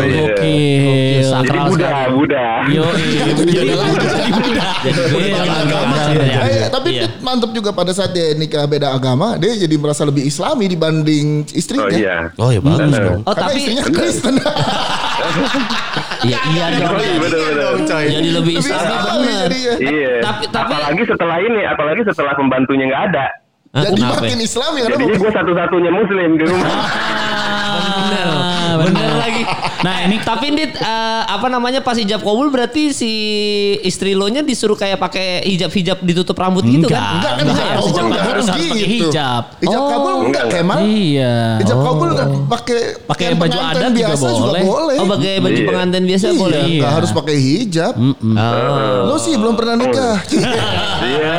Iya. 0.06 0.22
Oke. 0.24 0.54
Jadi 1.18 1.26
Sakral 1.26 1.66
Buddha, 1.68 1.90
sekali. 1.90 2.14
Buddha. 2.14 2.48
Yo, 2.68 2.84
Jadi 2.86 3.02
jadi 3.18 3.32
beda 3.34 3.74
lagi. 3.74 3.96
jadi. 3.98 4.52
Jadi 4.78 5.18
Iya, 5.18 5.42
iya, 5.42 5.56
agama. 5.58 5.96
iya, 5.98 6.22
iya. 6.22 6.40
Eh, 6.46 6.70
tapi 6.70 6.90
Iya. 6.94 7.08
Mantep 7.20 7.52
juga 7.52 7.70
pada 7.72 7.92
saat 7.92 8.12
dia 8.12 8.32
nikah 8.32 8.64
beda 8.64 8.94
agama, 8.94 9.36
dia 9.36 9.58
jadi 9.58 9.76
merasa 9.76 10.06
lebih 10.06 10.24
Islami 10.24 10.66
dibanding 10.68 11.26
Oh 11.44 11.52
istrinya. 11.52 11.90
iya. 11.90 12.18
Oh 12.36 12.50
ya 12.50 12.62
bagus 12.62 12.94
dong. 12.94 13.22
Oh 13.26 13.34
tapi 13.34 13.58
istrinya 13.58 13.84
Kristen. 13.88 14.36
iya 16.24 16.40
iya 16.48 16.66
dong. 16.78 16.94
Oh, 16.94 17.02
iya. 18.00 18.10
Jadi 18.14 18.30
lebih 18.32 18.54
Islami 18.60 18.94
jadinya. 19.26 19.74
Iya. 19.80 20.14
Tapi 20.22 20.44
tapi 20.48 20.72
apalagi 20.72 21.02
setelah 21.04 21.38
ini, 21.40 21.62
apalagi 21.64 22.02
setelah 22.04 22.34
pembantunya 22.34 22.86
nggak 22.86 23.04
ada. 23.12 23.26
Jadi 23.80 23.96
kenapa? 23.96 24.16
makin 24.20 24.40
Islami 24.40 24.78
karena 24.80 24.96
Jadinya 24.96 25.18
gue 25.18 25.32
satu-satunya 25.34 25.92
Muslim 25.92 26.30
di 26.34 26.46
rumah. 26.46 26.72
Ah, 27.68 28.74
Bener 28.80 29.12
lagi. 29.16 29.44
Nah 29.78 29.96
ini 30.04 30.18
tapi 30.20 30.50
Dit 30.50 30.74
eh, 30.74 31.22
apa 31.24 31.48
namanya 31.48 31.80
pas 31.80 31.94
hijab 31.94 32.20
kabul 32.20 32.48
berarti 32.48 32.90
si 32.90 33.12
istri 33.82 34.12
lo 34.12 34.26
nya 34.26 34.42
disuruh 34.42 34.74
kayak 34.74 34.98
pakai 34.98 35.46
hijab-hijab 35.46 36.02
ditutup 36.02 36.34
rambut 36.34 36.64
gitu 36.64 36.86
Enggak. 36.86 36.98
kan? 36.98 37.14
Enggak 37.14 37.34
kan 37.34 37.44
Enggak, 37.44 37.58
hijab 37.58 37.78
hijab 37.78 37.78
kabul 37.78 37.94
kabul 37.94 38.06
enggak 38.08 38.24
harus 38.24 38.34
harus 38.34 38.48
pakai 38.50 38.68
gitu. 38.68 38.88
hijab. 39.04 39.44
Hijab 39.60 39.78
Oh. 39.78 39.88
kabul 39.88 40.14
enggak 40.20 40.26
Enggak, 40.28 40.46
Kemal. 40.50 40.78
Iya. 40.84 41.36
Hijab 41.58 41.80
kabul 41.80 42.10
pakai 42.10 42.28
Pakai 42.48 42.80
pakaian 43.04 43.36
baju 43.36 43.58
adat 43.60 43.92
juga 43.92 44.08
biasa 44.08 44.28
boleh. 44.28 44.62
boleh. 44.64 44.96
Oh 44.96 45.06
pakai 45.08 45.34
baju 45.38 45.54
Iya. 45.56 45.68
pengantin 45.68 46.04
biasa 46.06 46.26
Iya, 46.28 46.36
boleh. 46.36 46.62
enggak 46.68 46.92
harus 46.94 47.12
pakai 47.12 47.36
hijab. 47.38 47.94
Oh. 47.94 49.02
Lo 49.06 49.16
sih 49.18 49.34
belum 49.36 49.54
pernah 49.54 49.76
nikah. 49.76 50.18
Iya. 51.04 51.36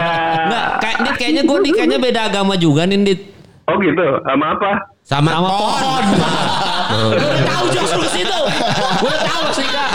Enggak, 0.79 0.95
kayak 0.95 0.99
Dit 1.03 1.15
kayaknya 1.19 1.43
gue 1.43 1.59
nikahnya 1.61 1.99
beda 1.99 2.21
agama 2.31 2.55
juga 2.55 2.87
nih 2.87 2.99
Dit. 3.03 3.21
Oh 3.67 3.77
gitu. 3.79 4.07
Sama 4.23 4.47
apa? 4.55 4.71
Sama, 5.03 5.29
Sama 5.35 5.49
pohon. 5.51 6.05
Gue 6.89 7.29
udah 7.29 7.45
tahu 7.45 7.65
justru 7.69 7.99
ke 7.99 8.11
situ. 8.15 8.39
Gue 8.99 9.11
udah 9.11 9.25
tahu 9.27 9.45
sih 9.53 9.67
kak. 9.67 9.91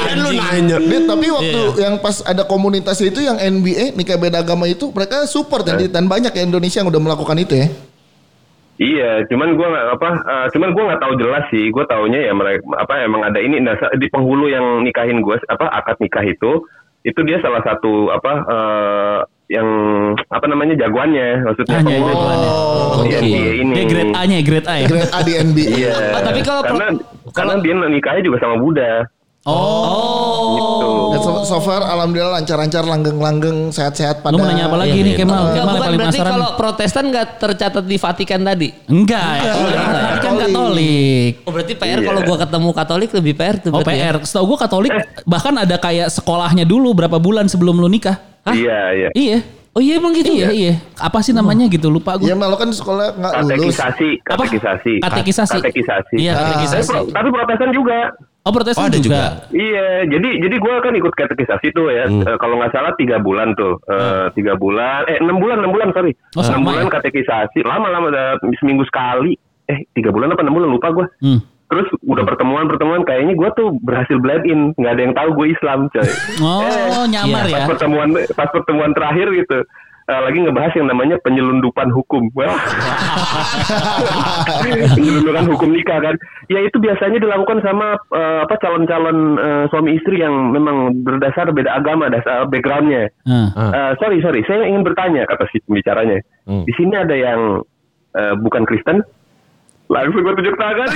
Kan 0.00 0.16
lu 0.18 0.30
nanya. 0.34 0.76
Dit, 0.80 1.02
tapi 1.06 1.26
waktu 1.30 1.60
Iya. 1.70 1.80
yang 1.80 1.94
pas 1.96 2.20
ada 2.20 2.42
komunitas 2.42 2.98
itu 3.00 3.20
yang 3.20 3.38
NBA 3.38 3.94
nikah 3.94 4.18
beda 4.18 4.42
agama 4.42 4.66
itu 4.66 4.90
mereka 4.90 5.24
support 5.24 5.62
Iya. 5.64 5.72
ya 5.76 5.80
Dit. 5.80 5.90
dan 5.92 6.04
banyak 6.06 6.32
ya 6.34 6.42
Indonesia 6.42 6.82
yang 6.82 6.90
udah 6.90 7.00
melakukan 7.00 7.36
itu 7.38 7.54
ya. 7.56 7.68
Iya, 8.80 9.28
cuman 9.28 9.60
gua 9.60 9.68
nggak 9.68 9.86
apa, 9.92 10.08
eh, 10.24 10.46
cuman 10.56 10.68
gua 10.72 10.82
nggak 10.88 11.02
tahu 11.04 11.12
jelas 11.20 11.44
sih. 11.52 11.68
Gua 11.68 11.84
taunya 11.84 12.20
ya 12.24 12.32
mereka 12.32 12.64
apa 12.80 13.04
emang 13.04 13.20
ada 13.22 13.36
ini 13.36 13.60
nah, 13.60 13.76
di 13.76 14.08
penghulu 14.08 14.48
yang 14.48 14.80
nikahin 14.80 15.20
gua 15.20 15.36
apa 15.46 15.68
akad 15.68 16.00
nikah 16.00 16.24
itu 16.24 16.64
itu 17.00 17.20
dia 17.24 17.40
salah 17.40 17.60
satu 17.60 18.08
apa 18.08 18.32
eh, 18.40 19.18
yang 19.50 19.66
apa 20.30 20.46
namanya 20.46 20.78
jagoannya 20.78 21.42
maksudnya 21.42 21.74
Hanya 21.76 21.90
pengurus 21.90 22.14
jagoannya. 22.14 22.48
di 22.48 23.10
Oke. 23.10 23.16
NBA 23.18 23.50
ini. 23.58 23.72
Dia 23.74 23.84
grade 23.84 24.12
A-nya 24.14 24.36
ya, 24.38 24.44
grade 24.46 24.68
A 24.70 24.74
ya. 24.78 24.86
Grade 24.86 25.10
A 25.10 25.18
di 25.20 25.32
NBA. 25.34 25.70
Iya. 25.74 25.94
Oh, 26.14 26.22
tapi 26.22 26.40
kalau 26.40 26.62
karena 26.62 26.86
karena 27.30 27.52
dia 27.58 27.74
nikahnya 27.76 28.22
juga 28.22 28.38
sama 28.38 28.56
Buddha. 28.56 28.92
Oh. 29.42 30.52
Gitu. 30.52 30.88
Dan 31.10 31.20
so, 31.20 31.32
so 31.42 31.58
far 31.58 31.80
alhamdulillah 31.82 32.38
lancar-lancar 32.38 32.84
langgeng-langgeng 32.84 33.72
sehat-sehat 33.72 34.20
pada 34.20 34.36
Lu 34.36 34.38
mau 34.38 34.46
nanya 34.46 34.68
apa 34.68 34.76
lagi 34.76 34.94
Iya, 34.94 35.02
nih 35.02 35.10
iya. 35.10 35.18
Kemal? 35.18 35.40
Enggak, 35.40 35.54
Kemal 35.56 35.72
bukan 35.72 35.80
paling 35.82 35.98
berarti 35.98 36.20
kalau 36.20 36.48
Protestan 36.54 37.04
nggak 37.08 37.26
tercatat 37.40 37.84
di 37.84 37.96
Vatikan 37.96 38.40
tadi. 38.44 38.68
Enggak, 38.86 39.32
ya. 39.34 39.52
Enggak. 39.56 39.80
Ini 40.06 40.18
kan 40.20 40.32
Katolik. 40.38 41.32
Oh 41.42 41.50
berarti 41.50 41.72
PR 41.74 41.98
Iya. 41.98 42.06
kalau 42.06 42.20
gua 42.22 42.36
ketemu 42.38 42.68
Katolik 42.70 43.10
lebih 43.10 43.32
PR 43.34 43.56
tuh 43.58 43.68
Oh 43.72 43.80
berarti 43.80 43.96
ya? 43.96 44.04
PR. 44.06 44.16
Setahu 44.22 44.44
gue 44.46 44.58
Katolik 44.60 44.92
bahkan 45.24 45.54
ada 45.56 45.74
kayak 45.74 46.08
sekolahnya 46.12 46.62
dulu 46.62 46.94
berapa 46.94 47.18
bulan 47.18 47.48
sebelum 47.48 47.74
lu 47.74 47.88
nikah. 47.88 48.29
Hah? 48.42 48.54
Iya, 48.54 48.78
iya. 48.92 49.08
Iya. 49.12 49.38
Oh 49.70 49.78
iya 49.78 49.96
emang 49.96 50.10
gitu 50.10 50.26
Iya, 50.28 50.46
ya? 50.46 50.50
iya. 50.50 50.74
Apa 50.98 51.22
sih 51.22 51.30
namanya 51.30 51.64
gitu 51.66 51.86
lupa 51.88 52.18
gue. 52.18 52.26
Ya 52.26 52.34
malu 52.34 52.58
kan 52.58 52.66
sekolah 52.68 53.14
nggak 53.14 53.32
lulus. 53.54 53.78
Katekisasi, 53.78 54.08
Apa? 54.18 54.42
katekisasi. 54.42 54.92
Katekisasi. 54.98 55.54
Katekisasi. 55.56 56.14
Iya, 56.18 56.32
Ah. 56.32 56.38
katekisasi. 56.42 56.82
Tapi, 56.82 56.90
pro- 56.90 57.08
tapi 57.12 57.28
Protestan 57.30 57.70
juga. 57.70 57.98
Oh, 58.40 58.50
Protestan 58.50 58.82
Oh, 58.82 58.88
ada 58.88 58.98
juga. 58.98 59.06
juga. 59.06 59.24
Iya, 59.52 59.86
jadi 60.08 60.28
jadi 60.40 60.56
gue 60.58 60.74
kan 60.80 60.92
ikut 60.92 61.12
katekisasi 61.14 61.66
tuh 61.70 61.86
ya. 61.86 62.04
Hmm. 62.08 62.24
Eh, 62.24 62.36
kalau 62.36 62.58
nggak 62.58 62.72
salah 62.72 62.92
tiga 62.96 63.20
bulan 63.20 63.54
tuh, 63.54 63.78
Eh, 63.86 64.26
tiga 64.34 64.56
bulan, 64.56 65.06
eh 65.06 65.20
enam 65.20 65.38
bulan, 65.38 65.60
enam 65.60 65.70
bulan 65.70 65.88
sorry, 65.92 66.16
Oh, 66.34 66.40
enam 66.40 66.50
sama 66.50 66.66
bulan 66.66 66.84
ya? 66.84 66.90
katekisasi, 66.90 67.58
lama-lama 67.62 68.08
seminggu 68.58 68.82
sekali. 68.82 69.38
Eh 69.64 69.86
tiga 69.92 70.10
bulan 70.10 70.34
apa 70.34 70.42
enam 70.42 70.56
bulan 70.56 70.66
lupa 70.66 70.88
gue. 70.90 71.06
Hmm. 71.22 71.38
Terus 71.70 71.86
udah 72.02 72.26
pertemuan-pertemuan 72.26 73.06
kayaknya 73.06 73.38
gue 73.38 73.50
tuh 73.54 73.68
berhasil 73.86 74.18
blend 74.18 74.42
in, 74.42 74.74
nggak 74.74 74.92
ada 74.98 75.02
yang 75.06 75.14
tahu 75.14 75.28
gue 75.38 75.46
Islam 75.54 75.86
coy. 75.94 76.10
Oh, 76.42 77.06
nyamar 77.06 77.46
pas 77.46 77.62
ya. 77.62 77.66
pertemuan 77.70 78.08
pas 78.34 78.50
pertemuan 78.50 78.90
terakhir 78.90 79.30
gitu. 79.30 79.62
eh, 80.10 80.20
lagi 80.26 80.42
ngebahas 80.42 80.74
yang 80.74 80.90
namanya 80.90 81.22
penyelundupan 81.22 81.94
hukum. 81.94 82.26
Wah. 82.34 82.50
penyelundupan 84.98 85.46
hukum 85.46 85.70
nikah 85.70 86.02
kan. 86.02 86.18
Ya 86.50 86.58
itu 86.66 86.82
biasanya 86.82 87.22
dilakukan 87.22 87.62
sama 87.62 87.94
eh, 88.18 88.38
apa 88.42 88.58
calon-calon 88.58 89.38
eh, 89.38 89.64
suami 89.70 89.94
istri 89.94 90.18
yang 90.18 90.50
memang 90.50 91.06
berdasar 91.06 91.54
beda 91.54 91.78
agama, 91.78 92.10
dasar 92.10 92.50
backgroundnya. 92.50 93.06
Nah. 93.22 93.54
Eh, 93.54 93.92
sorry 94.02 94.18
sorry, 94.18 94.42
saya 94.50 94.66
ingin 94.66 94.82
bertanya 94.82 95.22
kata 95.30 95.46
si 95.54 95.62
pembicaranya. 95.62 96.18
Di 96.50 96.72
sini 96.74 96.98
ada 96.98 97.14
yang 97.14 97.62
eh, 98.18 98.34
bukan 98.34 98.66
Kristen? 98.66 99.06
Langsung 99.90 100.22
gue 100.22 100.32
tunjuk 100.32 100.54
tangan. 100.54 100.86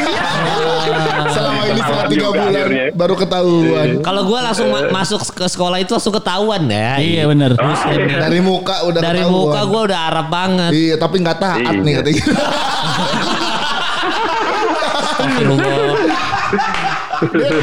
Selama 1.34 1.62
ini 1.66 1.80
selama 1.82 2.04
tiga 2.06 2.28
bulan 2.30 2.46
akhirnya. 2.54 2.86
baru 2.94 3.14
ketahuan. 3.16 3.88
Kalau 4.00 4.22
gua 4.22 4.38
langsung 4.40 4.70
ma- 4.70 4.86
masuk 5.02 5.18
ke 5.34 5.44
sekolah 5.44 5.78
itu 5.78 5.90
langsung 5.90 6.14
ketahuan 6.14 6.62
ya. 6.64 6.94
Iya 6.96 7.22
benar. 7.26 7.58
Oh, 7.58 7.74
iya. 7.90 8.22
Dari 8.22 8.38
muka 8.38 8.86
udah 8.86 9.00
Dari 9.02 9.18
ketahuan. 9.20 9.50
muka 9.50 9.60
gua 9.66 9.80
udah 9.84 10.00
Arab 10.06 10.26
banget. 10.28 10.70
Iya, 10.70 10.94
tapi 10.94 11.16
nggak 11.18 11.38
taat 11.38 11.74
Iya. 11.74 11.82
nih 11.82 11.92
katanya. 11.98 12.24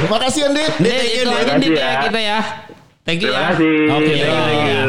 Makasih 0.10 0.42
Andit. 0.48 0.72
Dit, 0.78 0.92
itu 1.18 1.30
aja 1.30 1.54
Terima 1.54 1.60
Dit 1.60 1.72
kasih 1.72 1.72
ya 1.74 1.88
ya. 1.88 2.02
kita 2.02 2.20
ya. 2.20 2.40
Thank 3.02 3.20
you 3.20 3.30
Terima 3.30 3.40
ya. 3.40 3.48
kasih. 3.50 3.76
Oke, 3.90 4.14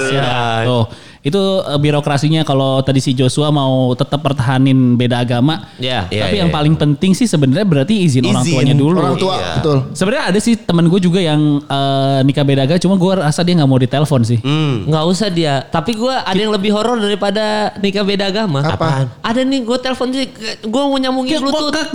siap. 0.02 0.62
Tuh, 0.64 0.84
itu 1.22 1.38
eh, 1.38 1.78
birokrasinya 1.78 2.42
kalau 2.42 2.82
tadi 2.82 2.98
si 2.98 3.14
Joshua 3.14 3.54
mau 3.54 3.94
tetap 3.94 4.18
pertahanin 4.26 4.98
beda 4.98 5.22
agama. 5.22 5.70
Ya. 5.78 6.10
Iya, 6.10 6.26
Tapi 6.26 6.34
iya, 6.34 6.42
yang 6.42 6.50
iya. 6.50 6.56
paling 6.58 6.74
penting 6.74 7.14
sih 7.14 7.30
sebenarnya 7.30 7.62
berarti 7.62 7.94
izin, 7.94 8.26
orang 8.26 8.42
Izin 8.42 8.54
tuanya 8.58 8.74
dulu. 8.74 8.98
Orang 8.98 9.16
tua, 9.22 9.38
Iya. 9.38 9.52
betul. 9.62 9.78
Sebenarnya 9.94 10.24
ada 10.34 10.38
sih 10.42 10.54
temen 10.58 10.90
gue 10.90 10.98
juga 10.98 11.22
yang 11.22 11.62
eh, 11.62 12.18
nikah 12.26 12.42
beda 12.42 12.66
agama, 12.66 12.80
cuma 12.82 12.94
gue 12.98 13.12
rasa 13.22 13.46
dia 13.46 13.54
nggak 13.54 13.70
mau 13.70 13.78
ditelepon 13.78 14.22
sih. 14.26 14.38
Hmm. 14.42 14.90
Nggak 14.90 15.04
usah 15.06 15.28
dia. 15.30 15.62
Tapi 15.62 15.94
gua 15.94 16.26
ada 16.26 16.34
yang 16.34 16.50
lebih 16.50 16.74
horor 16.74 16.98
daripada 16.98 17.70
nikah 17.78 18.02
beda 18.02 18.24
agama. 18.26 18.66
Apaan? 18.66 19.06
Ada 19.22 19.46
nih 19.46 19.62
gue 19.62 19.78
telepon 19.78 20.10
sih, 20.10 20.26
gue 20.66 20.82
mau 20.82 20.98
nyambungin 20.98 21.38
bluetooth. 21.38 21.74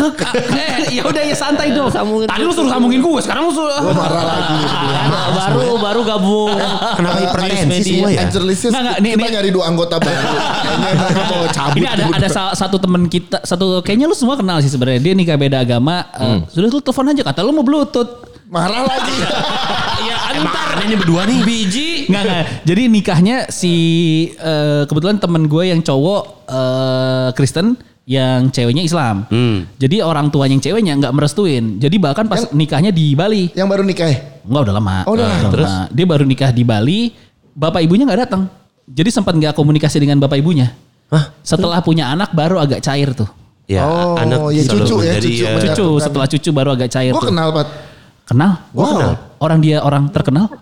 Eh, 0.57 0.99
ya 0.99 1.03
udah 1.05 1.23
ya 1.23 1.35
santai 1.35 1.75
dong. 1.75 1.91
Sambungin 1.91 2.27
Tadi 2.29 2.41
lu 2.41 2.51
suruh 2.55 2.71
sambungin 2.71 2.99
gue, 3.03 3.19
sekarang 3.21 3.49
lu 3.49 3.53
suruh. 3.53 3.81
Gue 3.83 3.93
marah 3.93 4.23
lagi. 4.23 4.59
Baru 5.35 5.69
baru 5.77 6.01
gabung. 6.07 6.55
Kenapa 6.97 7.17
hipertensi 7.21 7.81
semua 7.83 8.09
ya? 8.09 8.25
Nggak, 8.27 8.81
nggak, 8.81 8.97
nih, 9.03 9.11
kita 9.17 9.27
nih. 9.27 9.35
nyari 9.41 9.49
dua 9.49 9.65
anggota 9.67 9.95
baru. 9.97 10.15
Kayaknya 10.63 10.87
mereka 10.93 11.23
mau 11.25 11.45
cabut. 11.49 11.77
Ini 11.81 11.87
ada 11.89 12.03
ada 12.13 12.27
salah 12.29 12.53
satu 12.53 12.77
temen 12.77 13.03
kita, 13.09 13.37
satu 13.41 13.81
kayaknya 13.81 14.05
lu 14.05 14.15
semua 14.15 14.37
kenal 14.37 14.61
sih 14.61 14.69
sebenarnya. 14.69 15.01
Dia 15.01 15.13
nikah 15.17 15.35
beda 15.35 15.65
agama. 15.65 16.05
eh, 16.15 16.45
sudah 16.53 16.69
lu 16.69 16.79
telepon 16.79 17.11
aja 17.11 17.23
kata 17.25 17.39
lu 17.41 17.51
mau 17.51 17.65
bluetooth. 17.65 18.29
Marah 18.47 18.87
lagi. 18.87 19.15
ya 20.07 20.15
Emang 20.37 20.55
ini 20.87 20.95
berdua 20.95 21.21
nih. 21.27 21.39
Biji. 21.43 21.89
Nggak, 22.07 22.23
nggak. 22.23 22.43
Jadi 22.63 22.81
nikahnya 22.87 23.37
si 23.51 23.73
eh, 24.37 24.87
kebetulan 24.87 25.19
temen 25.19 25.49
gue 25.51 25.63
yang 25.67 25.83
cowok 25.83 26.47
eh, 26.47 27.29
Kristen, 27.35 27.75
yang 28.07 28.47
ceweknya 28.55 28.87
Islam. 28.87 29.27
Hmm. 29.27 29.67
Jadi 29.75 29.99
orang 29.99 30.31
tuanya 30.31 30.55
yang 30.55 30.63
ceweknya 30.63 30.93
nggak 30.95 31.13
merestuin. 31.13 31.75
Jadi 31.83 31.95
bahkan 31.99 32.23
pas 32.31 32.47
nikahnya 32.55 32.95
di 32.95 33.11
Bali, 33.19 33.51
Yang 33.51 33.67
baru 33.67 33.83
nikah 33.83 34.07
ya? 34.07 34.17
Enggak 34.47 34.61
udah 34.63 34.75
lama. 34.79 34.97
Oh, 35.03 35.13
udah 35.19 35.27
lama. 35.27 35.77
Dia 35.91 36.05
baru 36.07 36.23
nikah 36.23 36.55
di 36.55 36.63
Bali, 36.63 37.11
bapak 37.51 37.83
ibunya 37.83 38.07
nggak 38.07 38.21
datang. 38.23 38.47
Jadi 38.87 39.09
sempat 39.11 39.35
nggak 39.35 39.51
komunikasi 39.51 39.99
dengan 39.99 40.15
bapak 40.17 40.39
ibunya. 40.39 40.71
Hah? 41.11 41.35
Setelah 41.43 41.83
punya 41.83 42.07
anak 42.07 42.31
baru 42.31 42.55
agak 42.57 42.79
cair 42.79 43.11
tuh. 43.11 43.27
Ya, 43.67 43.83
Oh, 43.83 44.15
anak 44.15 44.47
ya, 44.55 44.63
cucu 44.63 44.95
ya, 45.03 45.19
cucu. 45.19 45.43
ya. 45.43 45.59
Cucu 45.59 45.87
setelah 45.99 46.23
cucu 46.23 46.49
baru 46.55 46.71
agak 46.71 46.87
cair 46.87 47.11
Gue 47.11 47.19
tuh. 47.19 47.27
kenal 47.27 47.51
Pat. 47.51 47.67
Kenal? 48.23 48.51
Gua 48.71 48.85
kenal. 48.87 49.11
Orang 49.39 49.59
dia 49.59 49.83
orang 49.83 50.07
terkenal. 50.07 50.47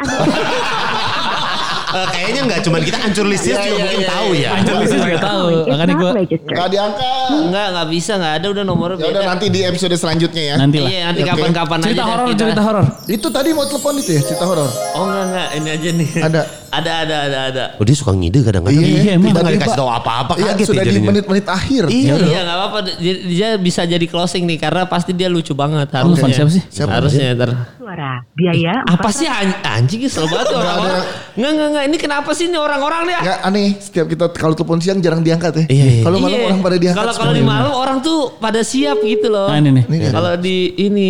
Eh, 1.96 2.08
kayaknya 2.12 2.42
nggak 2.44 2.60
cuma 2.60 2.78
kita 2.84 2.98
hancur 3.00 3.24
listnya 3.24 3.56
Iya, 3.56 3.64
juga 3.64 3.72
iya, 3.72 3.80
mungkin 3.80 4.02
iya, 4.04 4.10
tahu 4.12 4.30
ya. 4.36 4.50
Anjir 4.52 4.76
Lisi 4.84 4.96
juga 5.00 5.20
tahu. 5.24 5.48
Makanya 5.64 5.94
gue 5.96 6.12
Gak 6.44 6.68
diangkat. 6.68 7.30
Enggak, 7.32 7.66
enggak 7.72 7.88
bisa, 7.88 8.12
enggak 8.20 8.34
ada 8.36 8.48
udah 8.52 8.64
nomornya 8.68 9.00
Ya 9.00 9.08
udah 9.08 9.24
nanti 9.24 9.46
di 9.48 9.60
episode 9.64 9.96
selanjutnya 9.96 10.44
ya. 10.44 10.56
nanti 10.60 10.78
lah. 10.84 10.90
Iya, 10.92 11.02
nanti 11.08 11.22
kapan-kapan 11.24 11.78
aja. 11.80 11.88
Cerita 11.88 12.04
horor, 12.04 12.26
kita. 12.28 12.40
cerita 12.44 12.62
horor. 12.68 12.86
Itu 13.08 13.28
tadi 13.32 13.50
mau 13.56 13.64
telepon 13.64 13.94
itu 13.96 14.12
ya 14.12 14.22
cerita 14.28 14.44
horor. 14.44 14.68
Oh 14.68 15.04
enggak 15.08 15.24
enggak, 15.24 15.48
ini 15.56 15.70
aja 15.72 15.90
nih. 15.96 16.10
Ada. 16.20 16.42
Ada, 16.78 16.92
ada, 17.02 17.16
ada, 17.22 17.40
ada. 17.48 17.64
Oh 17.76 17.84
dia 17.84 17.94
suka 17.94 18.12
ngide 18.12 18.40
kadang-kadang. 18.42 18.78
Iya, 18.78 19.16
emang. 19.16 19.30
Kita 19.30 19.40
nggak 19.40 19.46
Tiba-tiba. 19.46 19.58
dikasih 19.58 19.78
tahu 19.78 19.90
apa-apa 19.90 20.34
Iya, 20.36 20.52
kaget 20.52 20.68
sudah 20.68 20.84
ya 20.84 20.90
di 20.90 21.00
menit-menit 21.00 21.46
akhir. 21.46 21.84
Iya. 21.88 22.14
Iya 22.18 22.40
nggak 22.42 22.58
apa-apa, 22.58 22.78
dia, 22.96 23.14
dia 23.22 23.50
bisa 23.56 23.82
jadi 23.84 24.06
closing 24.06 24.44
nih 24.44 24.58
karena 24.58 24.84
pasti 24.84 25.12
dia 25.12 25.28
lucu 25.28 25.52
banget 25.52 25.88
harusnya. 25.90 26.32
siapa 26.32 26.52
sih? 26.52 26.64
Siapa? 26.66 26.92
Harusnya 26.94 27.28
ntar. 27.34 27.50
suara 27.76 28.12
biaya 28.32 28.82
Apa 28.84 29.10
sih 29.10 29.26
an- 29.26 29.62
anjing 29.62 30.02
kesel 30.02 30.26
banget 30.26 30.50
orang-orang. 30.58 31.04
Enggak 31.34 31.52
enggak 31.52 31.68
enggak, 31.68 31.84
ini 31.86 31.98
kenapa 31.98 32.30
sih 32.32 32.46
ini 32.46 32.58
orang-orang 32.58 33.02
nih? 33.06 33.16
Nggak 33.22 33.40
aneh, 33.44 33.68
setiap 33.78 34.06
kita 34.08 34.26
kalau 34.32 34.54
telepon 34.54 34.80
siang 34.80 35.00
jarang 35.00 35.22
diangkat 35.22 35.54
ya. 35.56 35.66
Iya, 35.68 35.86
iya. 35.92 36.04
Kalau 36.04 36.18
malam 36.18 36.34
Iya. 36.36 36.46
orang 36.48 36.60
pada 36.62 36.78
diangkat. 36.78 37.00
Kalau 37.00 37.14
kalau 37.16 37.34
di 37.34 37.44
malam 37.44 37.72
orang 37.72 37.98
tuh 38.00 38.18
pada 38.36 38.62
siap 38.62 38.98
gitu 39.00 39.28
loh. 39.28 39.48
Nah, 39.48 39.58
ini 39.58 39.70
nih. 39.72 39.84
Ini 39.86 39.98
Kalau 40.10 40.34
di 40.36 40.58
ini. 40.80 41.10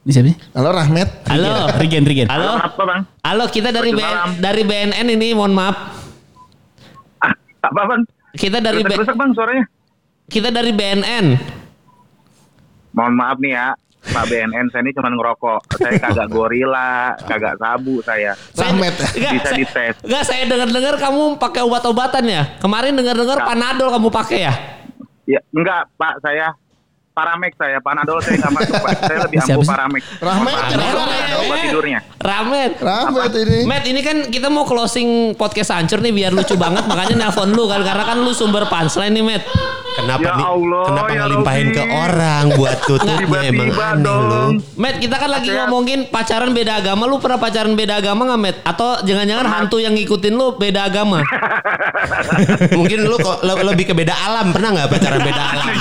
Ini 0.00 0.10
siapa 0.10 0.26
sih? 0.26 0.36
Halo 0.54 0.70
Rahmat. 0.72 1.08
Halo. 1.28 1.52
Rigen, 1.76 2.04
Rigen. 2.04 2.26
Halo. 2.26 2.56
Apa 2.58 2.82
bang? 2.82 3.00
Halo, 3.20 3.44
kita 3.46 3.68
dari 3.68 3.92
BN, 3.92 4.40
dari 4.40 4.62
BNN 4.64 5.06
ini, 5.10 5.28
mohon 5.30 5.52
maaf. 5.52 5.76
Ah, 7.20 7.36
apa 7.60 7.82
bang? 7.86 8.00
Kita 8.32 8.58
dari 8.58 8.80
B- 8.80 8.96
Rusak 8.96 9.12
bang 9.12 9.30
suaranya. 9.32 9.64
kita 10.24 10.48
dari 10.48 10.70
BNN. 10.70 11.26
Mohon 12.90 13.14
maaf 13.14 13.36
nih 13.38 13.52
ya, 13.52 13.66
Pak 14.00 14.24
BNN 14.24 14.66
saya 14.70 14.80
ini 14.80 14.96
cuma 14.96 15.10
ngerokok. 15.10 15.60
Saya 15.76 15.92
kagak 16.00 16.28
gorila, 16.28 16.92
kagak 17.20 17.60
sabu 17.60 18.00
saya. 18.00 18.32
Rahmat. 18.54 18.94
Enggak, 19.12 19.32
Bisa 19.36 19.50
dites. 19.52 19.94
Enggak, 20.00 20.22
saya 20.24 20.42
dengar-dengar 20.46 20.94
kamu 20.96 21.36
pakai 21.36 21.60
obat-obatan 21.60 22.24
ya. 22.24 22.42
Kemarin 22.56 22.94
dengar-dengar. 22.94 23.36
Panadol 23.44 23.90
kamu 23.90 24.08
pakai 24.08 24.38
ya. 24.42 24.54
Ya 25.28 25.38
enggak 25.52 25.86
Pak 25.94 26.18
saya 26.20 26.56
Paramex 27.10 27.52
saya, 27.58 27.82
Panadol 27.82 28.22
saya 28.22 28.38
nggak 28.38 28.54
masuk 28.54 28.74
Pak. 28.80 28.90
Saya 29.02 29.18
lebih 29.26 29.38
ampuh 29.42 29.64
sih? 29.66 29.70
Paramex. 29.74 30.02
Rahmat, 30.22 30.54
obat 31.42 31.58
tidurnya. 31.66 31.98
Ramet. 32.22 32.72
Rahmat 32.78 33.32
ini. 33.34 33.58
Matt 33.66 33.84
ini 33.90 34.00
kan 34.00 34.16
kita 34.30 34.46
mau 34.46 34.62
closing 34.62 35.34
podcast 35.34 35.74
hancur 35.74 35.98
nih 35.98 36.14
biar 36.14 36.30
lucu 36.30 36.54
banget 36.54 36.86
makanya 36.86 37.26
nelpon 37.26 37.50
lu 37.50 37.66
kan 37.66 37.82
karena 37.82 38.04
kan 38.06 38.16
lu 38.22 38.30
sumber 38.30 38.70
punchline 38.70 39.10
nih 39.10 39.24
Matt. 39.26 39.42
Kenapa 39.92 40.22
Ya 40.22 40.32
nih? 40.32 40.46
Allah, 40.46 40.82
kenapa 40.84 41.08
ya 41.08 41.18
ngelimpahin 41.20 41.66
ke 41.70 41.82
orang 41.84 42.44
buat 42.52 42.76
tutupnya 42.80 43.18
emang 43.42 43.68
Tiba-tiba 43.68 43.84
aneh 43.84 44.00
lu. 44.00 44.30
dong. 44.30 44.52
Matt 44.76 44.96
kita 44.96 45.16
kan 45.16 45.28
lagi 45.28 45.48
Saya- 45.48 45.58
ngomongin 45.62 46.00
pacaran 46.06 46.50
beda 46.50 46.72
agama 46.76 47.02
lu 47.04 47.16
pernah 47.18 47.36
pacaran 47.36 47.74
beda 47.74 47.94
agama 47.96 48.22
nggak 48.24 48.40
Matt? 48.40 48.56
Atau 48.64 48.88
jangan-jangan 49.02 49.46
hantu 49.46 49.76
yang 49.76 49.92
ngikutin 49.92 50.32
lu 50.32 50.54
beda 50.54 50.80
agama? 50.84 51.20
Mungkin 52.78 52.98
lu 53.02 53.16
kok 53.16 53.42
le- 53.42 53.64
lebih 53.66 53.84
ke 53.84 53.94
beda 53.94 54.14
alam 54.14 54.50
pernah 54.50 54.68
nggak 54.72 54.88
pacaran 54.88 55.20
beda 55.20 55.42
alam? 55.52 55.66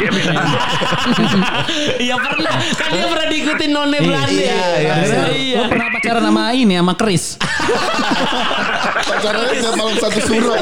Iya 2.00 2.16
pernah 2.18 2.54
kan 2.72 2.88
dia 2.90 3.06
pernah 3.06 3.28
diikutin 3.28 3.70
none 3.70 3.98
Belanda. 4.00 4.32
Iya, 4.32 4.58
iya, 4.76 4.94
iya. 4.98 5.24
Iya. 5.30 5.58
Lu 5.60 5.64
pernah 5.68 5.88
pacaran 5.90 6.24
sama 6.24 6.44
ini 6.52 6.74
sama 6.76 6.94
Chris. 6.96 7.24
Pacarannya 9.00 9.56
tiap 9.56 9.76
malam 9.76 9.96
satu 9.96 10.20
suruh. 10.22 10.56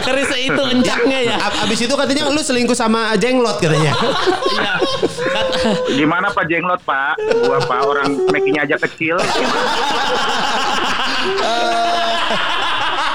Keris 0.00 0.30
itu 0.36 0.62
kencangnya 0.62 1.18
ya. 1.24 1.36
Abis 1.60 1.78
itu 1.80 1.92
katanya 1.92 2.29
lu 2.30 2.40
selingkuh 2.40 2.74
sama 2.74 3.10
jenglot 3.14 3.58
katanya. 3.58 3.92
Iya. 4.50 4.72
Gimana 5.92 6.28
Pak 6.28 6.44
Jenglot 6.44 6.80
Pak? 6.80 7.14
Gua 7.40 7.58
Pak 7.60 7.80
orang 7.82 8.08
makinya 8.26 8.62
aja 8.62 8.76
kecil. 8.78 9.16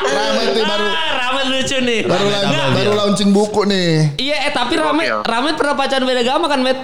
Rahmat 0.06 0.48
nih 0.52 0.66
baru 0.66 0.86
Ah, 0.86 1.12
Ramet 1.18 1.46
lucu 1.50 1.78
nih. 1.80 2.02
baru 2.06 2.26
Rahmat, 2.26 2.70
baru 2.72 2.86
iya. 2.86 2.98
launching 2.98 3.32
buku 3.32 3.62
nih. 3.66 3.92
Iya, 4.18 4.38
eh 4.44 4.52
tapi 4.52 4.74
Ramet. 4.76 5.24
Ramet 5.24 5.56
pernah 5.56 5.76
pacaran 5.76 6.06
beda 6.06 6.22
agama 6.22 6.46
kan, 6.46 6.60
Met? 6.62 6.78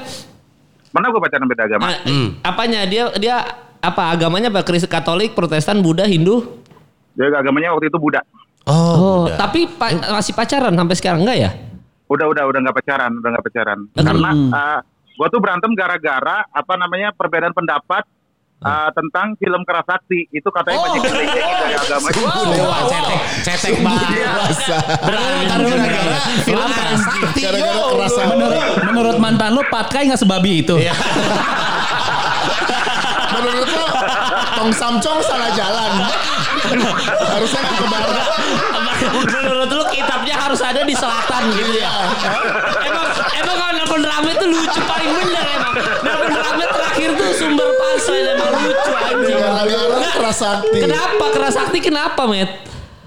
Mana 0.91 1.07
gue 1.07 1.21
pacaran 1.21 1.45
beda 1.45 1.63
agama? 1.63 1.83
Ah, 1.87 1.95
Apanya? 2.43 2.83
Dia 2.83 3.13
dia 3.15 3.35
apa 3.77 4.09
agamanya 4.09 4.49
apa? 4.49 4.61
Kristen 4.61 4.89
Katolik, 4.89 5.31
Protestan, 5.31 5.79
Buddha, 5.79 6.03
Hindu? 6.03 6.59
Dia 7.13 7.29
agamanya 7.31 7.71
waktu 7.71 7.87
itu 7.87 7.97
Buddha. 7.97 8.21
Oh, 8.61 9.25
udah. 9.25 9.37
tapi 9.37 9.65
pa- 9.65 9.89
masih 10.13 10.33
pacaran 10.33 10.69
sampai 10.71 10.95
sekarang 10.95 11.25
enggak 11.25 11.37
ya? 11.39 11.51
Udah 12.11 12.27
udah 12.27 12.43
udah 12.51 12.59
nggak 12.59 12.75
pacaran, 12.75 13.11
udah 13.23 13.29
nggak 13.31 13.45
pacaran. 13.47 13.79
Karena 13.95 14.29
uh, 14.51 14.79
gue 15.15 15.27
tuh 15.31 15.39
berantem 15.39 15.71
gara-gara 15.71 16.43
apa 16.51 16.73
namanya 16.75 17.15
perbedaan 17.15 17.55
pendapat 17.55 18.03
uh, 18.61 18.89
tentang 18.93 19.33
film 19.39 19.61
Kerasakti. 19.65 20.29
Itu 20.29 20.51
katanya 20.53 20.79
banyak 20.91 21.01
yang 21.07 21.15
dari 21.15 21.75
agama 21.75 22.07
itu. 22.11 22.21
Wah, 22.21 22.81
cetek, 22.85 23.19
cetek 23.47 23.73
banget. 23.81 24.07
Dewasa. 24.11 24.77
Karena 25.01 25.21
gara-gara 25.47 26.19
film 26.45 26.69
Sakti. 26.75 27.41
Gara-gara 27.41 27.81
kerasa. 27.95 28.21
Menurut 28.29 28.61
menurut 28.91 29.15
mantan 29.17 29.49
lu 29.57 29.63
Patkai 29.67 30.03
nggak 30.11 30.21
sebabi 30.21 30.51
itu. 30.61 30.75
Menurut 33.31 33.69
lo 33.73 33.87
Tong 34.59 34.71
Samcong 34.75 35.19
salah 35.25 35.49
jalan. 35.57 35.91
Harusnya 37.33 37.61
ke 37.65 37.85
barat. 37.89 38.27
Menurut 39.01 39.69
lu 39.73 39.80
kitabnya 39.80 39.80
harus 40.51 40.67
ada 40.67 40.83
di 40.83 40.91
selatan 40.91 41.41
gitu 41.55 41.79
ya? 41.79 41.87
emang 42.83 43.07
emang 43.39 43.55
kalau 43.55 43.73
nelfon 43.79 44.03
Ramet 44.03 44.35
tuh 44.35 44.49
lucu 44.51 44.81
paling 44.83 45.11
bener 45.15 45.45
emang. 45.47 45.73
Nelfon 46.03 46.35
Ramet 46.35 46.69
terakhir 46.75 47.09
tuh 47.15 47.29
sumber 47.39 47.69
punchline 47.71 48.27
emang 48.35 48.51
lucu 48.59 48.91
anjing. 48.91 49.39
Gara-gara 49.39 50.09
kerasakti. 50.11 50.77
Kenapa 50.83 51.25
kerasakti 51.31 51.77
kenapa, 51.79 52.21
Met? 52.27 52.51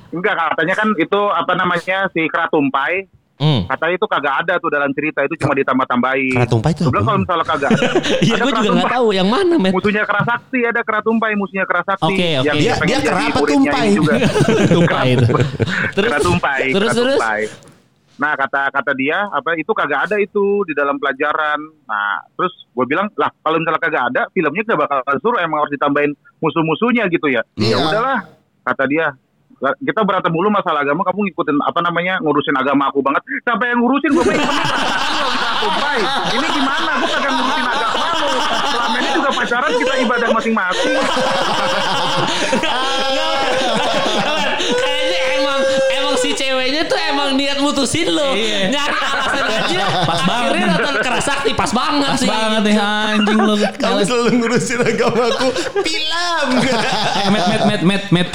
Enggak 0.08 0.34
katanya 0.40 0.74
kan 0.78 0.88
itu 0.96 1.20
apa 1.36 1.52
namanya 1.52 2.08
si 2.16 2.24
Kratumpai. 2.32 3.12
Hmm. 3.34 3.66
Katanya 3.66 3.94
itu 3.94 4.06
kagak 4.06 4.34
ada 4.40 4.54
tuh 4.56 4.70
dalam 4.70 4.90
cerita 4.94 5.20
itu 5.22 5.34
cuma 5.36 5.52
ditambah-tambahin. 5.52 6.38
Kratumpai 6.38 6.70
itu 6.70 6.82
apa? 6.84 7.00
kalau 7.02 7.18
misalnya 7.18 7.44
kagak 7.44 7.68
ada. 7.74 7.86
Iya, 8.20 8.34
gue 8.38 8.52
juga 8.54 8.70
nggak 8.72 8.92
tahu 8.94 9.06
yang 9.10 9.28
mana, 9.28 9.54
Met. 9.58 9.72
Musuhnya 9.74 10.04
Kerasakti 10.04 10.60
ada 10.62 10.80
Kratumpai, 10.80 11.32
musuhnya 11.34 11.66
Kerasakti. 11.66 12.06
Oke, 12.06 12.28
oke. 12.38 12.46
Yang 12.46 12.56
Dia- 12.56 12.78
dia 12.80 12.98
kerapa 13.02 13.38
tumpai. 13.42 13.86
juga. 13.90 14.14
Tumpai 14.70 15.06
itu. 15.14 15.32
Terus 15.92 16.10
Kratumpai, 16.10 16.60
terus 16.70 16.90
terus. 16.92 17.20
Nah 18.14 18.38
kata 18.38 18.70
kata 18.70 18.94
dia 18.94 19.26
apa 19.26 19.58
itu 19.58 19.66
kagak 19.68 20.06
ada 20.06 20.16
itu 20.16 20.62
di 20.62 20.72
dalam 20.72 20.94
pelajaran. 20.94 21.58
Nah 21.82 22.22
terus 22.32 22.54
gue 22.70 22.86
bilang 22.86 23.10
lah 23.14 23.26
kalau 23.42 23.58
misalnya 23.58 23.82
kagak 23.82 24.04
ada 24.14 24.22
filmnya 24.30 24.62
gak 24.64 24.78
bakal 24.78 25.02
suruh 25.18 25.42
emang 25.42 25.66
harus 25.66 25.74
ditambahin 25.74 26.14
musuh-musuhnya 26.38 27.10
gitu 27.10 27.26
ya. 27.26 27.42
Iya. 27.56 27.74
Ya 27.74 27.76
udahlah 27.76 28.18
kata 28.62 28.84
dia. 28.86 29.06
Kita 29.74 30.00
berantem 30.04 30.28
dulu 30.28 30.52
masalah 30.52 30.84
agama, 30.84 31.00
kamu 31.02 31.32
ngikutin 31.32 31.56
apa 31.58 31.80
namanya 31.80 32.20
ngurusin 32.20 32.52
agama 32.52 32.92
aku 32.92 33.00
banget. 33.00 33.22
Sampai 33.40 33.72
yang 33.72 33.80
ngurusin 33.80 34.10
gue 34.12 34.24
pengen 34.24 34.44
Tumpai. 35.54 35.98
Ini 36.30 36.46
gimana? 36.52 36.90
Gue 37.00 37.08
kagak 37.08 37.32
ngurusin 37.32 37.64
agama 37.64 38.06
lu. 38.14 38.28
Selama 38.64 38.96
ini 38.98 39.08
juga 39.14 39.30
pacaran 39.32 39.72
kita 39.72 39.94
ibadah 40.02 40.28
masing-masing. 40.32 40.96
Kayaknya 44.54 45.20
emang 45.38 45.60
emang 45.92 46.14
si 46.16 46.30
ceweknya 46.32 46.82
tuh 46.84 46.98
emang 47.00 47.32
niat 47.34 47.58
mutusin 47.60 48.08
lo. 48.08 48.32
Iya. 48.32 48.68
Nyari 48.68 48.96
alasan 49.00 49.44
aja. 49.44 49.84
Pas 50.04 50.20
banget. 50.20 50.44
Akhirnya 50.44 50.66
datang 50.76 50.96
kerasakti 51.00 51.50
pas 51.52 51.70
banget 51.72 52.10
Pas 52.10 52.20
sih. 52.20 52.28
banget 52.28 52.62
nih 52.64 52.76
anjing 52.76 53.38
lu. 53.38 53.54
Kamu 53.76 54.00
selalu 54.02 54.30
ngurusin 54.40 54.80
agamaku. 54.82 55.48
Film. 55.80 56.46
Eh, 56.60 57.28
Met, 57.32 57.44
met, 57.48 57.62
met, 57.64 57.82
met, 57.82 58.04
met. 58.12 58.28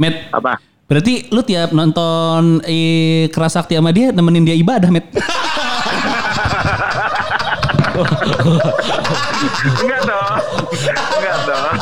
Met. 0.00 0.32
Apa? 0.32 0.56
Berarti 0.88 1.28
lu 1.28 1.44
tiap 1.44 1.76
nonton 1.76 2.64
eh, 2.64 3.28
kerasakti 3.28 3.76
sama 3.76 3.92
dia 3.92 4.10
nemenin 4.10 4.48
dia 4.48 4.56
ibadah, 4.56 4.88
Met. 4.88 5.06
Enggak 9.84 10.00
dong. 10.08 10.34
Enggak 11.20 11.38
dong. 11.44 11.74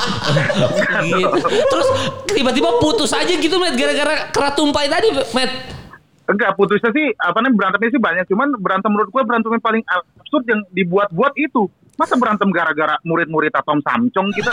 Gitu. 1.07 1.47
Terus 1.47 1.89
tiba-tiba 2.35 2.71
putus 2.83 3.15
aja 3.15 3.31
gitu 3.31 3.57
Met 3.63 3.79
gara-gara 3.79 4.35
keratumpai 4.35 4.91
tadi 4.91 5.09
Met. 5.31 5.78
Enggak, 6.29 6.55
putusnya 6.55 6.93
sih 6.93 7.09
apa 7.17 7.41
namanya 7.41 7.57
berantemnya 7.57 7.89
sih 7.89 7.97
banyak, 7.99 8.25
cuman 8.29 8.53
berantem 8.61 8.93
menurut 8.93 9.09
gue 9.09 9.23
berantem 9.25 9.49
yang 9.49 9.65
paling 9.65 9.81
absurd 9.83 10.45
yang 10.45 10.61
dibuat-buat 10.71 11.33
itu. 11.35 11.65
Masa 11.97 12.15
berantem 12.15 12.53
gara-gara 12.53 13.01
murid-murid 13.03 13.51
Atom 13.51 13.81
Samcong 13.81 14.29
kita? 14.31 14.53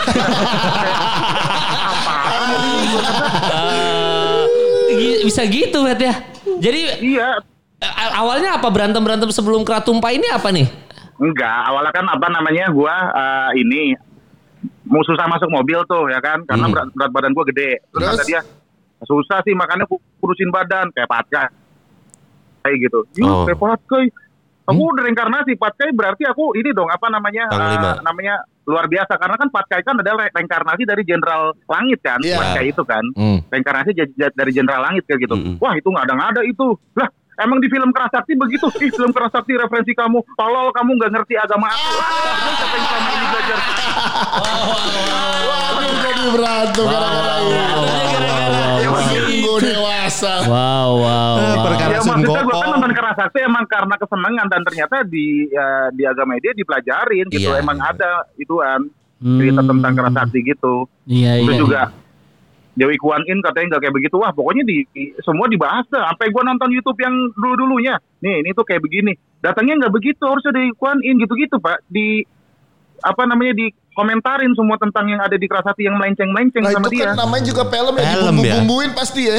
Ini? 4.88 5.06
Eh, 5.18 5.22
bisa 5.22 5.42
gitu 5.44 5.82
Met 5.82 5.98
ya. 5.98 6.14
Jadi 6.56 6.80
Iya, 7.04 7.42
eh, 7.76 7.92
awalnya 8.14 8.56
apa 8.56 8.70
berantem-berantem 8.70 9.28
sebelum 9.28 9.60
keratumpai 9.62 10.16
ini 10.16 10.28
apa 10.30 10.48
nih? 10.48 10.66
enggak. 11.16 11.60
Awalnya 11.66 11.92
kan 11.92 12.06
apa 12.06 12.26
namanya 12.28 12.64
gua 12.70 12.94
eh, 13.10 13.50
ini 13.58 13.92
mau 14.84 15.02
susah 15.02 15.26
masuk 15.26 15.48
mobil 15.48 15.80
tuh 15.84 16.06
ya 16.06 16.20
kan, 16.20 16.44
karena 16.44 16.68
berat, 16.68 16.88
berat 16.92 17.10
badan 17.10 17.32
gua 17.32 17.44
gede. 17.44 17.82
Terus, 17.90 18.00
Terus? 18.00 18.16
kata 18.16 18.24
dia 18.24 18.40
susah 19.02 19.38
sih 19.42 19.52
makanya 19.52 19.84
ku- 19.84 20.00
kurusin 20.16 20.48
badan 20.48 20.88
kayak 20.90 21.04
patkai 21.06 21.46
kayak 22.66 22.78
gitu. 22.82 23.00
Yuk, 23.16 23.26
Oh. 23.26 23.44
kayak 23.44 23.58
patkai. 23.58 24.06
Aku 24.66 24.82
udah 24.82 25.06
reinkarnasi 25.06 25.54
patkai 25.54 25.94
berarti 25.94 26.26
aku 26.26 26.50
ini 26.52 26.74
dong 26.74 26.90
apa 26.90 27.06
namanya 27.06 27.46
lima. 27.46 28.02
namanya 28.02 28.34
luar 28.66 28.90
biasa 28.90 29.14
karena 29.14 29.38
kan 29.38 29.46
patkai 29.46 29.78
kan 29.80 29.94
adalah 29.94 30.26
re- 30.26 30.34
reinkarnasi 30.34 30.82
dari 30.82 31.06
jenderal 31.06 31.54
langit 31.64 32.02
kan 32.02 32.18
Iya. 32.18 32.34
patkai 32.34 32.66
itu 32.68 32.82
kan 32.82 33.04
Hmm. 33.14 33.38
reinkarnasi 33.46 33.94
dari 34.34 34.50
jenderal 34.50 34.82
langit 34.82 35.06
kayak 35.06 35.22
gitu. 35.22 35.38
Mm-mm. 35.38 35.62
Wah 35.62 35.70
itu 35.72 35.86
nggak 35.86 36.02
ada 36.02 36.12
nggak 36.12 36.30
ada 36.32 36.42
itu. 36.42 36.66
Lah 36.92 37.06
emang 37.40 37.58
di 37.60 37.68
film 37.68 37.90
Kerasakti 37.92 38.32
begitu. 38.34 38.66
Ih 38.80 38.90
film 38.92 39.12
Kerasakti 39.12 39.52
referensi 39.56 39.92
kamu. 39.92 40.18
Tolol 40.36 40.72
kamu 40.72 40.90
nggak 40.96 41.10
ngerti 41.12 41.34
agama 41.36 41.68
aku. 41.68 41.88
Ah, 41.96 42.52
siapa 42.56 42.74
yang 42.76 42.86
selama 42.86 43.10
ini 43.10 43.26
belajar? 43.30 43.58
Waduh 45.46 45.94
jadi 46.02 46.22
berantem 46.32 46.84
gara-gara 46.84 47.34
ini. 47.40 47.58
Sungguh 49.06 49.58
dewasa. 49.62 50.34
Wow, 50.46 50.90
wow, 51.00 51.32
wow. 51.38 51.64
Perkara 51.66 51.90
Ya 51.96 52.00
maksudnya 52.02 52.42
gue 52.44 52.56
kan 52.56 52.68
nonton 52.72 52.92
Kerasakti 52.92 53.38
emang 53.44 53.64
karena 53.68 53.94
kesenangan 53.96 54.46
dan 54.50 54.60
ternyata 54.66 54.96
di 55.06 55.26
ya, 55.48 55.88
di 55.92 56.02
agama 56.04 56.36
dia 56.40 56.52
dipelajarin 56.52 57.26
gitu. 57.32 57.50
Iya. 57.52 57.60
Emang 57.62 57.78
ada 57.80 58.24
ituan 58.36 58.88
cerita 59.16 59.60
Hmm. 59.64 59.70
tentang 59.72 59.92
Kerasakti 59.96 60.38
gitu. 60.44 60.84
Iya, 61.08 61.40
iya. 61.40 61.56
juga 61.56 61.82
Dewi 62.76 63.00
Kuan 63.00 63.24
In 63.24 63.40
katanya 63.40 63.76
nggak 63.76 63.88
kayak 63.88 63.94
begitu. 63.96 64.14
Wah 64.20 64.30
pokoknya 64.30 64.62
di, 64.62 64.84
di- 64.92 65.16
semua 65.24 65.48
dibahas 65.48 65.88
tuh. 65.88 65.96
Sampai 65.96 66.28
gue 66.28 66.42
nonton 66.44 66.68
YouTube 66.68 67.00
yang 67.00 67.14
dulu-dulunya. 67.32 67.96
Nih 68.20 68.44
ini 68.44 68.52
tuh 68.52 68.62
kayak 68.62 68.84
begini. 68.84 69.16
Datangnya 69.40 69.80
nggak 69.84 69.94
begitu. 69.96 70.20
Harusnya 70.22 70.52
Dewi 70.52 70.76
Kuan 70.76 71.00
In 71.00 71.16
gitu-gitu 71.16 71.56
pak. 71.56 71.80
Di 71.88 72.20
apa 73.00 73.24
namanya 73.24 73.56
di 73.56 73.66
komentarin 73.92 74.52
semua 74.52 74.76
tentang 74.76 75.08
yang 75.08 75.20
ada 75.20 75.36
di 75.36 75.48
Kerasakti 75.48 75.88
yang 75.88 75.96
melenceng-melenceng 75.96 76.64
Nah 76.64 76.72
sama 76.72 76.88
itu 76.88 77.00
dia. 77.00 77.04
kan 77.08 77.16
namanya 77.16 77.44
juga 77.48 77.62
film 77.64 77.94
ya 77.96 78.04
Film 78.04 78.12
ya. 78.12 78.20
dibumbu-bumbuin 78.20 78.90
pasti 78.92 79.22
ya. 79.24 79.36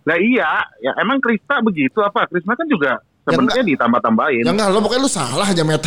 Lah 0.00 0.18
iya, 0.18 0.48
ya 0.80 0.90
emang 0.98 1.22
Krista 1.22 1.62
begitu 1.62 1.98
apa? 2.00 2.26
Krista 2.26 2.56
kan 2.56 2.66
juga 2.66 2.98
sebenarnya 3.22 3.64
ditambah-tambahin. 3.66 4.42
Ya 4.42 4.50
enggak 4.50 4.68
lo 4.68 4.78
pokoknya 4.80 5.02
lu 5.02 5.10
salah 5.10 5.46
aja 5.46 5.62
Met. 5.62 5.82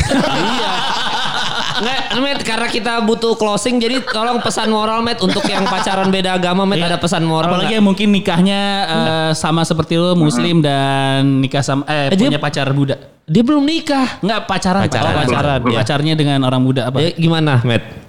Nggak, 1.74 2.00
Met, 2.16 2.40
karena 2.44 2.68
kita 2.68 3.02
butuh 3.02 3.34
closing 3.34 3.76
jadi 3.78 3.98
tolong 4.06 4.40
pesan 4.40 4.70
moral 4.70 5.02
Met 5.02 5.20
untuk 5.20 5.42
yang 5.44 5.66
pacaran 5.66 6.08
beda 6.08 6.34
agama 6.34 6.64
Met 6.64 6.80
ada 6.80 6.96
pesan 6.96 7.26
moral 7.26 7.50
Apalagi 7.50 7.66
nggak? 7.68 7.76
yang 7.76 7.86
mungkin 7.86 8.08
nikahnya 8.10 8.62
eh, 8.86 9.32
sama 9.34 9.62
seperti 9.64 9.98
lu 9.98 10.14
muslim 10.16 10.62
dan 10.62 11.42
nikah 11.42 11.60
sama 11.60 11.84
eh, 11.86 12.08
Eh, 12.08 12.16
dia- 12.16 12.30
punya 12.30 12.40
pacar 12.40 12.70
Buddha. 12.70 12.96
dia 13.24 13.40
belum 13.42 13.64
nikah. 13.64 14.20
Enggak 14.20 14.42
pacaran, 14.46 14.82
Pacaran. 14.84 15.08
Oh, 15.10 15.20
pacaran. 15.24 15.60
Belum. 15.62 15.76
Pacarnya 15.76 16.14
dengan 16.14 16.40
orang 16.44 16.62
Buddha 16.62 16.82
apa? 16.88 16.98
Ya, 17.00 17.10
gimana 17.12 17.64
Met? 17.64 18.03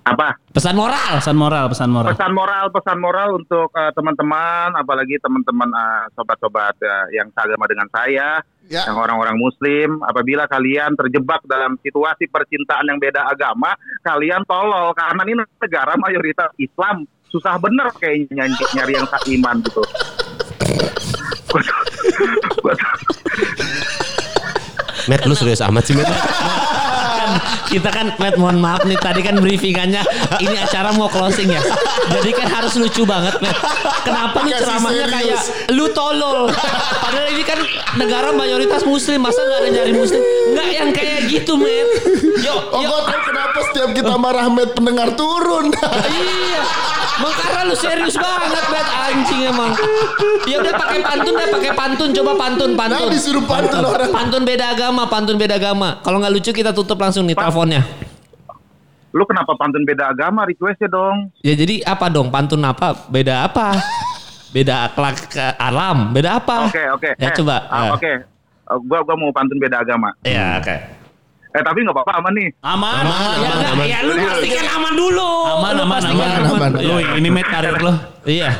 Apa? 0.00 0.32
Pesan 0.50 0.74
moral. 0.74 1.20
Pesan 1.20 1.36
moral, 1.36 1.64
pesan 1.68 1.90
moral. 1.92 2.10
pesan 2.16 2.32
moral 2.32 2.64
pesan 2.72 2.98
moral 2.98 3.28
untuk 3.36 3.68
eh, 3.76 3.92
teman-teman 3.92 4.72
apalagi 4.74 5.20
teman-teman 5.20 5.68
eh, 5.68 6.04
sobat-sobat 6.16 6.74
eh, 6.80 7.20
yang 7.20 7.28
seagama 7.34 7.68
dengan 7.68 7.88
saya 7.92 8.40
Ya. 8.70 8.86
yang 8.86 9.02
orang-orang 9.02 9.34
muslim 9.34 9.98
apabila 10.06 10.46
kalian 10.46 10.94
terjebak 10.94 11.42
dalam 11.42 11.74
situasi 11.82 12.30
percintaan 12.30 12.86
yang 12.86 13.02
beda 13.02 13.26
agama 13.26 13.74
kalian 14.06 14.46
tolol 14.46 14.94
karena 14.94 15.26
ini 15.26 15.42
negara 15.58 15.98
mayoritas 15.98 16.54
Islam 16.54 17.02
susah 17.34 17.58
bener 17.58 17.90
kayaknya 17.98 18.46
nyari, 18.46 18.54
nyari 18.78 18.92
yang 18.94 19.10
iman 19.10 19.56
gitu 19.66 19.82
Matt 25.10 25.26
lu 25.26 25.34
serius 25.34 25.66
amat 25.66 25.82
sih 25.82 25.98
Matt. 25.98 26.69
Kan 27.30 27.40
kita 27.70 27.88
kan 27.88 28.06
Met 28.18 28.34
mohon 28.34 28.58
maaf 28.58 28.82
nih 28.82 28.98
tadi 28.98 29.20
kan 29.20 29.38
briefingannya 29.38 30.02
ini 30.38 30.56
acara 30.56 30.90
mau 30.92 31.06
closing 31.06 31.48
ya. 31.48 31.62
Jadi 32.10 32.30
kan 32.32 32.48
harus 32.50 32.74
lucu 32.74 33.02
banget 33.04 33.38
Met. 33.38 33.54
Kenapa 34.02 34.42
lu 34.42 34.50
Kasih 34.50 34.60
ceramahnya 34.60 35.06
kayak 35.08 35.40
lu 35.70 35.86
tolol. 35.90 36.50
Padahal 37.00 37.28
ini 37.30 37.42
kan 37.42 37.58
negara 37.94 38.28
mayoritas 38.30 38.82
muslim 38.82 39.22
masa 39.22 39.38
nggak 39.40 39.60
ada 39.60 39.68
nyari 39.70 39.92
muslim? 39.92 40.20
Nggak 40.50 40.68
yang 40.68 40.90
kayak 40.90 41.18
gitu 41.26 41.54
Met. 41.54 41.88
Yo, 42.40 42.54
Oh, 42.70 42.80
yo. 42.80 42.94
kenapa 43.06 43.58
setiap 43.70 43.90
kita 43.92 44.14
marah 44.16 44.46
Met 44.48 44.74
pendengar 44.74 45.14
turun. 45.14 45.70
Iya. 45.70 46.62
Emang 47.20 47.34
karena 47.36 47.60
lu 47.62 47.76
serius 47.76 48.16
banget 48.16 48.64
Met 48.66 48.88
anjing 48.88 49.40
emang. 49.44 49.70
Ya 50.42 50.56
udah 50.56 50.72
pakai 50.72 50.98
pantun 51.00 51.32
deh, 51.34 51.48
pakai 51.50 51.72
pantun 51.72 52.08
coba 52.10 52.32
pantun 52.34 52.70
pantun. 52.72 52.96
Nah, 52.98 53.12
disuruh 53.12 53.44
pantun 53.44 53.82
orang. 53.84 54.08
Pantun 54.08 54.42
beda 54.42 54.64
agama, 54.70 55.04
pantun 55.04 55.36
beda 55.36 55.54
agama. 55.54 56.00
Kalau 56.00 56.16
nggak 56.16 56.32
lucu 56.32 56.50
kita 56.50 56.72
tutup 56.72 56.96
langsung 56.96 57.24
nih 57.24 57.36
teleponnya. 57.36 57.84
lu 59.10 59.26
kenapa 59.26 59.52
pantun 59.52 59.82
beda 59.82 60.06
agama 60.08 60.46
requestnya 60.46 60.86
dong 60.86 61.34
Ya 61.40 61.52
jadi 61.52 61.82
apa 61.82 62.06
dong 62.06 62.30
pantun 62.30 62.62
apa? 62.62 62.94
Beda 63.04 63.42
apa? 63.42 63.74
Beda 64.48 64.86
akhlak 64.86 65.26
ke 65.28 65.44
alam. 65.58 66.14
Beda 66.14 66.38
apa? 66.38 66.70
oke 66.70 66.84
oke 66.94 67.10
Ya 67.18 67.26
Eh, 67.26 67.34
coba. 67.34 67.56
ah, 67.66 67.84
Ya. 67.84 67.90
oke 67.92 68.12
Eh, 68.64 68.78
gua 68.86 69.02
gua 69.02 69.16
mau 69.18 69.28
pantun 69.28 69.58
beda 69.58 69.82
agama 69.82 70.14
Ya 70.22 70.56
oke. 70.56 70.99
Eh 71.50 71.60
tapi 71.60 71.82
nggak 71.82 71.92
apa-apa 71.92 72.12
aman 72.22 72.32
nih 72.32 72.48
Aman, 72.62 73.02
Ya, 73.02 73.10
aman, 73.10 73.34
enggak, 73.34 73.72
aman. 73.74 73.86
ya 73.86 73.98
lu 74.00 74.12
pastikan 74.14 74.66
aman 74.70 74.92
dulu. 74.94 75.30
Aman, 75.42 75.72
Lu 75.72 75.82
aman, 75.82 75.98
pastikan 75.98 76.28
aman, 76.30 76.46
aman. 76.46 76.70
Lu 76.78 76.94
ini 77.18 77.28
met 77.28 77.44
karir 77.44 77.76
lo. 77.76 77.92
Iya. 78.22 78.50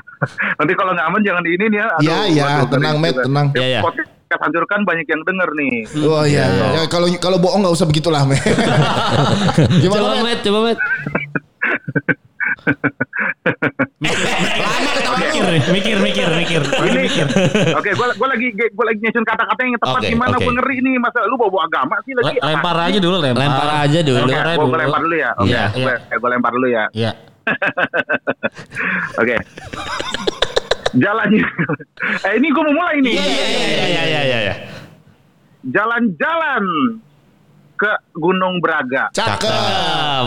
nanti 0.58 0.72
kalau 0.72 0.92
nggak 0.92 1.06
aman 1.06 1.20
jangan 1.20 1.42
di 1.44 1.50
ini 1.52 1.64
nih 1.68 1.78
ya 1.78 1.86
Iya, 2.00 2.18
iya, 2.26 2.46
tenang, 2.66 2.96
Met, 2.98 3.14
tenang. 3.14 3.46
Iya, 3.54 3.66
iya. 3.70 3.80
podcast 3.84 4.10
hancurkan 4.34 4.82
banyak 4.82 5.06
yang 5.06 5.22
denger 5.22 5.48
nih 5.54 5.72
Oh 6.02 6.26
iya. 6.26 6.44
Ya, 6.74 6.82
kalau 6.90 7.06
kalau 7.16 7.38
bohong 7.38 7.62
nggak 7.62 7.72
usah 7.72 7.86
begitulah, 7.86 8.26
Met. 8.26 8.40
Gimana, 9.84 10.00
Coba 10.00 10.10
Met? 10.10 10.24
met, 10.24 10.38
coba 10.42 10.58
met. 10.66 10.78
Mikir, 15.14 15.44
mikir, 15.68 15.96
mikir, 16.00 16.28
mikir. 16.32 16.60
ini 16.88 16.98
mikir. 17.04 17.26
oke 17.74 17.90
gua 17.92 18.08
gua 18.16 18.28
lagi 18.32 18.46
gua 18.72 18.84
lagi 18.88 18.98
nyusun 19.02 19.24
kata-kata 19.24 19.60
yang 19.60 19.76
tepat 19.76 20.00
Oke, 20.00 20.08
gimana 20.08 20.34
oke. 20.34 20.44
gua 20.44 20.52
ngeri 20.56 20.76
nih 20.80 20.92
masa 20.96 21.18
lu 21.28 21.36
bawa 21.36 21.68
agama 21.68 21.96
sih 22.02 22.12
lagi 22.16 22.36
Le- 22.36 22.44
Lempar 22.44 22.76
aja 22.80 22.98
dulu, 22.98 23.16
lempar. 23.20 23.40
Lempar 23.44 23.68
aja 23.84 23.98
dulu. 24.00 24.18
Oke, 24.18 24.32
Lempar 24.32 24.56
gua, 24.56 24.78
lempar 24.80 25.00
dulu 25.02 25.16
ya. 25.16 25.30
Oke, 25.36 25.48
Iya, 25.50 25.62
gua, 25.74 25.94
gua 26.16 26.28
lempar 26.30 26.50
dulu 26.52 26.66
ya. 26.66 26.84
Iya. 26.90 27.10
Oke. 29.20 29.36
Jalannya. 30.94 31.44
eh 32.26 32.32
ini 32.38 32.46
gua 32.48 32.62
mau 32.64 32.74
mulai 32.74 32.96
nih. 33.02 33.14
Iya 33.14 33.26
iya 33.26 33.44
iya 33.44 33.84
iya 33.84 34.02
iya 34.02 34.20
iya. 34.22 34.38
iya. 34.40 34.54
Jalan-jalan 35.64 36.64
ke 37.74 37.92
Gunung 38.14 38.60
Braga. 38.60 39.10
Cakep. 39.10 39.44
Cakep. 39.44 40.26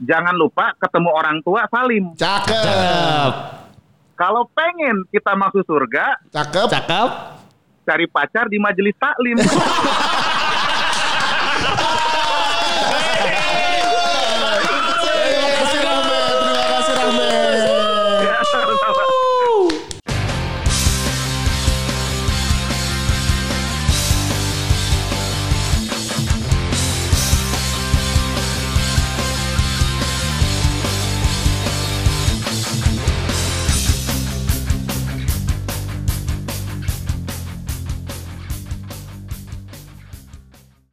Jangan 0.00 0.32
lupa 0.32 0.72
ketemu 0.80 1.10
orang 1.12 1.36
tua 1.44 1.68
salim. 1.68 2.16
Cakep. 2.16 3.32
Kalau 4.16 4.48
pengen 4.52 5.04
kita 5.12 5.32
masuk 5.36 5.64
surga, 5.64 6.16
Cakep. 6.32 6.66
Cakep. 6.72 7.08
cari 7.84 8.06
pacar 8.06 8.46
di 8.48 8.56
majelis 8.60 8.94
taklim. 8.96 9.36